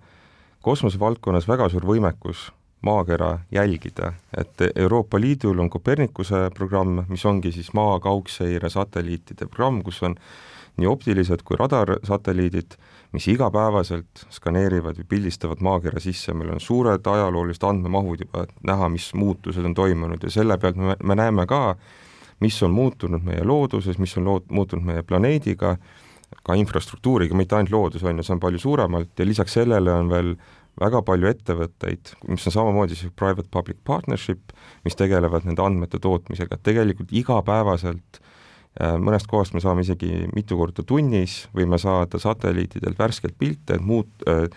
kosmosevaldkonnas 0.64 1.48
väga 1.48 1.68
suur 1.70 1.86
võimekus 1.86 2.48
maakera 2.84 3.40
jälgida, 3.52 4.14
et 4.38 4.64
Euroopa 4.76 5.20
Liidul 5.20 5.60
on 5.60 5.70
Copernicuse 5.70 6.50
programm, 6.56 7.04
mis 7.10 7.26
ongi 7.26 7.52
siis 7.52 7.74
maa 7.76 8.00
kaugseire 8.04 8.70
satelliitide 8.70 9.48
programm, 9.48 9.84
kus 9.84 10.02
on 10.04 10.16
nii 10.78 10.90
optilised 10.90 11.44
kui 11.46 11.58
radarsatelliidid, 11.60 12.78
mis 13.14 13.28
igapäevaselt 13.30 14.24
skaneerivad 14.34 14.98
või 15.02 15.10
pildistavad 15.10 15.62
maakera 15.62 16.02
sisse, 16.02 16.34
meil 16.34 16.56
on 16.56 16.64
suured 16.64 17.06
ajaloolised 17.10 17.66
andmemahud 17.68 18.24
juba, 18.26 18.48
et 18.48 18.56
näha, 18.66 18.90
mis 18.94 19.12
muutused 19.18 19.66
on 19.66 19.76
toimunud. 19.78 20.24
Ja 20.24 20.34
selle 20.34 20.58
pealt 20.58 20.80
me, 20.82 20.98
me 21.04 21.18
näeme 21.20 21.46
ka, 21.50 21.76
mis 22.42 22.58
on 22.66 22.74
muutunud 22.74 23.22
meie 23.26 23.46
looduses, 23.46 24.02
mis 24.02 24.18
on 24.18 24.28
lood-, 24.32 24.50
muutunud 24.50 24.88
meie 24.88 25.06
planeediga, 25.06 25.76
ka 26.44 26.58
infrastruktuuriga, 26.58 27.38
mitte 27.38 27.56
ainult 27.56 27.76
loodus, 27.76 28.04
on 28.04 28.18
ju, 28.18 28.26
see 28.26 28.34
on 28.34 28.42
palju 28.42 28.64
suuremalt. 28.66 29.14
Ja 29.20 29.30
lisaks 29.30 29.54
sellele 29.60 29.94
on 29.94 30.10
veel 30.10 30.34
väga 30.82 31.04
palju 31.06 31.30
ettevõtteid, 31.30 32.16
mis 32.34 32.50
on 32.50 32.56
samamoodi 32.56 32.98
siis 32.98 33.14
private-public 33.14 33.78
partnership, 33.86 34.58
mis 34.88 34.98
tegelevad 34.98 35.46
nende 35.46 35.62
andmete 35.62 36.02
tootmisega, 36.02 36.58
et 36.58 36.66
tegelikult 36.66 37.14
igapäevaselt 37.14 38.24
Äh, 38.24 38.33
mõnest 38.82 39.30
kohast 39.30 39.54
me 39.54 39.62
saame 39.62 39.84
isegi 39.86 40.26
mitu 40.34 40.58
korda 40.58 40.86
tunnis, 40.88 41.44
võime 41.54 41.78
saada 41.82 42.20
satelliitidelt 42.20 42.98
värskeid 43.00 43.36
pilte, 43.38 43.78
et 43.78 43.86
muut-, 43.86 44.28
äh, 44.30 44.48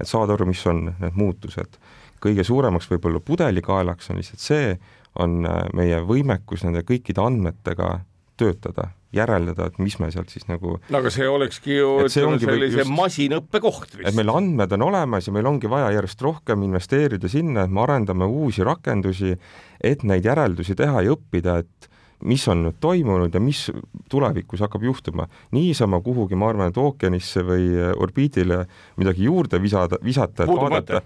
et 0.00 0.08
saada 0.08 0.36
aru, 0.36 0.46
mis 0.50 0.64
on 0.66 0.90
need 1.00 1.16
muutused. 1.16 1.78
kõige 2.22 2.44
suuremaks 2.46 2.86
võib-olla 2.86 3.18
pudelikaelaks 3.18 4.10
on 4.12 4.20
lihtsalt 4.20 4.42
see, 4.42 4.74
on 5.18 5.46
äh, 5.46 5.62
meie 5.74 5.98
võimekus 6.06 6.62
nende 6.62 6.84
kõikide 6.86 7.24
andmetega 7.24 8.00
töötada, 8.38 8.92
järeldada, 9.12 9.66
et 9.68 9.78
mis 9.82 9.98
me 10.00 10.08
sealt 10.12 10.30
siis 10.32 10.46
nagu 10.48 10.78
no 10.78 11.00
aga 11.00 11.10
see 11.12 11.26
olekski 11.28 11.74
ju 11.76 11.88
ütleme 12.06 12.38
sellise 12.40 12.80
just, 12.80 12.92
masinõppe 12.96 13.60
koht 13.60 13.96
vist. 13.96 14.06
et 14.08 14.16
meil 14.16 14.32
andmed 14.32 14.72
on 14.76 14.86
olemas 14.88 15.28
ja 15.28 15.34
meil 15.36 15.48
ongi 15.50 15.68
vaja 15.68 15.90
järjest 15.96 16.22
rohkem 16.24 16.64
investeerida 16.68 17.28
sinna, 17.28 17.66
et 17.66 17.72
me 17.72 17.82
arendame 17.84 18.28
uusi 18.28 18.64
rakendusi, 18.64 19.34
et 19.80 20.04
neid 20.08 20.24
järeldusi 20.28 20.76
teha 20.78 21.04
ja 21.04 21.16
õppida, 21.16 21.58
et 21.60 21.90
mis 22.28 22.44
on 22.48 22.66
nüüd 22.66 22.78
toimunud 22.82 23.34
ja 23.34 23.40
mis 23.42 23.66
tulevikus 24.10 24.62
hakkab 24.64 24.84
juhtuma. 24.86 25.28
niisama 25.52 26.00
kuhugi, 26.00 26.38
ma 26.38 26.50
arvan, 26.52 26.72
et 26.72 26.78
ookeanisse 26.78 27.44
või 27.46 27.70
äh, 27.76 27.94
orbiidile 27.96 28.64
midagi 29.00 29.26
juurde 29.28 29.62
visada, 29.62 29.98
visata, 30.04 30.44
et 30.44 30.52
vaadata, 30.52 31.02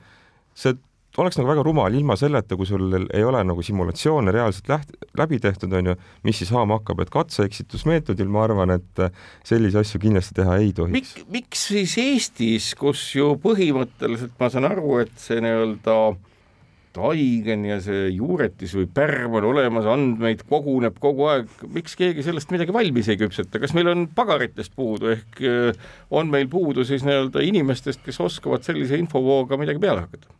see 0.56 0.76
oleks 1.20 1.38
nagu 1.38 1.48
väga 1.48 1.64
rumal 1.64 1.94
ilma 1.96 2.16
selleta, 2.18 2.56
kui 2.58 2.68
sul 2.68 2.92
ei 3.06 3.24
ole 3.24 3.40
nagu 3.46 3.62
simulatsioone 3.64 4.32
reaalselt 4.34 4.68
läht-, 4.70 4.92
läbi 5.18 5.38
tehtud, 5.42 5.72
on 5.76 5.92
ju, 5.92 5.96
mis 6.26 6.40
siis 6.40 6.50
saama 6.52 6.80
hakkab, 6.80 7.00
et 7.04 7.12
katse-eksitusmeetodil 7.14 8.30
ma 8.32 8.44
arvan, 8.44 8.74
et 8.76 9.02
äh, 9.02 9.12
selliseid 9.46 9.84
asju 9.84 10.02
kindlasti 10.02 10.36
teha 10.40 10.58
ei 10.62 10.72
tohiks. 10.76 11.16
miks 11.32 11.66
siis 11.72 11.96
Eestis, 12.02 12.72
kus 12.78 13.08
ju 13.16 13.34
põhimõtteliselt 13.42 14.36
ma 14.40 14.50
saan 14.52 14.68
aru, 14.68 14.98
et 15.04 15.14
see 15.20 15.40
nii-öelda 15.44 15.96
taigen 16.96 17.66
ja 17.68 17.78
see 17.84 18.08
juuretis 18.14 18.74
või 18.78 18.88
pärm 18.96 19.36
on 19.40 19.48
olemas, 19.52 19.88
andmeid 19.90 20.44
koguneb 20.48 20.98
kogu 21.02 21.28
aeg, 21.32 21.52
miks 21.72 21.96
keegi 21.98 22.24
sellest 22.26 22.52
midagi 22.54 22.74
valmis 22.74 23.10
ei 23.12 23.20
küpseta, 23.20 23.60
kas 23.62 23.76
meil 23.76 23.92
on 23.92 24.06
pagaritest 24.16 24.74
puudu, 24.76 25.12
ehk 25.14 25.44
äh, 25.44 25.86
on 26.10 26.32
meil 26.32 26.50
puudu 26.52 26.86
siis 26.88 27.04
nii-öelda 27.06 27.44
inimestest, 27.46 28.02
kes 28.06 28.20
oskavad 28.24 28.66
sellise 28.66 28.98
infovooga 29.00 29.60
midagi 29.60 29.82
peale 29.82 30.06
hakata? 30.06 30.32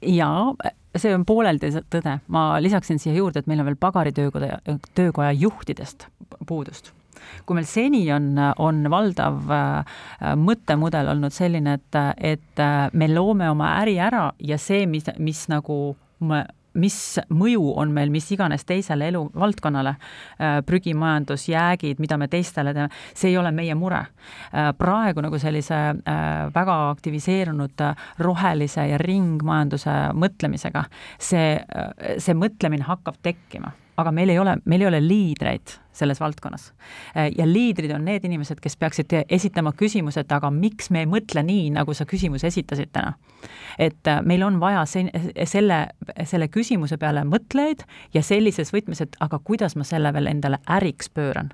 jaa, 0.00 0.54
see 0.96 1.12
on 1.14 1.26
pooleldi 1.28 1.74
tõde, 1.92 2.16
ma 2.32 2.44
lisaksin 2.62 3.00
siia 3.02 3.18
juurde, 3.18 3.42
et 3.42 3.50
meil 3.50 3.60
on 3.60 3.68
veel 3.68 3.80
pagaritöökoja, 3.80 4.62
töökoja 4.96 5.34
juhtidest 5.36 6.08
puudust 6.48 6.94
kui 7.46 7.58
meil 7.58 7.68
seni 7.68 8.04
on, 8.14 8.32
on 8.58 8.84
valdav 8.90 9.50
äh, 9.54 9.98
mõttemudel 10.38 11.10
olnud 11.12 11.34
selline, 11.34 11.78
et, 11.80 12.00
et 12.34 12.62
äh, 12.62 12.86
me 12.92 13.10
loome 13.10 13.50
oma 13.50 13.74
äri 13.80 13.98
ära 14.02 14.30
ja 14.38 14.58
see, 14.60 14.86
mis, 14.90 15.10
mis 15.18 15.46
nagu 15.52 15.80
mis 16.80 16.96
mõju 17.34 17.72
on 17.82 17.90
meil 17.90 18.12
mis 18.14 18.28
iganes 18.30 18.62
teisele 18.68 19.08
eluvaldkonnale, 19.10 19.94
äh, 20.38 20.60
prügimajandus, 20.66 21.48
jäägid, 21.50 21.98
mida 22.02 22.18
me 22.20 22.28
teistele 22.30 22.74
teeme, 22.76 22.94
see 23.14 23.32
ei 23.32 23.38
ole 23.40 23.50
meie 23.50 23.74
mure. 23.74 24.04
praegu 24.78 25.22
nagu 25.22 25.38
sellise 25.38 25.76
väga 26.54 26.76
aktiviseerunud 26.90 27.82
rohelise 28.18 28.86
ja 28.86 28.98
ringmajanduse 28.98 29.96
mõtlemisega, 30.14 30.84
see, 31.18 31.58
see 32.18 32.34
mõtlemine 32.34 32.86
hakkab 32.86 33.18
tekkima 33.22 33.72
aga 34.00 34.12
meil 34.14 34.32
ei 34.32 34.38
ole, 34.40 34.56
meil 34.64 34.84
ei 34.84 34.88
ole 34.90 35.00
liidreid 35.04 35.76
selles 36.00 36.20
valdkonnas. 36.20 36.72
ja 37.36 37.46
liidrid 37.46 37.90
on 37.90 38.04
need 38.04 38.24
inimesed, 38.24 38.60
kes 38.62 38.76
peaksid 38.80 39.12
esitama 39.28 39.72
küsimused, 39.76 40.30
aga 40.32 40.50
miks 40.54 40.90
me 40.90 41.04
ei 41.04 41.08
mõtle 41.10 41.42
nii, 41.44 41.70
nagu 41.74 41.94
sa 41.94 42.06
küsimuse 42.08 42.46
esitasid 42.48 42.92
täna. 42.92 43.14
et 43.78 44.08
äh, 44.08 44.22
meil 44.22 44.42
on 44.46 44.60
vaja 44.60 44.84
se-, 44.86 45.10
selle, 45.44 45.80
selle 46.24 46.48
küsimuse 46.48 46.98
peale 47.00 47.24
mõtlejaid 47.24 47.84
ja 48.14 48.22
sellises 48.22 48.72
võtmes, 48.74 49.02
et 49.02 49.16
aga 49.20 49.38
kuidas 49.44 49.76
ma 49.76 49.84
selle 49.84 50.12
veel 50.12 50.30
endale 50.30 50.60
äriks 50.70 51.10
pööran. 51.10 51.52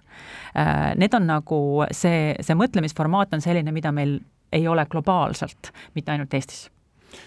Äh, 0.58 0.94
need 0.96 1.14
on 1.14 1.26
nagu 1.30 1.60
see, 1.90 2.34
see 2.40 2.58
mõtlemisformaat 2.58 3.34
on 3.34 3.44
selline, 3.44 3.72
mida 3.72 3.92
meil 3.92 4.18
ei 4.52 4.68
ole 4.68 4.86
globaalselt, 4.90 5.72
mitte 5.94 6.12
ainult 6.12 6.34
Eestis 6.34 6.68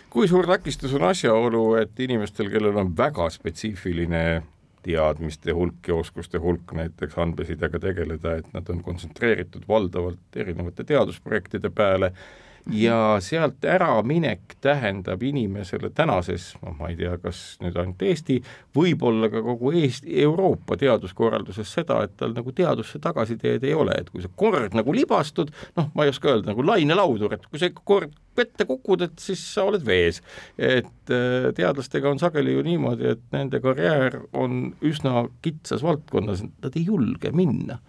kui 0.09 0.27
suur 0.27 0.47
takistus 0.47 0.93
on 0.97 1.03
asjaolu, 1.09 1.63
et 1.81 1.99
inimestel, 1.99 2.49
kellel 2.51 2.77
on 2.77 2.91
väga 2.97 3.29
spetsiifiline 3.33 4.23
teadmiste 4.89 5.53
hulk 5.53 5.87
ja 5.87 5.95
oskuste 5.95 6.41
hulk 6.41 6.73
näiteks 6.73 7.17
andmesidega 7.17 7.79
tegeleda, 7.79 8.35
et 8.39 8.53
nad 8.53 8.69
on 8.73 8.83
kontsentreeritud 8.83 9.67
valdavalt 9.69 10.39
erinevate 10.43 10.83
teadusprojektide 10.83 11.69
peale 11.69 12.13
ja 12.71 13.17
sealt 13.23 13.65
äraminek 13.65 14.55
tähendab 14.61 15.23
inimesele 15.23 15.89
tänases, 15.95 16.51
noh, 16.63 16.75
ma 16.79 16.89
ei 16.91 16.97
tea, 16.99 17.15
kas 17.21 17.41
nüüd 17.63 17.77
ainult 17.79 18.01
Eesti, 18.05 18.39
võib-olla 18.75 19.29
ka 19.31 19.41
kogu 19.45 19.73
Eesti, 19.79 20.13
Euroopa 20.23 20.77
teaduskorralduses 20.79 21.73
seda, 21.79 22.01
et 22.05 22.15
tal 22.19 22.33
nagu 22.37 22.53
teadusse 22.55 23.01
tagasiteed 23.03 23.65
ei 23.67 23.75
ole, 23.77 23.95
et 23.97 24.09
kui 24.13 24.23
sa 24.23 24.31
kord 24.35 24.75
nagu 24.77 24.95
libastud, 24.95 25.53
noh, 25.79 25.91
ma 25.95 26.05
ei 26.05 26.13
oska 26.13 26.33
öelda, 26.33 26.51
nagu 26.51 26.65
lainelaudur, 26.65 27.37
et 27.37 27.45
kui 27.49 27.61
sa 27.61 27.71
kord 27.83 28.15
vette 28.39 28.65
kukud, 28.67 29.03
et 29.03 29.19
siis 29.19 29.41
sa 29.53 29.65
oled 29.67 29.83
vees. 29.85 30.21
et 30.57 31.13
äh, 31.13 31.49
teadlastega 31.55 32.09
on 32.09 32.19
sageli 32.19 32.53
ju 32.53 32.63
niimoodi, 32.65 33.15
et 33.15 33.23
nende 33.35 33.59
karjäär 33.63 34.21
on 34.33 34.73
üsna 34.85 35.27
kitsas 35.43 35.83
valdkonnas, 35.83 36.43
nad 36.63 36.75
ei 36.75 36.85
julge 36.87 37.31
minna 37.35 37.79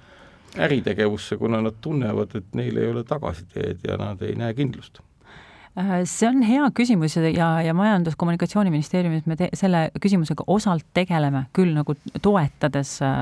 äritegevusse, 0.59 1.37
kuna 1.37 1.61
nad 1.63 1.77
tunnevad, 1.81 2.35
et 2.35 2.55
neil 2.55 2.77
ei 2.77 2.91
ole 2.91 3.05
tagasiteed 3.05 3.87
ja 3.89 3.97
nad 3.97 4.23
ei 4.23 4.35
näe 4.35 4.55
kindlust 4.55 5.01
see 6.05 6.27
on 6.29 6.43
hea 6.43 6.65
küsimus 6.75 7.15
ja, 7.17 7.49
ja 7.63 7.75
Majandus-Kommunikatsiooniministeeriumis 7.75 9.27
me 9.31 9.37
te, 9.39 9.49
selle 9.55 9.85
küsimusega 10.03 10.45
osalt 10.51 10.87
tegeleme, 10.95 11.45
küll 11.57 11.71
nagu 11.77 11.95
toetades 12.23 12.97
äh, 13.07 13.15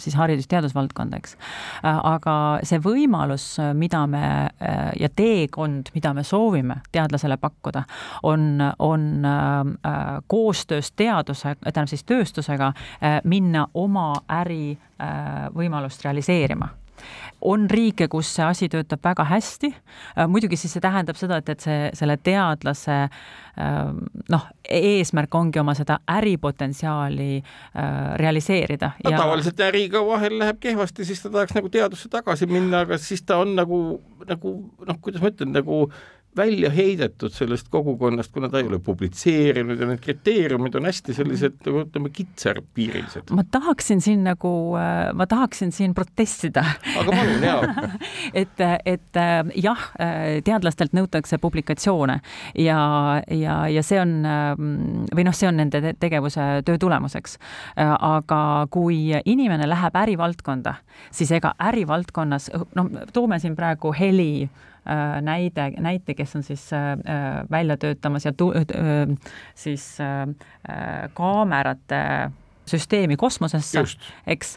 siis 0.00 0.16
haridus-teadusvaldkonda, 0.16 1.20
eks. 1.20 1.36
Äh, 1.82 2.00
aga 2.08 2.36
see 2.66 2.80
võimalus, 2.82 3.50
mida 3.76 4.06
me 4.08 4.24
ja 4.98 5.08
teekond, 5.14 5.92
mida 5.94 6.12
me 6.16 6.24
soovime 6.24 6.80
teadlasele 6.92 7.36
pakkuda, 7.40 7.84
on, 8.26 8.58
on 8.78 9.06
koostöös 10.26 10.92
teaduse, 10.96 11.54
tähendab 11.62 11.92
siis 11.92 12.04
tööstusega 12.08 12.72
minna 13.28 13.66
oma 13.74 14.10
äri 14.40 14.76
võimalust 15.54 16.04
realiseerima 16.04 16.70
on 17.40 17.68
riike, 17.70 18.08
kus 18.10 18.30
see 18.34 18.44
asi 18.44 18.68
töötab 18.72 19.02
väga 19.04 19.26
hästi, 19.28 19.70
äh, 19.70 20.26
muidugi 20.30 20.58
siis 20.58 20.74
see 20.76 20.82
tähendab 20.84 21.18
seda, 21.20 21.38
et, 21.42 21.52
et 21.54 21.62
see, 21.62 21.78
selle 21.98 22.16
teadlase 22.24 22.96
ähm, 23.04 24.02
noh, 24.32 24.48
eesmärk 24.68 25.34
ongi 25.38 25.62
oma 25.62 25.74
seda 25.78 26.00
äripotentsiaali 26.18 27.30
äh, 27.38 27.88
realiseerida. 28.20 28.92
no 29.04 29.14
ja... 29.14 29.22
tavaliselt 29.22 29.60
äriga 29.68 30.02
vahel 30.06 30.38
läheb 30.42 30.60
kehvasti, 30.60 31.06
siis 31.08 31.22
ta 31.22 31.30
tahaks 31.30 31.54
nagu 31.58 31.70
teadusse 31.72 32.10
tagasi 32.12 32.50
minna, 32.50 32.84
aga 32.86 32.98
siis 33.02 33.22
ta 33.22 33.38
on 33.42 33.54
nagu, 33.58 33.80
nagu 34.26 34.54
noh, 34.86 35.02
kuidas 35.02 35.22
ma 35.22 35.32
ütlen, 35.34 35.54
nagu 35.54 35.86
välja 36.36 36.70
heidetud 36.70 37.32
sellest 37.32 37.68
kogukonnast, 37.70 38.32
kuna 38.32 38.48
ta 38.48 38.58
ei 38.58 38.66
ole 38.66 38.78
publitseerinud 38.78 39.80
ja 39.80 39.86
need 39.88 40.00
kriteeriumid 40.02 40.74
on 40.78 40.86
hästi 40.88 41.14
sellised 41.14 41.56
nagu 41.66 41.82
ütleme, 41.82 42.10
kitsarpiirilised. 42.14 43.32
ma 43.34 43.44
tahaksin 43.50 44.00
siin 44.00 44.24
nagu, 44.24 44.52
äh, 44.78 45.12
ma 45.14 45.26
tahaksin 45.26 45.72
siin 45.72 45.94
protestida. 45.94 46.64
aga 47.00 47.16
palun, 47.16 47.42
jaa 47.42 47.88
et, 48.42 48.62
et 48.84 49.16
äh, 49.16 49.52
jah, 49.56 49.88
äh, 50.00 50.38
teadlastelt 50.44 50.94
nõutakse 50.96 51.38
publikatsioone 51.42 52.20
ja, 52.58 52.78
ja, 53.30 53.58
ja 53.68 53.82
see 53.82 54.00
on 54.00 54.14
või 55.14 55.26
noh, 55.26 55.34
see 55.34 55.48
on 55.48 55.58
nende 55.62 55.94
tegevuse 56.00 56.46
töö 56.64 56.78
tulemuseks. 56.78 57.38
aga 57.76 58.66
kui 58.70 59.12
inimene 59.24 59.68
läheb 59.68 59.96
ärivaldkonda, 59.96 60.74
siis 61.10 61.30
ega 61.32 61.54
ärivaldkonnas, 61.62 62.50
noh, 62.76 62.90
toome 63.12 63.38
siin 63.42 63.56
praegu 63.56 63.92
heli 63.96 64.48
näide, 65.20 65.70
näite, 65.78 66.14
kes 66.14 66.36
on 66.36 66.42
siis 66.42 66.72
äh, 66.72 66.92
äh, 66.92 67.44
välja 67.50 67.76
töötamas 67.76 68.24
ja 68.24 68.32
tu-, 68.32 68.54
siis 69.54 69.98
kaamerate 71.14 72.30
süsteemi 72.68 73.16
kosmosesse, 73.16 73.82
eks, 74.26 74.56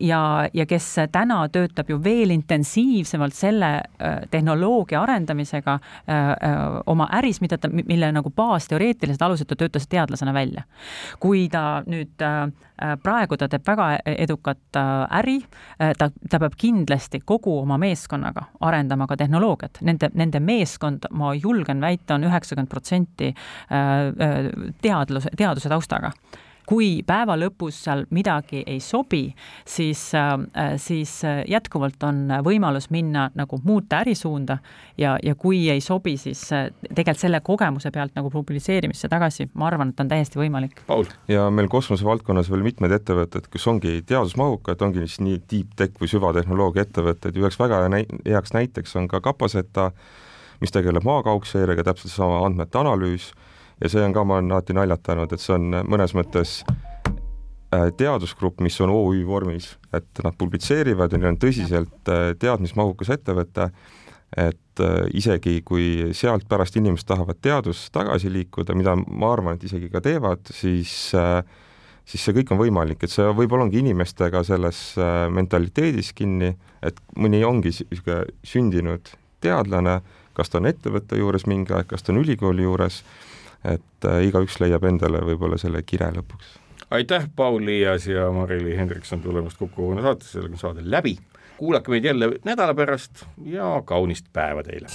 ja, 0.00 0.20
ja 0.52 0.66
kes 0.66 0.88
täna 1.12 1.44
töötab 1.52 1.90
ju 1.90 1.98
veel 2.04 2.34
intensiivsemalt 2.34 3.36
selle 3.36 3.70
äh, 3.76 4.18
tehnoloogia 4.30 5.02
arendamisega 5.02 5.78
äh, 5.78 6.34
oma 6.86 7.08
äris, 7.18 7.40
mida 7.44 7.58
ta, 7.58 7.70
mille 7.72 8.10
nagu 8.12 8.30
baasteoreetilised 8.30 9.22
alused 9.22 9.48
ta 9.50 9.56
töötas 9.56 9.88
teadlasena 9.88 10.34
välja. 10.34 10.64
kui 11.20 11.48
ta 11.48 11.82
nüüd 11.86 12.22
praegu 13.02 13.36
ta 13.38 13.46
teeb 13.48 13.66
väga 13.66 13.86
edukat 14.18 14.76
äri, 15.18 15.36
ta, 15.78 16.08
ta 16.30 16.40
peab 16.42 16.56
kindlasti 16.58 17.20
kogu 17.24 17.54
oma 17.60 17.78
meeskonnaga 17.78 18.48
arendama 18.66 19.06
ka 19.06 19.16
tehnoloogiat, 19.16 19.78
nende, 19.86 20.10
nende 20.14 20.40
meeskond, 20.42 21.06
ma 21.14 21.34
julgen 21.38 21.80
väita 21.80 22.16
on, 22.16 22.24
on 22.24 22.30
üheksakümmend 22.30 22.70
protsenti 22.70 23.30
teadluse, 24.82 25.30
teaduse 25.36 25.68
taustaga 25.68 26.12
kui 26.66 27.02
päeva 27.06 27.36
lõpus 27.38 27.78
seal 27.86 28.04
midagi 28.14 28.62
ei 28.66 28.80
sobi, 28.80 29.26
siis, 29.68 30.06
äh, 30.16 30.74
siis 30.80 31.16
äh, 31.24 31.42
jätkuvalt 31.50 32.02
on 32.06 32.26
võimalus 32.44 32.90
minna 32.94 33.28
nagu 33.34 33.58
muuta 33.64 34.02
ärisuunda 34.04 34.58
ja, 34.98 35.16
ja 35.22 35.34
kui 35.34 35.64
ei 35.70 35.80
sobi, 35.84 36.16
siis 36.20 36.42
äh, 36.52 36.68
tegelikult 36.88 37.22
selle 37.24 37.40
kogemuse 37.44 37.90
pealt 37.94 38.14
nagu 38.16 38.30
publitseerimisse 38.32 39.08
tagasi, 39.12 39.48
ma 39.54 39.68
arvan, 39.68 39.92
et 39.92 40.00
on 40.00 40.10
täiesti 40.10 40.40
võimalik. 40.40 40.84
Paul? 40.88 41.08
ja 41.28 41.46
meil 41.54 41.68
kosmosevaldkonnas 41.72 42.50
veel 42.52 42.64
mitmed 42.66 42.92
ettevõtted, 42.96 43.48
kes 43.52 43.66
ongi 43.70 43.96
teadusmahukad, 44.06 44.82
ongi 44.84 45.04
siis 45.04 45.20
nii 45.24 45.40
deep 45.50 45.74
tech 45.78 46.00
või 46.00 46.10
süvatehnoloogia 46.10 46.86
ettevõtted, 46.88 47.36
üheks 47.40 47.58
väga 47.60 47.84
heaks 48.24 48.54
näiteks 48.56 48.96
on 49.00 49.08
ka 49.08 49.20
Kapaseta, 49.24 49.90
mis 50.60 50.72
tegeleb 50.72 51.04
maakaugseirega, 51.04 51.84
täpselt 51.84 52.12
sama 52.14 52.40
andmete 52.46 52.78
analüüs 52.80 53.32
ja 53.80 53.90
see 53.90 54.04
on 54.04 54.14
ka, 54.14 54.24
ma 54.24 54.38
olen 54.38 54.52
alati 54.52 54.76
naljatanud, 54.76 55.32
et 55.34 55.42
see 55.42 55.54
on 55.56 55.80
mõnes 55.90 56.14
mõttes 56.16 56.60
äh, 56.64 57.90
teadusgrupp, 57.98 58.62
mis 58.64 58.78
on 58.84 58.92
OÜ 58.94 59.24
vormis, 59.28 59.74
et 59.94 60.24
nad 60.24 60.36
publitseerivad 60.38 61.12
ja 61.12 61.20
neil 61.20 61.34
on 61.34 61.40
tõsiselt 61.42 62.12
äh, 62.12 62.32
teadmismahukas 62.40 63.12
ettevõte, 63.16 63.70
et 64.36 64.82
äh, 64.82 64.96
isegi 65.14 65.60
kui 65.66 66.14
sealt 66.16 66.48
pärast 66.50 66.78
inimesed 66.80 67.08
tahavad 67.10 67.40
teadust 67.42 67.92
tagasi 67.94 68.32
liikuda, 68.32 68.76
mida 68.78 68.96
ma 68.96 69.34
arvan, 69.34 69.58
et 69.58 69.68
isegi 69.68 69.90
ka 69.92 70.02
teevad, 70.04 70.42
siis 70.54 71.12
siis 72.04 72.20
see 72.20 72.34
kõik 72.36 72.50
on 72.52 72.58
võimalik, 72.60 73.00
et 73.00 73.08
see 73.08 73.24
võib-olla 73.32 73.64
ongi 73.64 73.78
inimestega 73.80 74.42
selles 74.44 74.80
mentaliteedis 75.32 76.10
kinni, 76.12 76.50
et 76.84 76.98
mõni 77.16 77.40
ongi 77.48 77.70
niisugune 77.72 78.26
sündinud 78.44 79.08
teadlane, 79.40 80.02
kas 80.36 80.52
ta 80.52 80.60
on 80.60 80.68
ettevõtte 80.68 81.16
juures 81.16 81.46
mingi 81.48 81.72
aeg, 81.72 81.88
kas 81.88 82.04
ta 82.04 82.12
on 82.12 82.20
ülikooli 82.20 82.66
juures 82.66 83.00
et 83.64 84.08
äh, 84.08 84.24
igaüks 84.28 84.58
leiab 84.60 84.84
endale 84.88 85.22
võib-olla 85.24 85.58
selle 85.60 85.82
kire 85.82 86.10
lõpuks. 86.14 86.58
aitäh, 86.90 87.28
Paul 87.36 87.64
Liias 87.64 88.06
ja 88.06 88.30
Mari-Li 88.32 88.76
Hendrikson 88.76 89.22
tulemast 89.24 89.58
Kuku 89.58 89.90
Õuna 89.90 90.04
saatesse, 90.04 90.36
sellega 90.38 90.58
on 90.58 90.64
saade 90.66 90.84
läbi. 90.84 91.16
kuulake 91.56 91.90
meid 91.90 92.04
jälle 92.04 92.32
nädala 92.44 92.74
pärast 92.74 93.26
ja 93.44 93.82
kaunist 93.84 94.32
päeva 94.32 94.62
teile! 94.62 94.90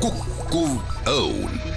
kukkuv 0.00 0.78
õun 1.06 1.69